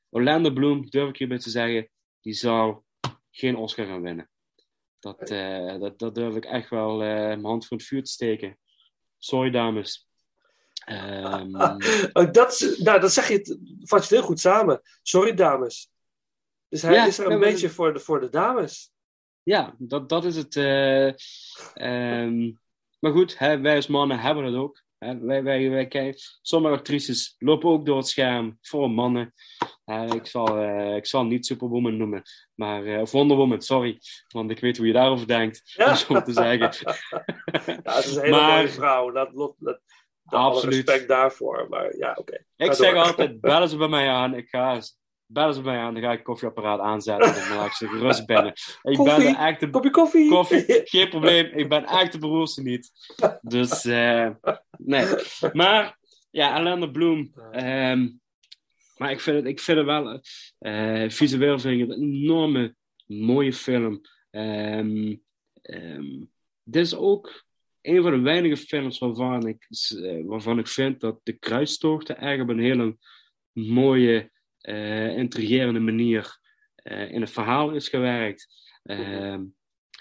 Orlando 0.08 0.50
Bloom, 0.50 0.90
durf 0.90 1.08
ik 1.08 1.16
hierbij 1.16 1.38
te 1.38 1.50
zeggen, 1.50 1.90
die 2.20 2.32
zou 2.32 2.82
geen 3.30 3.56
Oscar 3.56 3.86
gaan 3.86 4.02
winnen. 4.02 4.30
Dat, 4.98 5.30
eh, 5.30 5.78
dat, 5.78 5.98
dat 5.98 6.14
durf 6.14 6.36
ik 6.36 6.44
echt 6.44 6.70
wel 6.70 6.96
mijn 6.96 7.44
hand 7.44 7.66
voor 7.66 7.76
het 7.76 7.86
vuur 7.86 8.02
te 8.02 8.10
steken. 8.10 8.58
Sorry, 9.18 9.50
dames. 9.50 10.04
Oh, 12.12 12.32
dat, 12.32 12.76
nou, 12.78 13.00
dat 13.00 13.12
zeg 13.12 13.28
je, 13.28 13.58
vat 13.82 14.08
je 14.08 14.14
heel 14.14 14.24
goed 14.24 14.40
samen. 14.40 14.80
Sorry, 15.02 15.34
dames. 15.34 15.90
Dus 16.76 16.84
hij 16.84 16.94
Ja, 16.94 17.06
is 17.06 17.18
er 17.18 17.30
een 17.30 17.40
beetje 17.40 17.68
voor 17.68 17.92
de, 17.92 17.98
voor 18.00 18.20
de 18.20 18.28
dames. 18.28 18.92
ja, 19.42 19.74
dat, 19.78 20.08
dat 20.08 20.24
is 20.24 20.36
het. 20.36 20.56
eh, 20.56 21.06
ehm, 21.74 22.52
maar 22.98 23.12
goed, 23.12 23.38
hè, 23.38 23.60
wij 23.60 23.76
als 23.76 23.86
mannen 23.86 24.18
hebben 24.18 24.44
het 24.44 24.54
ook. 24.54 24.82
Hè, 24.98 25.18
wij, 25.18 25.42
wij, 25.42 25.70
wij 25.70 25.86
kijken, 25.86 26.20
sommige 26.42 26.74
actrices 26.74 27.34
lopen 27.38 27.70
ook 27.70 27.86
door 27.86 27.96
het 27.96 28.08
scherm 28.08 28.58
voor 28.60 28.90
mannen. 28.90 29.32
Eh, 29.84 30.04
ik, 30.14 30.26
zal, 30.26 30.58
eh, 30.58 30.96
ik 30.96 31.06
zal 31.06 31.24
niet 31.24 31.46
Superwoman 31.46 31.96
noemen, 31.96 32.22
maar, 32.54 33.00
of 33.00 33.10
Wonder 33.10 33.36
Woman, 33.36 33.62
sorry. 33.62 33.98
Want 34.28 34.50
ik 34.50 34.60
weet 34.60 34.76
hoe 34.76 34.86
je 34.86 34.92
daarover 34.92 35.26
denkt, 35.26 35.62
Ja. 35.76 35.90
om 35.90 35.96
zo 35.96 36.22
te 36.22 36.32
zeggen. 36.32 36.70
Ja, 37.82 37.94
het 37.94 38.04
is 38.04 38.14
een 38.16 38.22
hele 38.22 38.36
Maar- 38.36 38.52
mooie 38.56 38.68
vrouw. 38.68 39.10
Dat, 39.10 39.30
dat, 39.34 39.54
dat, 39.58 39.80
Absoluut. 40.24 40.74
respect 40.74 41.08
daarvoor. 41.08 41.66
Maar 41.68 41.96
ja, 41.96 42.12
oké. 42.18 42.44
Ik 42.56 42.72
zeg 42.72 42.94
altijd, 42.94 43.40
bellen 43.40 43.68
ze 43.68 43.76
bij 43.76 43.88
mij 43.88 44.08
aan. 44.08 44.34
Ik 44.34 44.48
ga, 44.48 44.80
bellen 45.26 45.54
ze 45.54 45.60
bij 45.60 45.72
mij 45.74 45.82
aan, 45.82 45.94
dan 45.94 46.02
ga 46.02 46.12
ik 46.12 46.22
koffieapparaat 46.24 46.80
aanzetten. 46.80 47.34
En 47.34 47.48
dan 47.48 47.56
laat 47.56 47.66
ik 47.66 47.72
ze 47.72 47.88
gerust 47.88 48.26
binnen. 48.32 48.52
Ik 48.52 48.56
ben 48.82 48.94
Koffie? 48.96 49.30
de 49.32 49.36
echte... 49.36 49.70
Kopje 49.70 49.90
koffie? 49.90 50.28
Koffie, 50.30 50.64
geen 50.84 51.08
probleem. 51.08 51.46
Ik 51.54 51.68
ben 51.68 51.84
echt 51.84 52.12
de 52.12 52.18
beroerste 52.18 52.62
niet. 52.62 52.90
Dus, 53.40 53.84
eh, 53.84 54.30
nee. 54.78 55.06
Maar, 55.52 55.98
ja, 56.30 56.56
Orlando 56.58 56.90
Bloom. 56.90 57.32
ehm, 57.50 58.08
maar 58.96 59.10
ik 59.10 59.20
vind 59.20 59.36
het, 59.36 59.46
ik 59.46 59.60
vind 59.60 59.76
het 59.78 59.86
wel... 59.86 60.20
eh, 60.58 61.10
visueel 61.10 61.58
vind 61.58 61.80
ik 61.80 61.88
het 61.88 61.98
een 61.98 62.02
enorme 62.04 62.74
mooie 63.06 63.52
film. 63.52 64.00
Ehm, 64.30 65.16
ehm, 65.62 66.24
dit 66.62 66.84
is 66.84 66.94
ook 66.96 67.44
een 67.82 68.02
van 68.02 68.10
de 68.10 68.20
weinige 68.20 68.56
films 68.56 68.98
waarvan 68.98 69.46
ik, 69.46 69.66
eh, 70.02 70.24
waarvan 70.24 70.58
ik 70.58 70.66
vind 70.66 71.00
dat 71.00 71.20
de 71.22 71.32
kruistochten 71.32 72.16
echt 72.18 72.40
op 72.40 72.48
een 72.48 72.58
hele 72.60 72.96
mooie, 73.52 74.30
eh 74.66 75.16
intrigerende 75.16 75.80
manier 75.80 76.38
eh, 76.74 77.10
in 77.10 77.20
het 77.20 77.30
verhaal 77.30 77.70
is 77.70 77.88
gewerkt. 77.88 78.48
Ehm, 78.82 79.44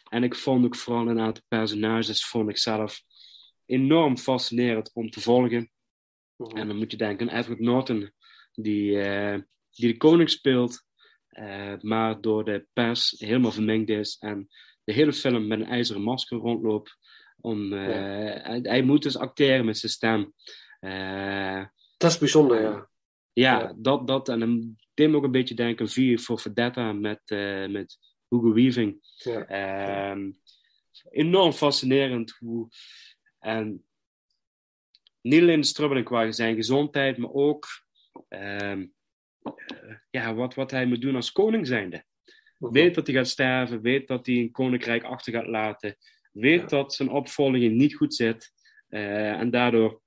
en 0.09 0.23
ik 0.23 0.35
vond 0.35 0.65
ook 0.65 0.75
vooral 0.75 1.07
een 1.07 1.19
aantal 1.19 1.43
personages 1.47 2.25
vond 2.25 2.49
ik 2.49 2.57
zelf 2.57 3.01
enorm 3.65 4.17
fascinerend 4.17 4.91
om 4.93 5.09
te 5.09 5.21
volgen. 5.21 5.71
En 6.37 6.67
dan 6.67 6.77
moet 6.77 6.91
je 6.91 6.97
denken 6.97 7.29
aan 7.29 7.37
Edward 7.37 7.59
Norton, 7.59 8.11
die, 8.53 9.01
eh, 9.01 9.39
die 9.71 9.91
de 9.91 9.97
koning 9.97 10.29
speelt, 10.29 10.83
maar 11.81 12.21
door 12.21 12.43
de 12.45 12.67
pers 12.73 13.15
helemaal 13.17 13.51
vermengd 13.51 13.89
is 13.89 14.17
en 14.19 14.47
de 14.83 14.93
hele 14.93 15.13
film 15.13 15.47
met 15.47 15.59
een 15.59 15.65
ijzeren 15.65 16.01
masker 16.01 16.37
rondloopt. 16.37 16.97
Om, 17.41 17.71
hij, 17.71 18.59
hij 18.63 18.81
moet 18.81 19.03
dus 19.03 19.17
acteren 19.17 19.65
met 19.65 19.77
zijn 19.77 19.91
stem. 19.91 20.33
Dat 21.97 22.11
is 22.11 22.17
bijzonder, 22.17 22.61
ja. 22.61 22.89
Ja, 23.35 23.59
Ja. 23.59 23.73
Dat, 23.77 24.07
dat. 24.07 24.29
En 24.29 24.39
dan 24.39 24.75
deed 24.93 25.13
ook 25.13 25.23
een 25.23 25.31
beetje 25.31 25.55
denken 25.55 25.85
aan 25.85 25.91
V 25.91 26.19
voor 26.21 26.39
Vendetta 26.39 26.93
met, 26.93 27.21
eh, 27.25 27.67
met 27.67 27.97
Hugo 28.29 28.53
Weaving. 28.53 28.99
Ja. 29.15 29.45
Ehm, 29.45 30.31
enorm 31.09 31.51
fascinerend 31.51 32.31
hoe... 32.31 32.69
En 33.39 33.85
niet 35.21 35.41
alleen 35.41 35.61
de 35.61 35.67
strubbeling 35.67 36.05
qua 36.05 36.31
zijn 36.31 36.55
gezondheid, 36.55 37.17
maar 37.17 37.31
ook 37.31 37.67
ehm, 38.27 38.85
eh, 39.43 39.95
ja, 40.09 40.33
wat, 40.33 40.53
wat 40.53 40.71
hij 40.71 40.85
moet 40.85 41.01
doen 41.01 41.15
als 41.15 41.31
koning 41.31 41.67
zijnde. 41.67 42.05
Weet 42.57 42.95
dat 42.95 43.07
hij 43.07 43.15
gaat 43.15 43.27
sterven, 43.27 43.81
weet 43.81 44.07
dat 44.07 44.25
hij 44.25 44.35
een 44.35 44.51
koninkrijk 44.51 45.03
achter 45.03 45.33
gaat 45.33 45.47
laten, 45.47 45.97
weet 46.31 46.69
dat 46.69 46.93
zijn 46.93 47.09
opvolging 47.09 47.75
niet 47.75 47.95
goed 47.95 48.15
zit. 48.15 48.53
eh, 48.87 49.31
en 49.31 49.49
daardoor, 49.49 50.01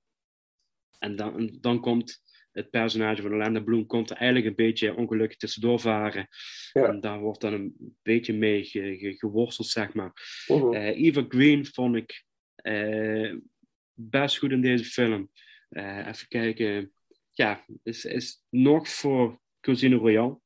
en 0.99 1.15
dan, 1.15 1.57
dan 1.61 1.79
komt 1.79 2.21
het 2.59 2.69
personage 2.69 3.21
van 3.21 3.31
Orlando 3.31 3.61
Bloom 3.63 3.85
komt 3.85 4.09
er 4.09 4.15
eigenlijk 4.15 4.45
een 4.47 4.65
beetje 4.65 4.95
ongelukkig 4.95 5.37
tussendoor 5.37 5.79
varen. 5.79 6.27
En 6.73 6.99
daar 7.01 7.19
wordt 7.19 7.41
dan 7.41 7.53
een 7.53 7.95
beetje 8.01 8.33
mee 8.33 8.63
ge- 8.63 8.97
ge- 8.97 9.17
geworsteld, 9.17 9.67
zeg 9.67 9.93
maar. 9.93 10.11
Mhm. 10.47 10.73
Eh, 10.73 11.01
Eva 11.05 11.25
Green 11.29 11.65
vond 11.65 11.95
ik 11.95 12.23
eh, 12.55 13.33
best 13.93 14.37
goed 14.37 14.51
in 14.51 14.61
deze 14.61 14.83
film. 14.85 15.29
Eh, 15.69 16.07
even 16.07 16.27
kijken. 16.27 16.91
Ja, 17.31 17.65
is, 17.83 18.05
is 18.05 18.43
nog 18.49 18.89
voor 18.89 19.39
Casino 19.61 19.97
Royale 19.97 20.39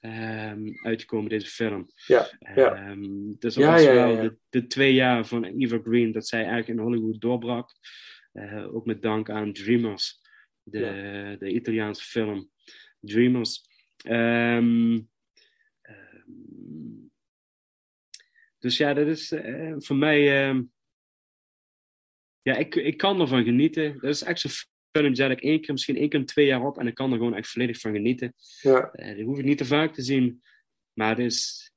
ehm, 0.00 0.68
uitgekomen, 0.82 1.28
deze 1.28 1.46
film. 1.46 1.86
Ja, 2.06 2.30
ja. 2.54 2.74
Ehm, 2.74 3.32
dus 3.38 3.54
dat 3.54 3.64
Ja, 3.64 3.72
was 3.72 3.82
ja, 3.82 3.92
wel. 3.94 4.16
De, 4.22 4.36
de 4.48 4.66
twee 4.66 4.94
jaar 4.94 5.26
van 5.26 5.44
Eva 5.44 5.78
Green 5.84 6.12
dat 6.12 6.26
zij 6.28 6.38
eigenlijk 6.40 6.68
in 6.68 6.78
Hollywood 6.78 7.20
doorbrak. 7.20 7.70
Ook 8.72 8.86
met 8.86 9.02
dank 9.02 9.30
aan 9.30 9.52
Dreamers, 9.52 10.20
de, 10.70 11.36
de 11.38 11.52
Italiaanse 11.52 12.02
film 12.04 12.50
Dreamers. 13.00 13.62
Ehm, 13.96 15.00
ehm, 15.82 17.06
dus 18.58 18.76
ja, 18.76 18.94
dat 18.94 19.06
is 19.06 19.32
eh, 19.32 19.74
voor 19.78 19.96
mij. 19.96 20.48
ehm, 20.48 20.62
ja, 22.42 22.56
ik, 22.56 22.74
ik 22.74 22.96
kan 22.96 23.20
ervan 23.20 23.44
genieten. 23.44 23.92
Dat 23.92 24.10
is 24.10 24.22
echt 24.22 24.40
zo'n 24.40 24.50
film 24.90 25.14
die 25.14 25.24
ik 25.24 25.40
één 25.40 25.60
keer, 25.60 25.72
misschien 25.72 25.96
één 25.96 26.08
keer 26.08 26.20
in 26.20 26.26
twee 26.26 26.46
jaar 26.46 26.62
op 26.66 26.78
en 26.78 26.86
ik 26.86 26.94
kan 26.94 27.12
er 27.12 27.18
gewoon 27.18 27.34
echt 27.34 27.50
volledig 27.50 27.78
van 27.78 27.92
genieten. 27.92 28.34
Ja. 28.60 28.90
Eh, 28.90 29.14
die 29.14 29.24
hoef 29.24 29.38
ik 29.38 29.44
niet 29.44 29.58
te 29.58 29.64
vaak 29.64 29.94
te 29.94 30.02
zien, 30.02 30.42
maar 30.92 31.08
het 31.08 31.18
is, 31.18 31.70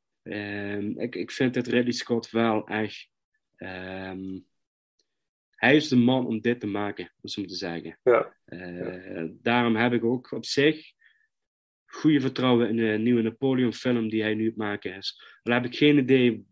ik, 0.96 1.16
ik 1.16 1.32
vind 1.32 1.54
dat 1.54 1.68
Ridley 1.68 1.92
Scott 1.92 2.30
wel 2.30 2.68
echt. 2.68 3.10
Hij 5.62 5.76
is 5.76 5.88
de 5.88 5.96
man 5.96 6.26
om 6.28 6.42
dit 6.42 6.60
te 6.60 6.68
maken, 6.68 7.12
om 7.22 7.30
zo 7.30 7.46
te 7.46 7.56
zeggen. 7.56 8.00
Ja. 8.04 8.36
Eh, 8.46 9.26
Daarom 9.42 9.76
heb 9.76 9.94
ik 9.94 10.04
ook 10.04 10.32
op 10.32 10.46
zich 10.46 10.92
goede 11.86 12.20
vertrouwen 12.20 12.70
in 12.70 12.76
de 12.76 12.98
nieuwe 12.98 13.22
Napoleon-film 13.22 14.10
die 14.10 14.22
hij 14.22 14.34
nu 14.34 14.46
het 14.46 14.56
maken 14.56 14.96
is. 14.96 15.22
Al 15.44 15.54
heb 15.54 15.66
ik 15.66 15.76
geen 15.76 15.98
idee 15.98 16.46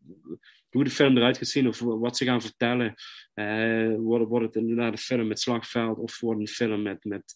hoe 0.70 0.84
de 0.84 0.90
film 0.90 1.18
eruit 1.18 1.38
gaat 1.38 1.48
zien 1.48 1.68
of 1.68 1.80
wat 1.80 2.18
ze 2.18 2.26
gaan 2.26 2.42
vertellen. 2.42 2.94
Eh, 3.34 3.96
wordt, 3.96 4.28
wordt 4.28 4.46
het 4.46 4.56
inderdaad 4.56 4.92
een 4.92 4.98
film 4.98 5.28
met 5.28 5.40
slagveld 5.40 5.98
of 5.98 6.20
wordt 6.20 6.40
het 6.40 6.50
een 6.50 6.56
film 6.56 6.82
met, 6.82 7.04
met, 7.04 7.34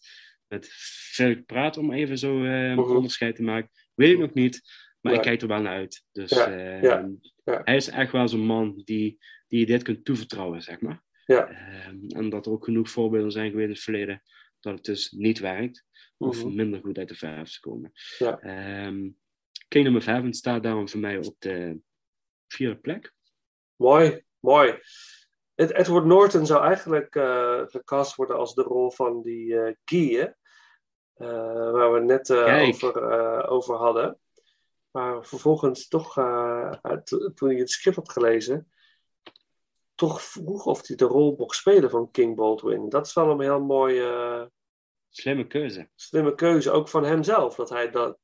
met 0.48 0.68
veel 1.14 1.44
praat, 1.46 1.78
om 1.78 1.92
even 1.94 2.18
zo 2.18 2.44
eh, 2.44 2.70
een 2.70 2.80
onderscheid 2.80 3.36
te 3.36 3.44
maken? 3.44 3.70
Weet 3.94 4.12
ik 4.14 4.20
nog 4.20 4.34
niet, 4.34 4.62
maar 5.02 5.12
Ja. 5.12 5.18
ik 5.18 5.24
kijk 5.24 5.42
er 5.42 5.48
wel 5.48 5.62
naar 5.62 5.74
uit. 5.76 6.04
Dus 6.12 6.32
hij 7.44 7.76
is 7.76 7.90
echt 7.90 8.12
wel 8.12 8.28
zo'n 8.28 8.46
man 8.46 8.82
die, 8.86 9.18
die 9.48 9.60
je 9.60 9.66
dit 9.66 9.84
kunt 9.84 10.06
toevertrouwen, 10.06 10.62
zeg 10.62 10.80
maar. 10.82 11.02
Ja. 11.26 11.48
Ehm, 11.48 12.08
en 12.08 12.30
dat 12.30 12.46
er 12.46 12.52
ook 12.52 12.64
genoeg 12.64 12.90
voorbeelden 12.90 13.32
zijn 13.32 13.50
geweest 13.50 13.68
in 13.68 13.74
het 13.74 13.84
verleden 13.84 14.24
dat 14.60 14.74
het 14.74 14.84
dus 14.84 15.12
niet 15.12 15.40
werkt. 15.40 15.86
Of 16.18 16.44
Mhm. 16.44 16.56
minder 16.56 16.80
goed 16.82 16.98
uit 16.98 17.08
de 17.08 17.16
verf 17.16 17.60
komen. 17.60 17.92
Ja. 18.18 18.40
Ehm, 18.40 19.10
Kingdom 19.68 19.96
of 19.96 20.06
Heaven 20.06 20.34
staat 20.34 20.64
daarom 20.64 20.90
voor 20.90 21.00
mij 21.00 21.18
op 21.18 21.36
de 21.40 21.80
vierde 22.48 22.76
plek. 22.78 23.14
Mooi, 23.76 24.24
mooi. 24.40 24.80
Ed- 25.56 25.72
Edward 25.72 26.06
Norton 26.06 26.46
zou 26.46 26.64
eigenlijk 26.66 27.16
eh, 27.16 27.62
gecast 27.66 28.16
worden 28.16 28.38
als 28.38 28.54
de 28.56 28.62
rol 28.62 28.92
van 28.92 29.22
die 29.22 29.76
Guy, 29.86 30.14
hè? 30.16 30.26
Eh, 31.14 31.72
waar 31.72 31.92
we 31.92 31.98
het 31.98 32.28
net 32.28 32.32
over, 32.32 33.48
over 33.48 33.76
hadden. 33.76 34.20
Maar 34.92 35.26
vervolgens 35.26 35.88
toch, 35.88 36.14
toen 37.34 37.50
hij 37.50 37.58
het 37.58 37.72
script 37.72 37.96
had 37.96 38.12
gelezen, 38.12 38.72
toch 39.96 40.22
vroeg 40.22 40.66
of 40.66 40.88
hij 40.88 40.96
de 40.96 41.06
rol 41.06 41.36
mocht 41.38 41.56
spelen 41.56 41.90
van 41.90 42.12
King 42.12 42.36
Baldwin. 42.36 42.90
Dat 42.90 43.06
is 43.06 43.14
wel 43.14 43.30
een 43.30 43.42
heel 43.42 43.62
mooie, 43.62 44.52
Slimme 45.10 45.48
keuze. 45.48 45.90
slimme 45.96 46.36
keuze, 46.36 46.72
ook 46.72 46.90
van 46.90 47.06
hemzelf. 47.06 47.56
Dat 47.56 47.70
hij 47.70 47.90
dat 47.92 48.18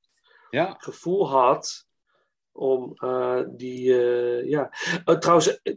Ja. 0.49 0.75
gevoel 0.77 1.29
had 1.29 1.85
om 2.51 2.91
eh, 2.95 3.41
die, 3.49 4.01
eh, 4.01 4.49
ja. 4.49 4.69
Trouwens, 5.19 5.61
eh, 5.61 5.75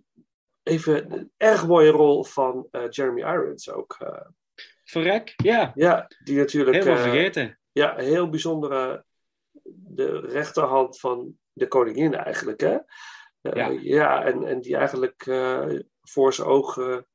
even 0.63 1.13
een 1.13 1.33
erg 1.37 1.67
mooie 1.67 1.91
rol 1.91 2.25
van 2.25 2.69
eh, 2.71 2.89
Jeremy 2.89 3.21
Irons 3.21 3.71
ook. 3.71 3.97
eh. 3.99 4.27
Verrek, 4.85 5.33
ja. 5.37 5.73
ja, 5.75 6.09
die 6.25 6.37
natuurlijk. 6.39 6.77
Helemaal 6.77 6.97
eh, 7.05 7.11
vergeten. 7.11 7.59
Ja, 7.73 7.95
heel 7.97 8.29
bijzondere. 8.29 9.05
De 9.75 10.21
rechterhand 10.21 11.01
van 11.01 11.39
de 11.53 11.69
koningin 11.69 12.15
eigenlijk, 12.15 12.61
hè? 12.61 12.79
Ja. 13.43 13.69
ja, 13.81 14.25
en, 14.25 14.47
en 14.47 14.61
die 14.61 14.77
eigenlijk 14.77 15.27
eh, 15.27 15.69
voor 16.03 16.35
zijn 16.35 16.49
ogen 16.49 17.07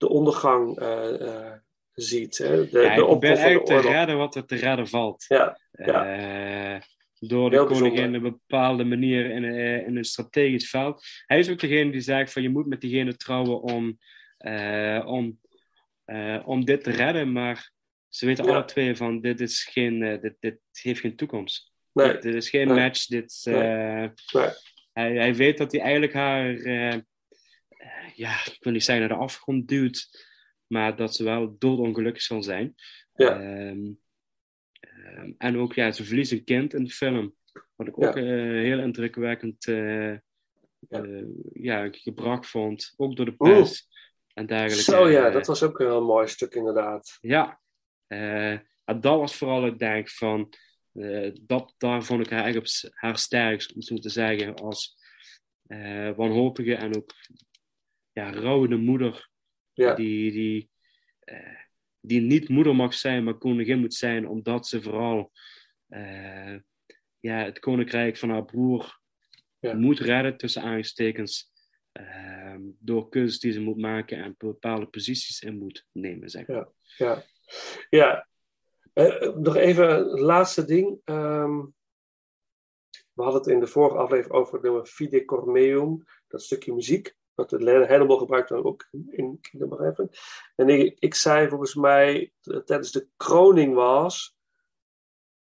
de 0.00 0.08
ondergang 0.08 0.78
eh, 0.78 1.20
eh, 1.20 1.52
ziet. 1.92 2.38
Hè? 2.38 2.68
De, 2.68 2.80
ja, 2.80 2.94
de 2.94 3.12
ik 3.12 3.20
ben 3.20 3.36
eigenlijk 3.36 3.66
te 3.66 3.80
redden 3.80 4.16
wat 4.16 4.34
er 4.34 4.46
te 4.46 4.56
redden 4.56 4.88
valt. 4.88 5.24
Ja, 5.28 5.58
door 7.18 7.50
de 7.50 7.56
Heel 7.56 7.64
op 7.64 7.98
een 7.98 8.22
bepaalde 8.22 8.84
manier 8.84 9.30
in, 9.30 9.44
eh, 9.44 9.86
in 9.86 9.96
een 9.96 10.04
strategisch 10.04 10.70
veld. 10.70 11.04
Hij 11.26 11.38
is 11.38 11.50
ook 11.50 11.58
degene 11.58 11.90
die 11.90 12.00
zegt 12.00 12.32
van 12.32 12.42
je 12.42 12.48
moet 12.48 12.66
met 12.66 12.80
diegene 12.80 13.16
trouwen 13.16 13.60
om, 13.60 13.98
om, 15.06 15.38
om 16.44 16.64
dit 16.64 16.84
te 16.84 16.90
redden. 16.90 17.32
Maar 17.32 17.72
ze 18.08 18.26
weten 18.26 18.44
Ja. 18.44 18.50
alle 18.50 18.64
twee 18.64 18.96
van 18.96 19.20
dit, 19.20 19.40
is 19.40 19.64
geen, 19.64 20.18
dit, 20.20 20.34
dit 20.38 20.58
heeft 20.72 21.00
geen 21.00 21.16
toekomst. 21.16 21.72
Nee. 21.92 22.12
Dit, 22.12 22.22
dit 22.22 22.34
is 22.34 22.50
geen 22.50 22.66
Nee. 22.66 22.76
match. 22.76 23.06
Dit, 23.06 23.40
Nee. 23.44 24.10
Hij, 24.92 25.14
hij 25.14 25.34
weet 25.34 25.58
dat 25.58 25.72
hij 25.72 25.80
eigenlijk 25.80 26.12
haar, 26.12 26.54
eh, 26.54 26.98
ja, 28.14 28.32
ik 28.46 28.56
wil 28.60 28.72
niet 28.72 28.84
zeggen 28.84 29.08
naar 29.08 29.16
de 29.18 29.24
afgrond 29.24 29.68
duwt, 29.68 30.26
maar 30.66 30.96
dat 30.96 31.14
ze 31.14 31.24
wel 31.24 31.58
doodongelukkig 31.58 32.22
zal 32.22 32.42
zijn. 32.42 32.74
Ja. 33.14 33.40
Ehm, 33.40 33.92
ehm, 34.80 35.32
en 35.38 35.56
ook, 35.58 35.74
ja, 35.74 35.92
ze 35.92 36.04
verliest 36.04 36.32
een 36.32 36.44
kind 36.44 36.74
in 36.74 36.84
de 36.84 36.90
film. 36.90 37.34
Wat 37.76 37.86
ik 37.86 37.96
ook 38.02 38.14
Ja. 38.14 38.22
eh, 38.22 38.62
heel 38.62 38.78
indrukwekkend 38.80 39.66
eh, 39.66 40.14
ja, 41.52 41.88
gebracht 41.90 42.46
vond. 42.46 42.94
Ook 42.96 43.16
door 43.16 43.24
de 43.24 43.34
Oeh. 43.38 43.50
pers 43.58 43.88
en 44.34 44.46
dergelijke. 44.46 44.82
Zo 44.82 45.08
ja, 45.08 45.30
dat 45.30 45.46
was 45.46 45.62
ook 45.62 45.80
een 45.80 45.86
heel 45.86 46.04
mooi 46.04 46.28
stuk 46.28 46.54
inderdaad. 46.54 47.18
ja, 47.20 47.60
dat 48.84 49.02
was 49.18 49.36
vooral 49.36 49.62
het 49.62 49.78
denk 49.78 50.08
van, 50.08 50.52
dat, 51.42 51.74
daar 51.78 52.02
vond 52.02 52.20
ik 52.20 52.30
haar 52.30 52.90
haar 52.94 53.18
sterkst, 53.18 53.74
om 53.74 53.82
zo 53.82 53.96
te 53.96 54.08
zeggen, 54.08 54.54
als 54.54 54.96
eh, 55.66 56.10
wanhopige 56.16 56.74
en 56.74 56.96
ook 56.96 57.12
ja, 58.12 58.30
rouwende 58.32 58.76
moeder, 58.76 59.28
Ja. 59.72 59.94
die, 59.94 60.30
die, 60.32 60.70
eh, 61.18 61.58
die 62.00 62.20
niet 62.20 62.48
moeder 62.48 62.76
mag 62.76 62.94
zijn, 62.94 63.24
maar 63.24 63.38
koningin 63.38 63.78
moet 63.80 63.94
zijn, 63.94 64.28
omdat 64.28 64.66
ze 64.66 64.82
vooral 64.82 65.32
eh, 65.88 66.56
ja, 67.20 67.44
het 67.44 67.58
koninkrijk 67.58 68.16
van 68.16 68.30
haar 68.30 68.44
broer 68.44 68.98
Ja. 69.60 69.74
moet 69.74 69.98
redden, 69.98 70.36
tussen 70.36 70.62
aangestekens, 70.62 71.50
eh, 71.92 72.56
door 72.78 73.08
keuzes 73.08 73.38
die 73.38 73.52
ze 73.52 73.60
moet 73.60 73.78
maken 73.78 74.18
en 74.22 74.34
bepaalde 74.38 74.86
posities 74.86 75.40
in 75.40 75.58
moet 75.58 75.86
nemen, 75.92 76.28
zeg 76.30 76.46
maar. 76.46 76.56
Ja, 76.96 77.06
ja. 77.06 77.24
ja. 77.90 78.28
Eh, 79.00 79.34
nog 79.34 79.56
even 79.56 79.90
een 79.90 80.20
laatste 80.20 80.64
ding. 80.64 81.00
Ehm, 81.04 81.58
we 83.12 83.22
hadden 83.22 83.40
het 83.40 83.50
in 83.50 83.60
de 83.60 83.66
vorige 83.66 83.96
aflevering 83.96 84.34
over 84.34 84.54
het 84.54 84.62
nummer 84.62 84.86
Fide 84.86 85.24
Cormeum, 85.24 86.04
dat 86.28 86.42
stukje 86.42 86.74
muziek, 86.74 87.16
wat 87.34 87.50
Hannibal 87.50 88.18
gebruikt 88.18 88.52
ook 88.52 88.88
in 89.10 89.38
Kingdom. 89.40 89.94
En 90.56 90.68
ik, 90.98 91.14
zei 91.14 91.48
volgens 91.48 91.74
mij 91.74 92.32
eh, 92.42 92.56
tijdens 92.56 92.92
de 92.92 93.08
kroning 93.16 93.74
was 93.74 94.36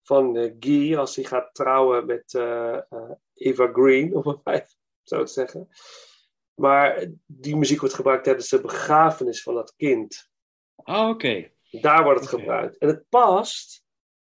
van 0.03 0.37
eh, 0.37 0.55
Guy, 0.61 0.97
als 0.97 1.17
hij 1.17 1.25
gaat 1.25 1.55
trouwen 1.55 2.07
met 2.07 2.35
Eva 3.35 3.71
Green, 3.73 4.15
om 4.17 4.29
het 4.29 4.45
maar 4.45 4.69
zo 5.03 5.25
te 5.25 5.33
zeggen. 5.33 5.69
Maar 6.55 7.07
die 7.27 7.57
muziek 7.57 7.81
wordt 7.81 7.95
gebruikt 7.95 8.25
tijdens 8.25 8.49
de 8.49 8.61
begrafenis 8.61 9.43
van 9.43 9.55
dat 9.55 9.75
kind. 9.77 10.31
Ah, 10.75 11.09
oké. 11.09 11.51
Daar 11.71 12.05
wordt 12.05 12.21
het 12.21 12.29
gebruikt. 12.29 12.79
En 12.79 12.89
het 12.89 13.05
past. 13.09 13.85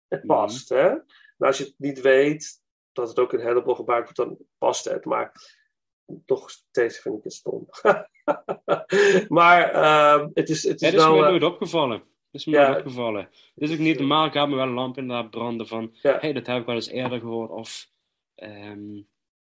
Het 0.08 0.26
past, 0.26 0.70
hè? 0.70 0.90
Maar 1.38 1.48
als 1.48 1.58
je 1.58 1.64
het 1.64 1.74
niet 1.78 2.02
weet 2.02 2.62
dat 2.92 3.08
het 3.08 3.20
ook 3.20 3.34
in 3.34 3.42
Hannibal 3.42 3.76
gebruikt 3.76 4.18
wordt, 4.18 4.38
dan 4.38 4.48
past 4.58 4.86
het. 4.86 5.06
Maar 5.06 5.32
nog 6.26 6.50
steeds 6.50 7.00
vind 7.00 7.18
ik 7.18 7.24
het 7.24 7.34
stom. 7.34 7.70
maar 9.40 9.72
ehm, 9.72 10.30
het 10.34 10.50
is, 10.50 10.64
het 10.64 10.80
Ja, 10.80 10.88
is 10.88 10.94
dat 10.94 11.02
is 11.02 11.08
wel... 11.08 11.16
me 11.18 11.24
eh, 11.24 11.30
nooit 11.30 11.44
opgevallen. 11.44 11.98
Dat 12.00 12.06
is 12.42 12.46
me 12.46 12.52
Ja. 12.54 12.66
nooit 12.68 12.78
opgevallen. 12.78 13.22
Het 13.22 13.64
is 13.64 13.72
ook 13.72 13.78
niet 13.78 13.98
normaal, 14.00 14.26
ik 14.26 14.34
had 14.34 14.50
me 14.50 14.56
wel 14.56 14.66
een 14.68 14.74
lamp 14.74 14.98
inderdaad 14.98 15.30
branden 15.30 15.68
van, 15.68 15.96
Ja. 16.02 16.18
hey, 16.20 16.34
dat 16.34 16.48
heb 16.48 16.60
ik 16.60 16.66
wel 16.66 16.76
eens 16.76 16.88
eerder 16.90 17.20
gehoord. 17.20 17.50
Of, 17.52 17.90
ehm, 18.36 19.02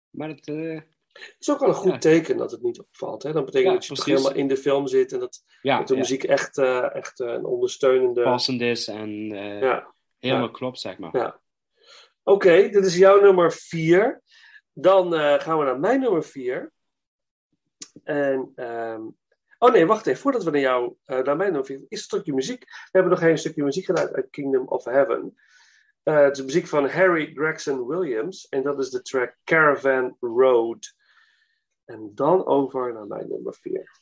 maar 0.10 0.28
het, 0.30 0.48
eh, 0.48 0.82
Het 1.14 1.36
is 1.40 1.50
ook 1.50 1.60
wel 1.60 1.70
een 1.70 1.76
goed 1.76 1.92
Ja. 1.92 1.98
teken 1.98 2.38
dat 2.38 2.52
het 2.52 2.62
niet 2.62 2.80
opvalt. 2.80 3.24
Hè? 3.24 3.34
Dan 3.34 3.46
betekent 3.46 3.68
Ja, 3.70 3.74
dat 3.74 3.86
je 3.86 3.94
toch 3.94 4.04
precies. 4.04 4.22
helemaal 4.24 4.42
in 4.42 4.48
de 4.48 4.58
film 4.58 4.88
zit 4.88 5.12
en 5.12 5.20
dat, 5.20 5.44
Ja, 5.62 5.78
dat 5.78 5.88
de 5.88 5.96
muziek 5.96 6.24
echt, 6.24 6.58
eh, 6.58 6.96
echt 6.96 7.20
eh, 7.20 7.28
een 7.28 7.46
ondersteunende... 7.46 8.24
passend 8.24 8.62
is 8.62 8.88
en 8.88 9.32
eh, 9.32 9.86
helemaal 10.20 10.52
klopt, 10.52 10.80
zeg 10.80 10.98
maar. 10.98 11.18
Ja. 11.18 11.40
Oké, 12.24 12.70
dit 12.70 12.86
is 12.86 12.98
jouw 12.98 13.22
nummer 13.22 13.52
vier. 13.52 14.22
Dan 14.74 15.14
gaan 15.14 15.58
we 15.58 15.64
naar 15.64 15.80
mijn 15.80 16.00
nummer 16.00 16.24
4. 16.24 16.72
En, 18.04 18.52
ehm, 18.56 19.02
oh 19.58 19.72
nee, 19.72 19.86
wacht 19.86 20.08
even. 20.08 20.22
Voordat 20.22 20.44
we 20.44 20.52
naar 20.52 20.60
jou, 20.62 20.96
naar 21.06 21.24
mijn 21.38 21.38
nummer 21.38 21.66
4, 21.66 21.78
is 21.78 21.86
een 21.90 21.98
stukje 21.98 22.34
muziek. 22.34 22.60
We 22.64 22.90
hebben 22.92 23.12
nog 23.12 23.22
een 23.22 23.38
stukje 23.38 23.64
muziek 23.64 23.86
gedaan 23.86 24.16
uit 24.16 24.30
Kingdom 24.30 24.68
of 24.68 24.84
Heaven. 24.84 25.36
Het 26.04 26.32
is 26.32 26.38
de 26.38 26.44
muziek 26.44 26.68
van 26.68 26.90
Harry 26.90 27.32
Gregson 27.34 27.88
Williams. 27.88 28.48
En 28.50 28.64
dat 28.64 28.80
is 28.80 28.90
de 28.90 29.02
track 29.02 29.38
Caravan 29.44 30.18
Road. 30.20 30.94
En 31.92 32.12
dan 32.16 32.46
over 32.46 32.94
naar 32.94 33.08
mijn 33.08 33.28
nummer 33.28 33.54
4. 33.54 34.01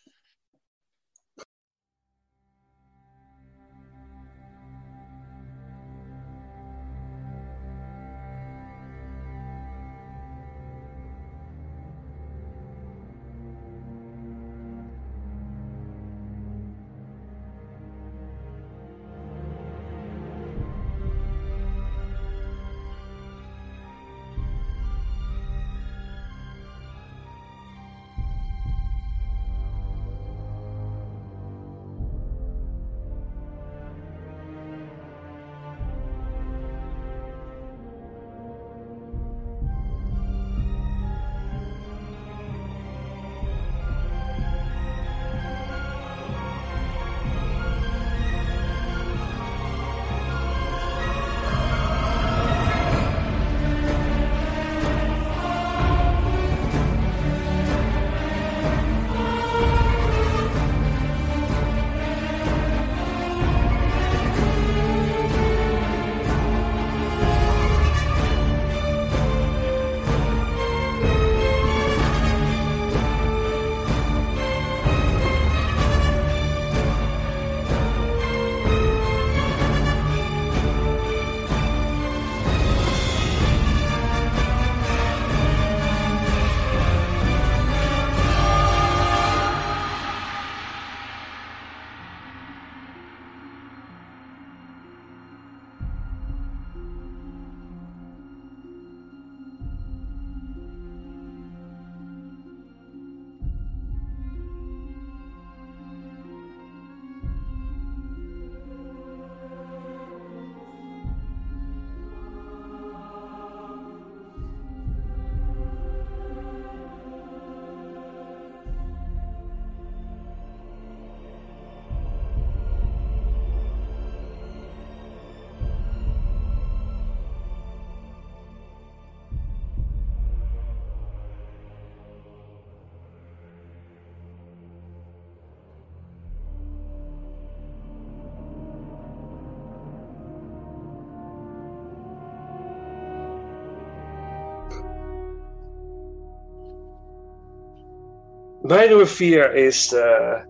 Mijn 148.61 148.89
nummer 148.89 149.07
4 149.07 149.53
is 149.53 149.93
uh, 149.93 150.43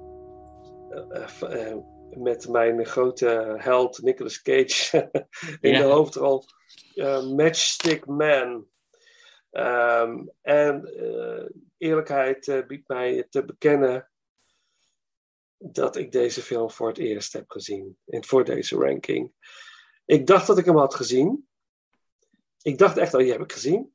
uh, 1.42 1.76
met 2.10 2.48
mijn 2.48 2.86
grote 2.86 3.56
held 3.58 4.02
Nicolas 4.02 4.42
Cage 4.42 5.10
in 5.62 5.74
de 5.74 5.84
hoofdrol 5.84 6.44
Matchstick 7.36 8.06
Man. 8.06 8.68
Um, 9.52 10.32
en 10.42 10.94
eerlijkheid 11.78 12.64
biedt 12.68 12.88
mij 12.88 13.28
te 13.30 13.46
bekennen 13.46 14.10
dat 15.58 15.96
ik 15.96 16.12
deze 16.12 16.42
film 16.42 16.72
voor 16.72 16.88
het 16.88 16.98
eerst 16.98 17.34
heb 17.34 17.50
gezien. 17.52 17.98
En 18.06 18.26
voor 18.26 18.44
deze 18.44 18.76
ranking. 18.76 19.34
Ik 20.06 20.28
dacht 20.28 20.48
dat 20.48 20.58
ik 20.58 20.66
hem 20.66 20.78
had 20.78 20.96
gezien. 20.96 21.48
Ik 22.62 22.78
dacht 22.78 22.98
echt, 22.98 23.14
oh, 23.14 23.20
die 23.20 23.32
heb 23.32 23.42
ik 23.42 23.52
gezien. 23.52 23.94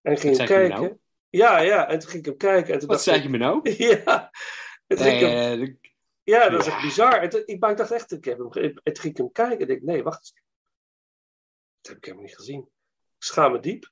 En 0.00 0.16
ging 0.16 0.44
kijken. 0.44 1.01
Ja, 1.32 1.58
ja, 1.60 1.88
en 1.88 1.98
toen 1.98 2.08
ging 2.10 2.20
ik 2.22 2.28
hem 2.28 2.36
kijken. 2.36 2.72
En 2.74 2.78
toen 2.78 2.88
Wat 2.88 3.02
zei 3.02 3.16
ik- 3.16 3.22
je 3.22 3.28
me 3.28 3.38
nou? 3.38 3.70
Ja. 3.88 4.30
En 4.86 4.96
toen 4.96 5.06
ging 5.06 5.20
ik 5.20 5.26
hem- 5.28 5.80
ja, 6.22 6.48
dat 6.48 6.60
is 6.60 6.66
echt 6.66 6.82
bizar. 6.82 7.12
En 7.22 7.28
toen- 7.30 7.42
ik, 7.44 7.60
maar 7.60 7.70
ik 7.70 7.76
dacht 7.76 7.90
echt, 7.90 8.12
ik 8.12 8.24
heb 8.24 8.38
hem, 8.38 8.50
en 8.52 8.72
toen 8.92 8.96
ging 9.02 9.12
ik 9.12 9.16
hem 9.16 9.32
kijken. 9.32 9.68
En 9.68 9.74
ik 9.74 9.82
nee, 9.82 10.02
wacht. 10.02 10.32
Dat 11.80 11.86
heb 11.92 11.96
ik 11.96 12.04
helemaal 12.04 12.26
niet 12.26 12.36
gezien. 12.36 12.60
Ik 13.18 13.24
schaam 13.28 13.52
me 13.52 13.60
diep. 13.60 13.90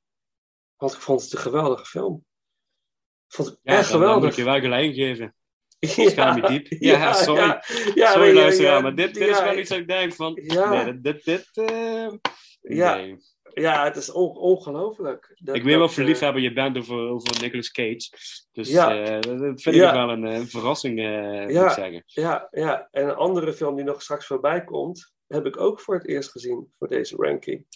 Want 0.76 0.93
ik 0.93 1.01
vond 1.01 1.22
het 1.22 1.32
een 1.32 1.38
geweldige 1.38 1.84
film. 1.84 2.24
Ik 3.28 3.34
vond 3.34 3.49
het 3.49 3.59
ja, 3.62 3.72
echt 3.78 3.91
dan, 3.91 4.01
dan 4.01 4.09
moet 4.09 4.16
geweldig. 4.16 4.30
ik 4.30 4.36
je 4.36 4.45
wel 4.45 4.61
gelijk 4.61 4.95
geven. 4.95 5.34
Ja, 5.78 6.11
Schaam 6.11 6.36
je 6.36 6.43
diep. 6.49 6.66
Ja, 6.80 6.99
ja, 6.99 7.12
sorry. 7.12 7.61
sorry 7.62 8.18
nee, 8.20 8.34
ja, 8.34 8.41
luisteraar, 8.41 8.82
maar 8.82 8.95
dit, 8.95 9.14
dit 9.14 9.28
is 9.28 9.41
wel 9.41 9.59
iets 9.59 9.68
dat 9.68 9.78
ik 9.78 9.88
denk 9.88 10.12
van... 10.14 10.38
Ja. 10.43 10.82
Nee, 10.82 11.01
dit... 11.01 11.24
dit, 11.24 11.24
dit 11.55 11.68
eh, 11.70 12.09
Ja. 12.61 12.95
nee. 12.95 13.16
Ja, 13.55 13.85
het 13.85 13.97
is 13.97 14.13
on- 14.13 14.37
ongelooflijk. 14.37 15.33
Ik 15.53 15.63
weet 15.63 15.77
wel 15.77 15.89
voor 15.89 16.03
eh, 16.03 16.09
liefhebber 16.09 16.43
je 16.43 16.53
bent 16.53 16.79
over, 16.79 16.97
over 17.09 17.41
Nicolas 17.41 17.71
Cage. 17.71 18.09
Dus 18.53 18.69
Ja. 18.71 19.03
eh, 19.05 19.21
dat 19.21 19.63
vind 19.63 19.77
Ja. 19.77 19.89
ik 19.89 19.95
wel 19.95 20.09
een, 20.11 20.25
eh, 20.27 20.41
verrassing, 20.41 20.99
eh, 20.99 21.31
moet 21.41 21.49
ik 21.49 21.51
Ja, 21.51 21.73
zeggen. 21.73 22.03
ja, 22.07 22.49
ja, 22.51 22.89
en 22.91 23.09
een 23.09 23.15
andere 23.15 23.53
film 23.53 23.77
die 23.77 23.85
nog 23.85 24.03
straks 24.03 24.27
voorbij 24.27 24.65
komt, 24.65 25.13
heb 25.27 25.47
ik 25.47 25.61
ook 25.61 25.81
voor 25.81 25.95
het 25.95 26.07
eerst 26.09 26.31
gezien 26.31 26.73
voor 26.79 26.89
deze 26.89 27.17
ranking. 27.17 27.67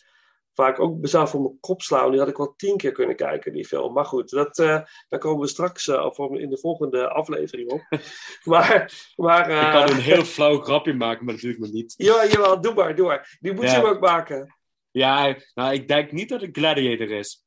Vaak 0.54 0.80
ook 0.80 0.96
mezelf 1.00 1.30
voor 1.30 1.40
mijn 1.40 1.60
kop 1.60 1.82
slaan. 1.82 2.10
Die 2.10 2.18
had 2.20 2.28
ik 2.28 2.36
wel 2.36 2.54
tien 2.56 2.76
keer 2.76 2.92
kunnen 2.92 3.16
kijken, 3.16 3.52
die 3.52 3.66
film. 3.66 3.92
Maar 3.92 4.04
goed, 4.04 4.30
dat, 4.30 4.58
eh, 4.58 4.80
daar 5.08 5.18
komen 5.20 5.40
we 5.40 5.46
straks 5.48 5.88
eh, 5.88 6.04
of 6.04 6.18
in 6.30 6.50
de 6.50 6.58
volgende 6.58 7.08
aflevering 7.08 7.70
op. 7.70 7.80
maar, 8.44 8.92
maar, 9.16 9.50
ik 9.50 9.72
kan 9.72 9.82
eh, 9.88 9.96
een 9.96 10.02
heel 10.02 10.24
flauw 10.24 10.60
grapje 10.60 10.92
maken, 10.92 11.24
maar 11.24 11.34
ik 11.34 11.58
me 11.58 11.68
niet. 11.68 11.94
Ja, 12.06 12.26
jawel, 12.26 12.60
doe 12.60 12.74
maar, 12.74 12.94
doe 12.96 13.06
maar. 13.06 13.36
Die 13.40 13.52
moet 13.52 13.64
Ja. 13.64 13.76
je 13.80 13.86
ook 13.86 14.00
maken. 14.00 14.54
Ja, 14.94 15.36
nou, 15.54 15.74
ik 15.74 15.88
denk 15.88 16.12
niet 16.12 16.28
dat 16.28 16.40
het 16.40 16.56
Gladiator 16.56 17.10
is. 17.10 17.44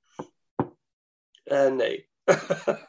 Eh, 1.43 1.72
nee. 1.72 2.10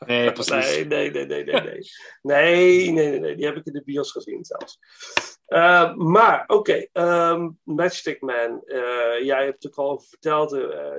Nee, 0.07 0.33
precies. 0.39 0.51
Nee, 0.51 0.85
nee, 0.85 1.11
nee, 1.11 1.27
nee, 1.27 1.45
nee, 1.45 1.61
nee. 1.61 1.81
Nee, 2.23 2.91
nee, 2.91 3.11
nee, 3.11 3.21
nee. 3.21 3.37
Die 3.37 3.47
heb 3.47 3.57
ik 3.57 3.67
in 3.67 3.73
de 3.73 3.83
bios 3.85 4.13
gezien 4.13 4.45
zelfs. 4.45 4.79
Eh, 5.45 5.95
maar, 5.95 6.45
oké. 6.47 6.87
ehm, 6.93 7.51
Matchstick 7.63 8.21
Man. 8.21 8.63
Eh, 8.65 9.25
jij 9.25 9.45
hebt 9.45 9.63
het 9.63 9.73
ook 9.73 9.79
al 9.79 9.91
over 9.91 10.09
verteld. 10.09 10.53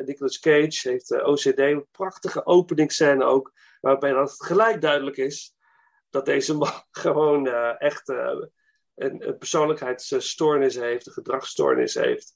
Nicolas 0.06 0.40
Cage 0.40 0.90
heeft 0.90 1.24
OCD. 1.24 1.60
Een 1.60 1.88
prachtige 1.92 2.46
openingsscène 2.46 3.24
ook. 3.24 3.54
Waarbij 3.82 4.12
dat 4.12 4.32
het 4.32 4.46
gelijk 4.46 4.82
duidelijk 4.82 5.18
is 5.18 5.56
dat 6.10 6.26
deze 6.26 6.56
man 6.56 6.84
gewoon 6.92 7.48
echt 7.78 8.10
een, 8.10 8.52
een 8.96 9.38
persoonlijkheidsstoornis 9.38 10.76
heeft. 10.76 11.08
Een 11.08 11.14
gedragsstoornis 11.14 11.94
heeft. 11.94 12.36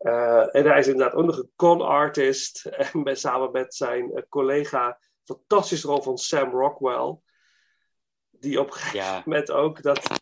Eh, 0.00 0.54
en 0.54 0.66
hij 0.66 0.78
is 0.78 0.86
inderdaad 0.86 1.14
ook 1.14 1.24
nog 1.24 1.38
een 1.38 1.50
con 1.56 1.80
artist. 1.80 2.64
En 3.04 3.16
samen 3.16 3.50
met 3.50 3.74
zijn 3.74 4.12
eh, 4.12 4.22
collega, 4.28 4.98
fantastische 5.24 5.86
rol 5.86 6.02
van 6.02 6.18
Sam 6.18 6.50
Rockwell. 6.50 7.18
Die 8.30 8.60
op 8.60 8.66
een 8.66 8.72
gegeven 8.72 9.22
moment 9.24 9.50
ook 9.50 9.82
dat. 9.82 10.20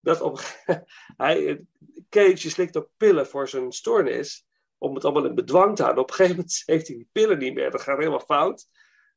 dat 0.00 0.20
op, 0.20 0.40
hij, 1.16 1.64
Cage 2.08 2.50
slikt 2.50 2.76
ook 2.76 2.90
pillen 2.96 3.26
voor 3.26 3.48
zijn 3.48 3.72
stoornis. 3.72 4.46
om 4.78 4.94
het 4.94 5.04
allemaal 5.04 5.24
in 5.24 5.34
bedwang 5.34 5.76
te 5.76 5.82
houden. 5.82 6.02
Op 6.02 6.10
een 6.10 6.16
gegeven 6.16 6.36
moment 6.36 6.62
heeft 6.66 6.86
hij 6.86 6.96
die 6.96 7.08
pillen 7.12 7.38
niet 7.38 7.54
meer. 7.54 7.70
Dat 7.70 7.82
gaat 7.82 7.98
helemaal 7.98 8.20
fout. 8.20 8.68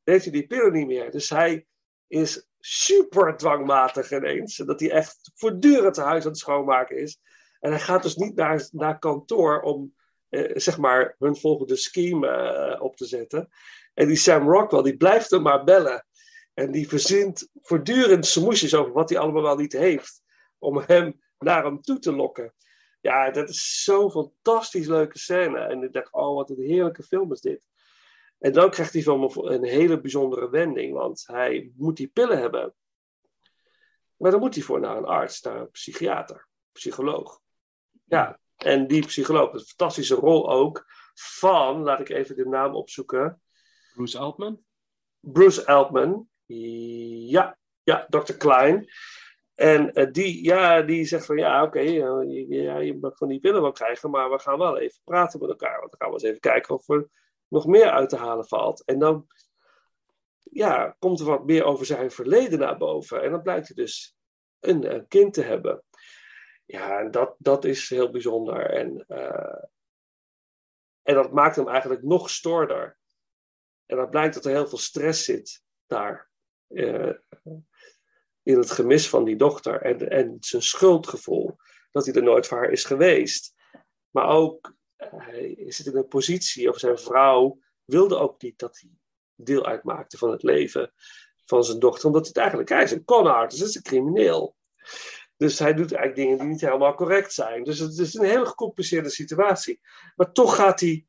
Dan 0.03 0.13
heeft 0.13 0.23
hij 0.23 0.33
die 0.33 0.47
pillen 0.47 0.73
niet 0.73 0.87
meer. 0.87 1.11
Dus 1.11 1.29
hij 1.29 1.65
is 2.07 2.47
super 2.59 3.37
dwangmatig 3.37 4.11
ineens. 4.11 4.55
Dat 4.55 4.79
hij 4.79 4.91
echt 4.91 5.31
voortdurend 5.35 5.95
het 5.95 6.05
huis 6.05 6.23
aan 6.23 6.29
het 6.29 6.39
schoonmaken 6.39 6.97
is. 6.97 7.19
En 7.59 7.71
hij 7.71 7.79
gaat 7.79 8.03
dus 8.03 8.15
niet 8.15 8.35
naar, 8.35 8.67
naar 8.71 8.99
kantoor 8.99 9.61
om 9.61 9.95
eh, 9.95 9.96
zeg 10.53 10.77
maar 10.77 11.15
hun 11.19 11.37
volgende 11.37 11.75
scheme 11.75 12.27
eh, 12.27 12.81
op 12.81 12.95
te 12.95 13.05
zetten. 13.05 13.49
En 13.93 14.07
die 14.07 14.15
Sam 14.15 14.49
Rockwell, 14.49 14.81
die 14.81 14.97
blijft 14.97 15.29
hem 15.29 15.41
maar 15.41 15.63
bellen. 15.63 16.05
En 16.53 16.71
die 16.71 16.87
verzint 16.87 17.49
voortdurend 17.61 18.25
smoesjes 18.25 18.75
over 18.75 18.93
wat 18.93 19.09
hij 19.09 19.19
allemaal 19.19 19.41
wel 19.41 19.55
niet 19.55 19.73
heeft. 19.73 20.21
Om 20.57 20.77
hem 20.77 21.21
naar 21.39 21.63
hem 21.63 21.81
toe 21.81 21.99
te 21.99 22.11
lokken. 22.11 22.53
Ja, 23.01 23.31
dat 23.31 23.49
is 23.49 23.83
zo'n 23.83 24.11
fantastisch 24.11 24.87
leuke 24.87 25.19
scène. 25.19 25.59
En 25.59 25.83
ik 25.83 25.93
dacht, 25.93 26.13
oh, 26.13 26.35
wat 26.35 26.49
een 26.49 26.61
heerlijke 26.61 27.03
film 27.03 27.31
is 27.31 27.41
dit. 27.41 27.61
En 28.37 28.51
dan 28.53 28.69
krijgt 28.69 28.91
die 28.93 29.03
film 29.03 29.23
een 29.33 29.63
hele 29.63 30.01
bijzondere 30.01 30.49
wending. 30.49 30.93
Want 30.93 31.23
hij 31.25 31.71
moet 31.75 31.97
die 31.97 32.07
pillen 32.07 32.39
hebben. 32.39 32.73
Maar 34.15 34.31
dan 34.31 34.39
moet 34.39 34.55
hij 34.55 34.63
voor 34.63 34.79
naar 34.79 34.97
een 34.97 35.05
arts, 35.05 35.41
naar 35.41 35.59
een 35.59 35.71
psychiater, 35.71 36.47
psycholoog. 36.71 37.39
Ja, 38.03 38.39
en 38.57 38.87
die 38.87 39.05
psycholoog, 39.05 39.53
een 39.53 39.59
fantastische 39.59 40.15
rol 40.15 40.51
ook 40.51 40.85
van, 41.13 41.81
laat 41.81 41.99
ik 41.99 42.09
even 42.09 42.35
de 42.35 42.45
naam 42.45 42.75
opzoeken. 42.75 43.41
Bruce 43.93 44.17
Altman? 44.17 44.59
Bruce 45.19 45.65
Altman, 45.65 46.29
ja, 46.45 47.57
ja, 47.83 48.05
Dr. 48.09 48.33
Klein. 48.33 48.87
En 49.55 49.91
uh, 49.93 50.11
die, 50.11 50.43
ja, 50.43 50.81
die 50.81 51.05
zegt 51.05 51.25
van 51.25 51.37
ja, 51.37 51.63
oké, 51.63 51.79
okay, 51.79 52.25
uh, 52.25 52.49
ja, 52.49 52.77
je 52.77 52.97
mag 52.97 53.17
van 53.17 53.27
die 53.27 53.39
pillen 53.39 53.61
wel 53.61 53.71
krijgen, 53.71 54.09
maar 54.09 54.29
we 54.31 54.39
gaan 54.39 54.57
wel 54.57 54.77
even 54.77 55.01
praten 55.03 55.39
met 55.39 55.49
elkaar. 55.49 55.79
Want 55.79 55.91
dan 55.91 55.99
gaan 55.99 56.09
we 56.09 56.13
eens 56.13 56.23
even 56.23 56.39
kijken 56.39 56.75
of 56.75 56.89
er 56.89 57.09
nog 57.47 57.65
meer 57.65 57.89
uit 57.89 58.09
te 58.09 58.17
halen 58.17 58.47
valt. 58.47 58.83
En 58.85 58.99
dan 58.99 59.27
ja, 60.51 60.95
komt 60.99 61.19
er 61.19 61.25
wat 61.25 61.45
meer 61.45 61.63
over 61.63 61.85
zijn 61.85 62.11
verleden 62.11 62.59
naar 62.59 62.77
boven. 62.77 63.23
En 63.23 63.31
dan 63.31 63.41
blijkt 63.41 63.67
hij 63.67 63.75
dus 63.75 64.15
een, 64.59 64.93
een 64.93 65.07
kind 65.07 65.33
te 65.33 65.41
hebben. 65.41 65.83
Ja, 66.67 67.03
dat, 67.03 67.35
dat 67.37 67.65
is 67.65 67.89
heel 67.89 68.11
bijzonder. 68.11 68.69
En, 68.69 69.05
uh, 69.07 69.63
en 71.01 71.15
dat 71.15 71.31
maakt 71.31 71.55
hem 71.55 71.67
eigenlijk 71.67 72.03
nog 72.03 72.29
stoorder. 72.29 72.97
En 73.85 73.97
dan 73.97 74.09
blijkt 74.09 74.33
dat 74.33 74.45
er 74.45 74.51
heel 74.51 74.67
veel 74.67 74.77
stress 74.77 75.25
zit 75.25 75.61
daar. 75.85 76.29
Uh, 76.67 77.13
in 78.43 78.57
het 78.57 78.71
gemis 78.71 79.09
van 79.09 79.23
die 79.23 79.35
dochter. 79.35 79.81
En, 79.81 80.09
en 80.09 80.37
zijn 80.39 80.61
schuldgevoel. 80.61 81.55
Dat 81.91 82.05
hij 82.05 82.13
er 82.13 82.23
nooit 82.23 82.47
voor 82.47 82.57
haar 82.57 82.71
is 82.71 82.83
geweest. 82.83 83.53
Maar 84.09 84.27
ook, 84.27 84.75
hij 84.97 85.65
zit 85.67 85.85
in 85.85 85.95
een 85.95 86.07
positie, 86.07 86.69
of 86.69 86.79
zijn 86.79 86.99
vrouw 86.99 87.59
wilde 87.83 88.17
ook 88.17 88.41
niet 88.41 88.59
dat 88.59 88.79
hij 88.79 88.89
deel 89.35 89.65
uitmaakte 89.65 90.17
van 90.17 90.31
het 90.31 90.43
leven 90.43 90.93
van 91.45 91.63
zijn 91.63 91.79
dochter. 91.79 92.05
Omdat 92.05 92.21
hij 92.21 92.29
het 92.29 92.37
eigenlijk, 92.37 92.69
hij 92.69 92.83
is 92.83 92.91
een 92.91 93.03
con 93.03 93.47
dus 93.49 93.61
is 93.61 93.75
een 93.75 93.81
crimineel. 93.81 94.55
Dus 95.37 95.59
hij 95.59 95.73
doet 95.73 95.93
eigenlijk 95.93 96.15
dingen 96.15 96.37
die 96.37 96.47
niet 96.47 96.61
helemaal 96.61 96.95
correct 96.95 97.33
zijn. 97.33 97.63
Dus 97.63 97.79
het 97.79 97.97
is 97.97 98.13
een 98.13 98.25
hele 98.25 98.45
gecompliceerde 98.45 99.09
situatie. 99.09 99.81
Maar 100.15 100.31
toch 100.31 100.55
gaat 100.55 100.79
hij. 100.79 101.05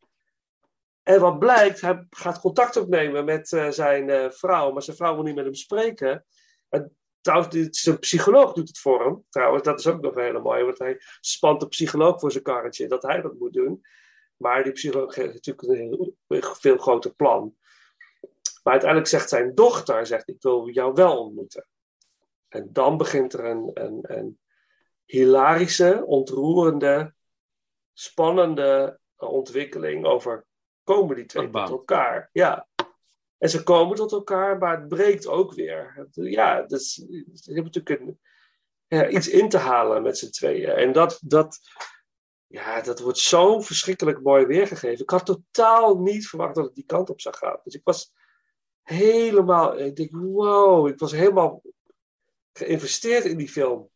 En 1.03 1.21
wat 1.21 1.39
blijkt, 1.39 1.81
hij 1.81 2.07
gaat 2.11 2.41
contact 2.41 2.77
opnemen 2.77 3.25
met 3.25 3.53
uh, 3.53 3.71
zijn 3.71 4.09
uh, 4.09 4.31
vrouw, 4.31 4.73
maar 4.73 4.83
zijn 4.83 4.97
vrouw 4.97 5.15
wil 5.15 5.23
niet 5.23 5.35
met 5.35 5.45
hem 5.45 5.55
spreken. 5.55 6.25
En 6.69 6.97
trouwens, 7.21 7.69
zijn 7.71 7.99
psycholoog 7.99 8.53
doet 8.53 8.69
het 8.69 8.79
voor 8.79 9.05
hem. 9.05 9.25
Trouwens, 9.31 9.63
dat 9.63 9.79
is 9.79 9.87
ook 9.87 10.01
nog 10.01 10.15
heel 10.15 10.41
mooi, 10.41 10.65
want 10.65 10.79
hij 10.79 11.01
spant 11.21 11.61
de 11.61 11.69
psycholoog 11.69 12.21
voor 12.21 12.33
zijn 12.33 12.45
karretje 12.45 12.89
dat 12.89 13.03
hij 13.03 13.21
dat 13.21 13.39
moet 13.39 13.53
doen. 13.53 13.83
Maar 14.37 14.63
die 14.65 14.73
psycholoog 14.73 15.15
heeft 15.15 15.33
natuurlijk 15.33 15.69
een 15.69 16.15
heel, 16.29 16.51
veel 16.55 16.77
groter 16.77 17.15
plan. 17.15 17.57
Maar 18.63 18.73
uiteindelijk 18.73 19.11
zegt 19.11 19.29
zijn 19.29 19.55
dochter, 19.55 20.07
zegt, 20.07 20.29
ik 20.29 20.43
wil 20.43 20.69
jou 20.69 20.93
wel 20.93 21.19
ontmoeten. 21.19 21.67
En 22.49 22.69
dan 22.73 22.97
begint 22.97 23.33
er 23.33 23.45
een, 23.45 23.71
een, 23.75 23.99
een 24.03 24.39
hilarische, 25.05 26.03
ontroerende, 26.07 27.15
spannende 27.93 28.99
ontwikkeling 29.17 30.05
over 30.05 30.47
komen 30.85 31.17
die 31.17 31.27
twee 31.27 31.51
tot 31.51 31.69
elkaar. 31.69 32.29
Ja. 32.33 32.69
En 33.39 33.51
ze 33.51 33.63
komen 33.63 33.97
tot 33.97 34.13
elkaar, 34.13 34.59
maar 34.59 34.81
het 34.81 34.89
breekt 34.89 35.27
ook 35.27 35.55
weer. 35.55 36.09
Ja, 36.11 36.63
dus, 36.63 36.95
ze 36.95 37.53
hebben 37.53 37.65
natuurlijk 37.73 38.01
een, 38.01 38.21
ja, 38.87 39.09
iets 39.09 39.29
in 39.29 39.49
te 39.49 39.59
halen 39.59 40.03
met 40.03 40.19
z'n 40.19 40.31
tweeën. 40.31 40.71
En 40.71 40.93
dat, 40.93 41.21
dat, 41.23 41.59
ja, 42.47 42.81
dat 42.81 43.01
wordt 43.01 43.19
zo 43.19 43.61
verschrikkelijk 43.61 44.23
mooi 44.23 44.47
weergegeven. 44.47 45.03
Ik 45.03 45.11
had 45.11 45.27
totaal 45.27 45.99
niet 45.99 46.29
verwacht 46.29 46.55
dat 46.55 46.65
het 46.65 46.75
die 46.75 46.87
kant 46.87 47.11
op 47.11 47.21
zou 47.21 47.37
gaan. 47.37 47.61
Dus 47.63 47.75
ik 47.75 47.85
was 47.85 48.13
helemaal, 48.83 49.79
ik 49.79 49.97
denk, 49.97 50.11
wow, 50.17 50.89
ik 50.89 50.99
was 50.99 51.13
helemaal 51.13 51.63
geïnvesteerd 52.59 53.25
in 53.25 53.37
die 53.37 53.49
film. 53.49 53.91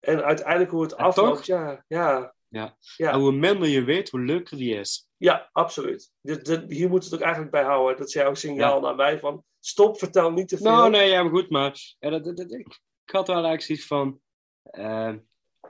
En 0.00 0.24
uiteindelijk 0.24 0.70
hoe 0.70 0.82
het 0.82 0.96
afloopt, 0.96 1.46
ja, 1.46 1.84
ja. 1.88 2.34
Ja. 2.48 2.76
ja. 2.96 3.12
En 3.12 3.18
hoe 3.18 3.32
minder 3.32 3.68
je 3.68 3.84
weet, 3.84 4.10
hoe 4.10 4.20
leuker 4.20 4.56
die 4.56 4.74
is. 4.74 5.08
Ja, 5.16 5.48
absoluut. 5.52 6.12
hier 6.68 6.88
moet 6.88 7.04
het 7.04 7.14
ook 7.14 7.20
eigenlijk 7.20 7.52
bij 7.52 7.62
houden. 7.62 7.96
Dat 7.96 8.06
is 8.06 8.12
jouw 8.12 8.34
signaal 8.34 8.80
naar 8.80 8.94
mij 8.94 9.18
van, 9.18 9.44
stop, 9.60 9.98
vertel 9.98 10.32
niet 10.32 10.48
te 10.48 10.56
veel. 10.56 10.70
Nou, 10.70 10.90
nee, 10.90 11.10
ja, 11.10 11.22
maar 11.22 11.32
goed, 11.32 11.50
maar 11.50 11.96
ja, 11.98 12.10
dat, 12.10 12.24
dat, 12.24 12.52
ik, 12.52 12.80
ik 13.04 13.12
had 13.12 13.26
wel 13.26 13.44
eigenlijk 13.44 13.62
zoiets 13.62 13.86
van, 13.86 14.20
uh, 14.70 15.14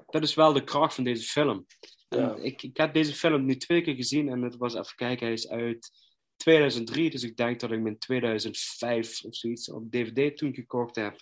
dat 0.06 0.22
is 0.22 0.34
wel 0.34 0.52
de 0.52 0.64
kracht 0.64 0.94
van 0.94 1.04
deze 1.04 1.24
film. 1.24 1.66
Ja. 2.08 2.34
Ik, 2.34 2.62
ik 2.62 2.76
heb 2.76 2.94
deze 2.94 3.14
film 3.14 3.44
nu 3.44 3.56
twee 3.56 3.82
keer 3.82 3.94
gezien 3.94 4.28
en 4.28 4.42
het 4.42 4.56
was, 4.56 4.74
even 4.74 4.96
kijken, 4.96 5.24
hij 5.26 5.34
is 5.34 5.48
uit 5.48 5.90
2003, 6.36 7.10
dus 7.10 7.22
ik 7.22 7.36
denk 7.36 7.60
dat 7.60 7.70
ik 7.70 7.76
hem 7.76 7.86
in 7.86 7.98
2005 7.98 9.24
of 9.24 9.34
zoiets 9.34 9.70
op 9.70 9.90
DVD 9.90 10.36
toen 10.36 10.54
gekocht 10.54 10.96
heb. 10.96 11.16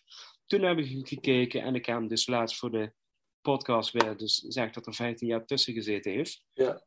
Toen 0.47 0.62
heb 0.62 0.78
ik 0.78 1.09
gekeken 1.09 1.62
en 1.62 1.74
ik 1.74 1.86
heb 1.86 1.97
hem 1.97 2.09
dus 2.09 2.26
laatst 2.26 2.59
voor 2.59 2.70
de 2.70 2.93
podcast 3.40 3.90
weer 3.90 4.16
dus 4.16 4.34
zegt 4.36 4.74
dat 4.74 4.86
er 4.86 4.95
15 4.95 5.28
jaar 5.28 5.45
tussen 5.45 5.74
gezeten 5.74 6.12
heeft. 6.12 6.45
Ja. 6.53 6.84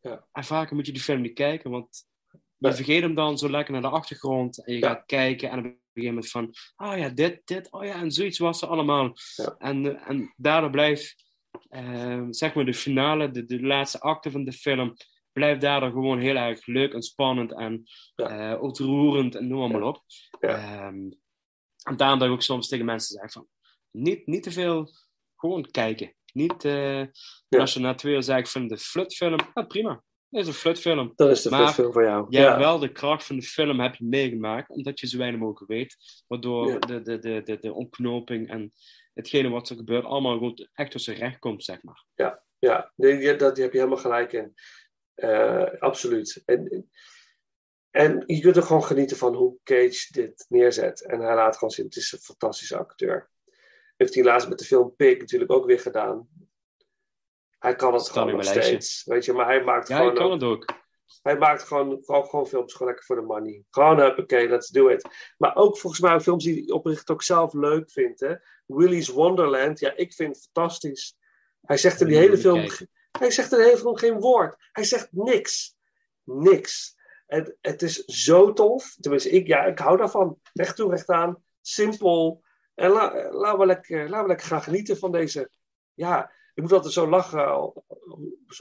ja. 0.00 0.26
En 0.32 0.44
vaker 0.44 0.76
moet 0.76 0.86
je 0.86 0.92
die 0.92 1.02
film 1.02 1.20
niet 1.20 1.34
kijken, 1.34 1.70
want 1.70 2.08
je 2.56 2.74
vergeet 2.74 3.02
hem 3.02 3.14
dan 3.14 3.38
zo 3.38 3.50
lekker 3.50 3.72
naar 3.72 3.82
de 3.82 3.88
achtergrond 3.88 4.64
en 4.64 4.74
je 4.74 4.82
gaat 4.82 5.06
kijken 5.06 5.50
en 5.50 5.58
op 5.58 5.64
een 5.64 5.80
gegeven 5.92 6.14
moment 6.14 6.30
van, 6.30 6.54
oh 6.76 6.98
ja, 6.98 7.08
dit, 7.08 7.40
dit, 7.44 7.72
oh 7.72 7.84
ja, 7.84 7.94
en 7.94 8.10
zoiets 8.10 8.38
was 8.38 8.62
er 8.62 8.68
allemaal. 8.68 9.12
Ja. 9.36 9.54
En, 9.58 10.00
en 10.06 10.34
daardoor 10.36 10.70
blijft, 10.70 11.24
uh, 11.70 12.26
zeg 12.30 12.54
maar, 12.54 12.64
de 12.64 12.74
finale, 12.74 13.30
de, 13.30 13.44
de 13.44 13.62
laatste 13.62 14.00
acte 14.00 14.30
van 14.30 14.44
de 14.44 14.52
film, 14.52 14.94
blijft 15.32 15.60
daardoor 15.60 15.90
gewoon 15.90 16.18
heel 16.18 16.36
erg 16.36 16.66
leuk 16.66 16.92
en 16.92 17.02
spannend 17.02 17.52
en 17.52 17.82
ja. 18.14 18.52
uh, 18.52 18.62
ontroerend 18.62 19.34
en 19.34 19.48
noem 19.48 19.72
maar 19.72 19.82
op. 19.82 20.02
Um, 20.40 21.18
en 21.82 21.96
daarom 21.96 22.18
dat 22.18 22.28
ik 22.28 22.34
ook 22.34 22.42
soms 22.42 22.68
tegen 22.68 22.84
mensen 22.84 23.18
zeg 23.20 23.32
van, 23.32 23.48
niet, 23.90 24.26
niet 24.26 24.42
te 24.42 24.50
veel, 24.50 24.90
gewoon 25.36 25.70
kijken. 25.70 26.14
Niet, 26.32 26.64
uh, 26.64 27.04
als 27.48 27.74
je 27.74 27.80
na 27.80 27.94
twee 27.94 28.14
uur 28.14 28.22
zegt 28.22 28.50
van 28.50 28.68
de 28.68 28.78
flutfilm, 28.78 29.38
ah, 29.54 29.66
prima. 29.66 30.02
Dat 30.28 30.42
is 30.42 30.48
een 30.48 30.54
flutfilm. 30.54 31.12
Dat 31.16 31.30
is 31.30 31.42
de 31.42 31.50
maar 31.50 31.60
flutfilm 31.60 31.92
voor 31.92 32.04
jou. 32.04 32.26
Ja, 32.28 32.58
wel 32.58 32.78
de 32.78 32.92
kracht 32.92 33.26
van 33.26 33.36
de 33.36 33.42
film 33.42 33.80
heb 33.80 33.94
je 33.94 34.04
meegemaakt, 34.04 34.70
omdat 34.70 35.00
je 35.00 35.06
zo 35.06 35.18
weinig 35.18 35.40
mogelijk 35.40 35.70
weet. 35.70 35.96
Waardoor 36.26 36.68
Ja. 36.68 36.78
de, 36.78 37.02
de, 37.02 37.18
de, 37.18 37.42
de, 37.44 37.58
de 37.58 37.72
ontknoping 37.72 38.48
en 38.48 38.72
hetgene 39.14 39.48
wat 39.48 39.68
er 39.68 39.76
gebeurt, 39.76 40.04
allemaal 40.04 40.38
goed 40.38 40.70
echt 40.74 41.00
zijn 41.00 41.16
recht 41.16 41.38
komt, 41.38 41.64
zeg 41.64 41.82
maar. 41.82 42.04
Ja, 42.14 42.42
ja. 42.58 42.92
Nee, 42.96 43.36
dat, 43.36 43.38
daar 43.38 43.64
heb 43.64 43.72
je 43.72 43.78
helemaal 43.78 43.98
gelijk 43.98 44.32
in. 44.32 44.54
Eh, 45.14 45.72
absoluut. 45.78 46.42
En, 46.44 46.90
en 47.90 48.22
je 48.26 48.40
kunt 48.40 48.56
er 48.56 48.62
gewoon 48.62 48.84
genieten 48.84 49.16
van 49.16 49.34
hoe 49.34 49.56
Cage 49.64 50.12
dit 50.12 50.46
neerzet. 50.48 51.06
En 51.06 51.20
hij 51.20 51.34
laat 51.34 51.54
gewoon 51.54 51.70
zien, 51.70 51.84
het 51.84 51.96
is 51.96 52.12
een 52.12 52.18
fantastische 52.18 52.76
acteur. 52.76 53.30
Heeft 53.96 54.14
hij 54.14 54.24
laatst 54.24 54.48
met 54.48 54.58
de 54.58 54.64
film 54.64 54.94
Pig 54.96 55.18
natuurlijk 55.18 55.52
ook 55.52 55.66
weer 55.66 55.80
gedaan. 55.80 56.28
Hij 57.58 57.74
kan 57.74 57.94
het 57.94 58.08
gewoon 58.08 58.26
nog 58.34 58.44
lijstje. 58.44 58.62
steeds. 58.62 59.04
Weet 59.04 59.24
je, 59.24 59.32
maar 59.32 59.46
hij 59.46 59.64
maakt 59.64 59.88
Ja, 59.88 59.96
gewoon... 59.96 60.10
ik 60.10 60.18
kan 60.18 60.30
het 60.30 60.42
ook. 60.42 60.78
Hij 61.22 61.38
maakt 61.38 61.62
gewoon, 61.62 61.98
gewoon, 62.04 62.24
gewoon 62.24 62.46
films 62.46 62.72
gewoon 62.72 62.88
lekker 62.88 63.06
voor 63.06 63.16
de 63.16 63.22
money. 63.22 63.64
Gewoon, 63.70 64.18
oké, 64.18 64.36
let's 64.36 64.68
do 64.68 64.88
it. 64.88 65.08
Maar 65.38 65.56
ook 65.56 65.78
volgens 65.78 66.02
mij 66.02 66.20
films 66.20 66.44
die 66.44 66.54
hij 66.54 66.70
oprecht 66.74 67.10
ook 67.10 67.22
zelf 67.22 67.52
leuk 67.52 67.90
vindt. 67.90 68.20
Hè? 68.20 68.34
Willy's 68.66 69.08
Wonderland, 69.08 69.78
ja, 69.78 69.96
ik 69.96 70.12
vind 70.12 70.36
het 70.36 70.48
fantastisch. 70.52 71.16
Hij 71.60 71.76
zegt 71.76 72.00
in 72.00 72.06
die 72.06 72.16
hele 72.16 72.38
film, 72.38 72.68
hij 73.18 73.30
zegt 73.30 73.52
in 73.52 73.58
de 73.58 73.64
hele 73.64 73.78
film 73.78 73.96
geen 73.96 74.20
woord. 74.20 74.56
Hij 74.72 74.84
zegt 74.84 75.08
niks. 75.10 75.76
Niks. 76.24 76.98
En 77.30 77.56
het 77.60 77.82
is 77.82 78.04
zo 78.04 78.52
tof. 78.52 78.96
Tenminste, 79.00 79.30
ik, 79.30 79.46
ja, 79.46 79.64
ik 79.64 79.78
hou 79.78 79.96
daarvan. 79.96 80.38
Recht 80.52 80.76
toe, 80.76 80.90
recht 80.90 81.08
aan. 81.08 81.42
Simpel. 81.60 82.42
En 82.74 82.90
la, 82.90 83.30
laten, 83.32 83.58
we 83.58 83.66
lekker, 83.66 84.02
laten 84.08 84.22
we 84.22 84.28
lekker 84.28 84.46
gaan 84.46 84.62
genieten 84.62 84.98
van 84.98 85.12
deze. 85.12 85.50
Ja, 85.94 86.32
ik 86.54 86.62
moet 86.62 86.72
altijd 86.72 86.92
zo 86.92 87.08
lachen 87.08 87.62
op 87.62 87.84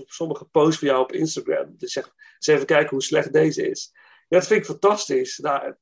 sommige 0.06 0.46
posts 0.46 0.80
van 0.80 0.88
jou 0.88 1.02
op 1.02 1.12
Instagram. 1.12 1.74
Dus 1.78 1.92
zeg, 1.92 2.06
eens 2.06 2.48
even 2.48 2.66
kijken 2.66 2.90
hoe 2.90 3.04
slecht 3.04 3.34
deze 3.34 3.70
is. 3.70 3.92
Ja, 4.28 4.38
dat 4.38 4.48
vind 4.48 4.60
ik 4.60 4.66
fantastisch. 4.66 5.38
Nou, 5.38 5.76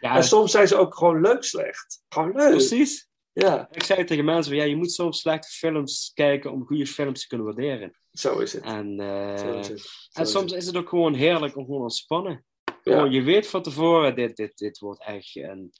Ja, 0.00 0.16
en 0.16 0.24
soms 0.24 0.50
zijn 0.50 0.68
ze 0.68 0.76
ook 0.76 0.94
gewoon 0.94 1.20
leuk 1.20 1.44
slecht. 1.44 2.02
Gewoon 2.08 2.32
leuk. 2.32 2.50
precies. 2.50 3.08
Ja, 3.32 3.68
Ik 3.70 3.82
zei 3.82 4.04
tegen 4.04 4.24
mensen, 4.24 4.56
ja, 4.56 4.64
je 4.64 4.76
moet 4.76 4.92
soms 4.92 5.20
slechte 5.20 5.48
films 5.48 6.10
kijken 6.14 6.52
om 6.52 6.66
goede 6.66 6.86
films 6.86 7.20
te 7.20 7.26
kunnen 7.26 7.46
waarderen. 7.46 7.96
Zo 8.14 8.38
is 8.38 8.52
het. 8.52 8.64
En, 8.64 9.00
eh, 9.00 9.36
Zo 9.36 9.58
is 9.58 9.68
het. 9.68 9.80
Zo 9.80 10.20
en 10.20 10.22
is 10.22 10.30
soms 10.30 10.50
het. 10.50 10.60
is 10.60 10.66
het 10.66 10.76
ook 10.76 10.88
gewoon 10.88 11.14
heerlijk 11.14 11.56
om 11.56 11.64
gewoon 11.64 11.82
ontspannen. 11.82 12.44
Ja. 12.64 12.74
Gewoon, 12.82 13.10
je 13.10 13.22
weet 13.22 13.46
van 13.46 13.62
tevoren, 13.62 14.14
dit, 14.14 14.36
dit, 14.36 14.58
dit 14.58 14.78
wordt 14.78 15.04
echt 15.04 15.36
een, 15.36 15.72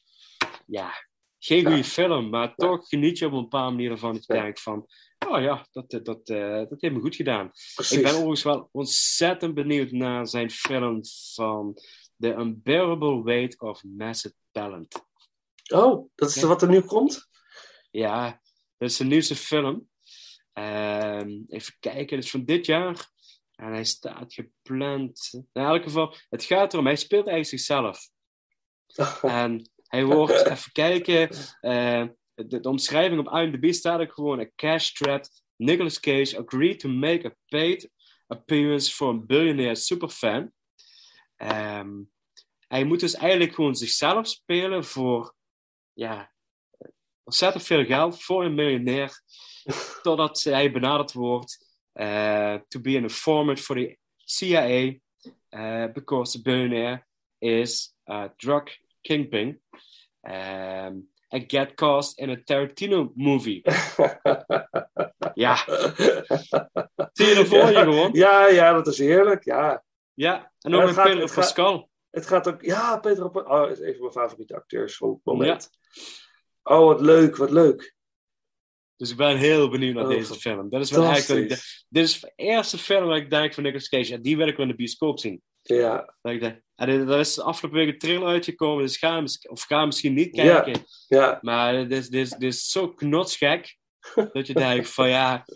ja, 0.66 0.93
geen 1.39 1.66
goede 1.66 1.85
film, 1.85 2.28
maar 2.28 2.55
toch 2.55 2.89
geniet 2.89 3.18
je 3.18 3.26
op 3.26 3.32
een 3.32 3.41
bepaalde 3.41 3.70
manier 3.70 3.91
ervan 3.91 4.12
dat 4.12 4.26
je 4.26 4.32
denkt 4.32 4.61
van, 4.61 4.87
oh 5.28 5.41
ja, 5.41 5.66
dat, 5.72 5.91
dat, 5.91 6.05
dat, 6.05 6.28
eh, 6.28 6.68
dat 6.68 6.80
heeft 6.80 6.95
me 6.95 7.01
goed 7.01 7.16
gedaan. 7.16 7.51
Precies. 7.74 7.97
Ik 7.97 8.03
ben 8.03 8.12
overigens 8.12 8.43
wel 8.43 8.68
ontzettend 8.72 9.55
benieuwd 9.55 9.91
naar 9.91 10.28
zijn 10.28 10.51
film 10.51 11.01
van 11.35 11.74
The 12.18 12.35
Unbearable 12.35 13.22
Weight 13.22 13.61
of 13.61 13.82
Massive 13.85 14.35
Talent. 14.51 15.05
Oh, 15.72 16.11
dat 16.14 16.28
is 16.28 16.43
wat 16.43 16.62
er 16.62 16.68
nu 16.68 16.80
komt? 16.80 17.28
Ja, 17.91 18.41
dat 18.76 18.89
is 18.89 18.97
zijn 18.97 19.09
nieuwste 19.09 19.37
film. 19.37 19.89
Ehm, 20.55 21.30
even 21.48 21.74
kijken, 21.80 22.16
het 22.16 22.24
is 22.24 22.30
van 22.30 22.44
dit 22.44 22.66
jaar. 22.66 23.12
En 23.55 23.72
hij 23.72 23.84
staat 23.84 24.34
gepland. 24.34 25.28
Nou, 25.32 25.66
in 25.68 25.74
elk 25.74 25.82
geval, 25.82 26.14
het 26.28 26.44
gaat 26.44 26.72
erom, 26.72 26.86
hij 26.86 26.96
speelt 26.96 27.26
eigenlijk 27.26 27.62
zichzelf. 27.62 28.09
En 29.22 29.70
hij 29.86 30.05
wordt, 30.05 30.46
even 30.46 30.72
kijken, 30.72 31.28
eh, 31.61 32.07
de, 32.34 32.61
de 32.61 32.68
omschrijving 32.68 33.20
op 33.20 33.34
IMDb 33.34 33.72
staat 33.72 34.00
ook 34.00 34.12
gewoon: 34.12 34.40
A 34.40 34.50
cash-strapped 34.57 35.42
Nicolas 35.57 36.00
Cage 36.00 36.38
agreed 36.38 36.80
to 36.80 36.88
make 36.88 37.26
a 37.26 37.34
paid 37.48 37.90
appearance 38.26 38.94
for 38.94 39.14
a 39.14 39.18
billionaire 39.18 39.74
superfan. 39.74 40.52
Ehm, 41.36 42.02
hij 42.68 42.84
moet 42.84 43.00
dus 43.00 43.14
eigenlijk 43.14 43.55
gewoon 43.55 43.74
zichzelf 43.74 44.28
spelen 44.28 44.84
voor, 44.84 45.34
ja, 45.92 46.34
ontzettend 47.25 47.64
veel 47.64 47.85
geld 47.85 48.22
voor 48.22 48.45
een 48.45 48.55
miljonair, 48.55 49.20
totdat 50.03 50.43
hij 50.43 50.70
benaderd 50.72 51.12
wordt 51.12 51.77
eh, 51.93 52.55
to 52.68 52.81
be 52.81 52.97
an 52.97 53.03
informant 53.03 53.61
for 53.61 53.77
the 53.77 53.99
CIA, 54.25 54.95
eh, 55.49 55.93
because 55.93 56.33
the 56.33 56.43
billionaire 56.43 57.07
is 57.39 57.95
a 58.11 58.33
drug 58.37 58.62
kingpin. 59.01 59.62
Um, 60.22 61.12
and 61.29 61.45
get 61.51 61.75
cast 61.75 62.18
in 62.18 62.31
a 62.31 62.37
Tarantino 62.45 63.12
movie. 63.14 63.62
ja. 65.35 65.57
Zie 67.12 67.27
je 67.27 67.45
voor 67.47 67.70
je 67.70 67.79
gewoon? 67.79 68.12
Ja, 68.12 68.47
ja, 68.49 68.72
dat 68.72 68.87
is 68.87 68.99
heerlijk. 68.99 69.45
Ja. 69.45 69.85
Ja, 70.14 70.53
en 70.61 70.75
ook 70.75 70.79
het 70.81 70.87
met 70.89 70.95
gaat- 70.99 71.05
Pedro 71.07 71.20
het 71.20 71.31
gaat- 71.31 71.45
Pascal. 71.45 71.91
Het 72.11 72.27
gaat 72.27 72.49
ook, 72.49 72.62
ja, 72.62 72.99
Peter 72.99 73.25
op. 73.25 73.37
Oh, 73.37 73.70
is 73.70 73.81
even 73.81 74.01
mijn 74.01 74.12
favoriete 74.12 74.55
acteurs 74.55 74.97
van 74.97 75.09
het 75.11 75.20
moment. 75.25 75.70
Oh, 76.64 76.86
wat 76.86 77.00
leuk, 77.00 77.36
wat 77.36 77.50
leuk. 77.50 77.94
Dus 78.96 79.10
ik 79.10 79.16
ben 79.16 79.36
heel 79.36 79.70
benieuwd 79.70 79.94
naar 79.94 80.04
Oh, 80.04 80.08
deze 80.08 80.34
film. 80.34 80.70
Dat 80.70 80.80
is 80.80 80.90
wel 80.90 81.04
eigenlijk 81.04 81.48
wat 81.48 81.58
ik 81.58 81.86
Dit 81.88 82.04
is 82.04 82.20
de 82.20 82.32
eerste 82.36 82.78
film 82.78 83.06
waar 83.06 83.16
ik 83.16 83.30
denk 83.30 83.54
van 83.54 83.62
Nicolas 83.62 83.88
Cage. 83.88 84.10
Ja, 84.10 84.16
die 84.16 84.36
wil 84.36 84.48
ik 84.48 84.56
wel 84.56 84.66
in 84.66 84.70
de 84.70 84.76
bioscoop 84.76 85.18
zien. 85.18 85.42
Ja. 85.62 86.14
Dat 86.22 86.32
ik 86.32 86.62
en 86.74 87.06
dat 87.06 87.18
is 87.18 87.34
de 87.34 87.42
afgelopen 87.42 87.78
week 87.78 87.88
een 87.88 87.98
trailer 87.98 88.28
uitgekomen. 88.28 88.84
Dus 88.84 88.96
ga, 88.96 89.24
of 89.48 89.62
ga 89.62 89.86
misschien 89.86 90.14
niet 90.14 90.34
kijken. 90.34 90.84
ja. 91.08 91.38
Maar 91.42 91.88
dit 91.88 91.98
is, 91.98 92.08
dit, 92.08 92.20
is, 92.20 92.30
dit 92.30 92.52
is 92.52 92.70
zo 92.70 92.88
knotsgek. 92.88 93.76
dat 94.32 94.46
je 94.46 94.54
denkt 94.54 94.88
van 94.88 95.08
ja. 95.08 95.46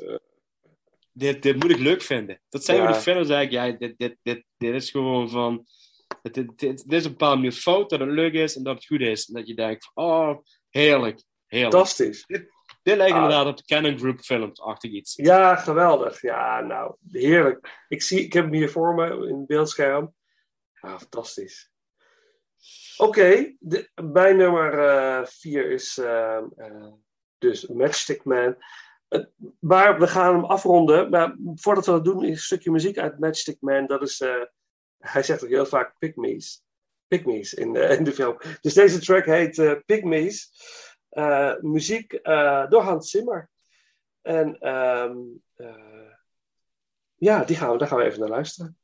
Dit, 1.13 1.43
dit 1.43 1.57
moet 1.57 1.71
ik 1.71 1.79
leuk 1.79 2.03
vinden. 2.03 2.41
Dat 2.49 2.65
zijn 2.65 2.77
Ja. 2.79 2.87
we 2.87 2.93
de 2.93 2.99
films 3.01 3.29
eigenlijk. 3.29 3.73
Ja, 3.73 3.79
dit, 3.79 3.99
dit, 3.99 4.17
dit, 4.23 4.45
dit 4.57 4.75
is 4.75 4.91
gewoon 4.91 5.31
van. 5.31 5.67
Dit, 6.23 6.35
dit, 6.35 6.59
dit, 6.59 6.89
dit 6.89 6.93
is 6.99 7.05
een 7.05 7.11
bepaalde 7.11 7.37
manier 7.37 7.53
fout 7.53 7.91
dat 7.91 8.01
het 8.01 8.09
leuk 8.09 8.33
is 8.33 8.57
en 8.57 8.63
dat 8.63 8.75
het 8.75 8.87
goed 8.87 9.01
is. 9.01 9.29
En 9.29 9.35
dat 9.35 9.47
je 9.47 9.55
denkt 9.55 9.91
van 9.93 10.05
oh, 10.05 10.39
heerlijk. 10.79 11.23
Heerlijk. 11.47 11.73
Fantastisch. 11.75 12.25
Dit, 12.27 12.51
dit 12.83 12.97
lijkt 12.97 13.13
Ah. 13.13 13.23
inderdaad 13.23 13.47
op 13.47 13.57
de 13.57 13.65
Canon 13.65 13.99
Group 13.99 14.21
films, 14.21 14.61
achtig 14.61 14.91
iets. 14.91 15.15
Ja, 15.17 15.57
geweldig. 15.57 16.21
Ja, 16.21 16.61
nou, 16.61 16.95
heerlijk. 17.11 17.85
Ik, 17.89 18.03
zie, 18.03 18.21
ik 18.25 18.33
heb 18.33 18.45
hem 18.45 18.53
hier 18.53 18.71
voor 18.71 18.95
me 18.95 19.29
in 19.29 19.37
het 19.39 19.47
beeldscherm. 19.47 20.15
Ja, 20.81 20.99
fantastisch. 20.99 21.71
Oké, 22.97 23.55
mijn 23.95 24.37
nummer 24.37 24.79
eh, 24.79 25.27
vier 25.27 25.71
is 25.71 25.99
eh, 25.99 26.37
eh, 26.57 26.93
dus 27.39 27.67
Matchstick 27.67 28.25
Man. 28.25 28.57
Eh, 29.09 29.25
maar 29.61 29.99
we 29.99 30.07
gaan 30.07 30.35
hem 30.35 30.45
afronden. 30.45 31.11
Maar 31.11 31.37
voordat 31.55 31.87
we 31.87 31.93
dat 31.93 32.05
doen, 32.05 32.25
een 32.25 32.37
stukje 32.39 32.71
muziek 32.71 32.99
uit 32.99 33.19
Matchstick 33.19 33.57
Man. 33.61 33.87
Dat 33.87 34.03
is, 34.03 34.21
eh, 34.21 34.43
hij 34.99 35.23
zegt 35.23 35.43
ook 35.45 35.51
heel 35.51 35.67
vaak 35.67 35.99
Pygmies. 35.99 36.63
Pygmies 37.09 37.55
in, 37.55 37.73
de- 37.73 37.97
in 37.97 38.05
de 38.05 38.13
film. 38.13 38.37
Dus 38.61 38.75
deze 38.75 39.01
track 39.01 39.25
heet 39.25 39.59
eh 39.59 39.73
Pygmies. 39.87 40.51
Eh, 41.09 41.55
muziek 41.61 42.13
eh, 42.13 42.69
door 42.69 42.83
Hans 42.83 43.11
Zimmer. 43.11 43.51
En 44.23 44.59
ehm, 44.59 45.17
eh, 45.57 46.13
ja, 47.15 47.45
die 47.45 47.57
gaan 47.57 47.73
we, 47.73 47.79
daar 47.79 47.89
gaan 47.89 47.99
we 47.99 48.05
even 48.05 48.21
naar 48.21 48.29
luisteren. 48.29 48.79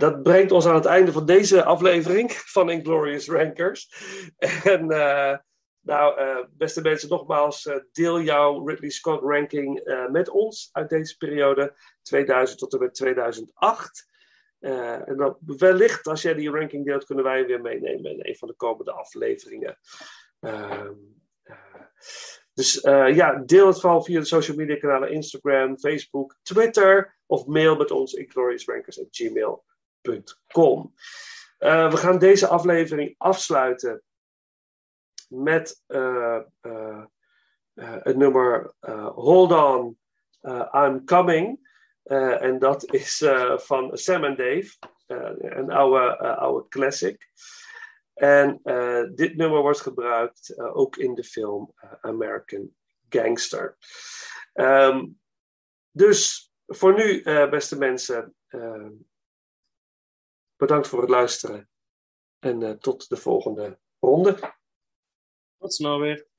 Dat 0.00 0.22
brengt 0.22 0.52
ons 0.52 0.66
aan 0.66 0.74
het 0.74 0.84
einde 0.84 1.12
van 1.12 1.26
deze 1.26 1.64
aflevering 1.64 2.32
van 2.56 2.70
Inglorious 2.70 3.28
Rankers. 3.28 3.92
En 4.64 4.90
eh, 4.90 5.36
nou, 5.80 6.18
eh, 6.18 6.38
beste 6.50 6.80
mensen, 6.80 7.08
nogmaals, 7.08 7.66
eh, 7.66 7.76
deel 7.92 8.20
jouw 8.20 8.66
Ridley 8.66 8.90
Scott 8.90 9.22
ranking 9.22 9.82
met 10.10 10.28
ons 10.28 10.68
uit 10.72 10.88
deze 10.88 11.16
periode 11.16 11.74
2000 12.02 12.58
tot 12.58 12.72
en 12.72 12.78
met 12.78 12.94
2008. 12.94 14.08
Eh, 14.60 15.08
en 15.08 15.16
dan 15.16 15.36
wellicht, 15.40 16.06
als 16.06 16.22
jij 16.22 16.34
die 16.34 16.50
ranking 16.50 16.84
deelt, 16.84 17.04
kunnen 17.04 17.24
wij 17.24 17.46
weer 17.46 17.60
meenemen 17.60 18.10
in 18.10 18.18
een 18.26 18.36
van 18.36 18.48
de 18.48 18.54
komende 18.54 18.92
afleveringen. 18.92 19.78
Ehm, 20.40 20.94
eh, 21.42 21.56
dus 22.54 22.80
eh, 22.80 23.14
ja, 23.14 23.42
deel 23.46 23.66
het 23.66 23.80
vooral 23.80 24.02
via 24.02 24.20
de 24.20 24.26
social 24.26 24.56
media 24.56 24.76
kanalen 24.76 25.10
Instagram, 25.10 25.78
Facebook, 25.78 26.36
Twitter 26.42 27.18
of 27.26 27.46
mail 27.46 27.76
met 27.76 27.90
ons 27.90 28.12
ingloriousrankers.gmail.com. 28.12 29.69
Uh, 31.58 31.90
we 31.90 31.96
gaan 31.96 32.18
deze 32.18 32.46
aflevering 32.46 33.14
afsluiten 33.18 34.02
met 35.28 35.82
uh, 35.88 36.40
uh, 36.62 37.04
het 37.74 38.16
nummer 38.16 38.72
Hold 39.14 39.52
On, 39.52 39.98
I'm 40.72 41.04
Coming. 41.04 41.68
en 42.02 42.58
dat 42.58 42.92
is 42.92 43.24
van 43.56 43.96
Sam 43.96 44.24
en 44.24 44.36
Dave, 44.36 44.76
een 45.38 45.70
oude, 45.70 46.18
oude 46.18 46.68
classic. 46.68 47.28
En 48.14 48.60
dit 49.14 49.36
nummer 49.36 49.60
wordt 49.60 49.80
gebruikt 49.80 50.58
ook 50.58 50.96
in 50.96 51.14
de 51.14 51.24
film 51.24 51.74
American 52.00 52.74
Gangster. 53.08 53.76
Um, 54.54 55.20
dus 55.90 56.52
voor 56.66 56.94
nu, 56.94 57.22
beste 57.50 57.78
mensen, 57.78 58.34
bedankt 60.60 60.88
voor 60.88 61.00
het 61.00 61.10
luisteren. 61.10 61.70
En 62.38 62.78
tot 62.78 63.08
de 63.08 63.16
volgende 63.16 63.78
ronde. 63.98 64.54
Tot 65.58 65.74
snel 65.74 66.00
weer. 66.00 66.29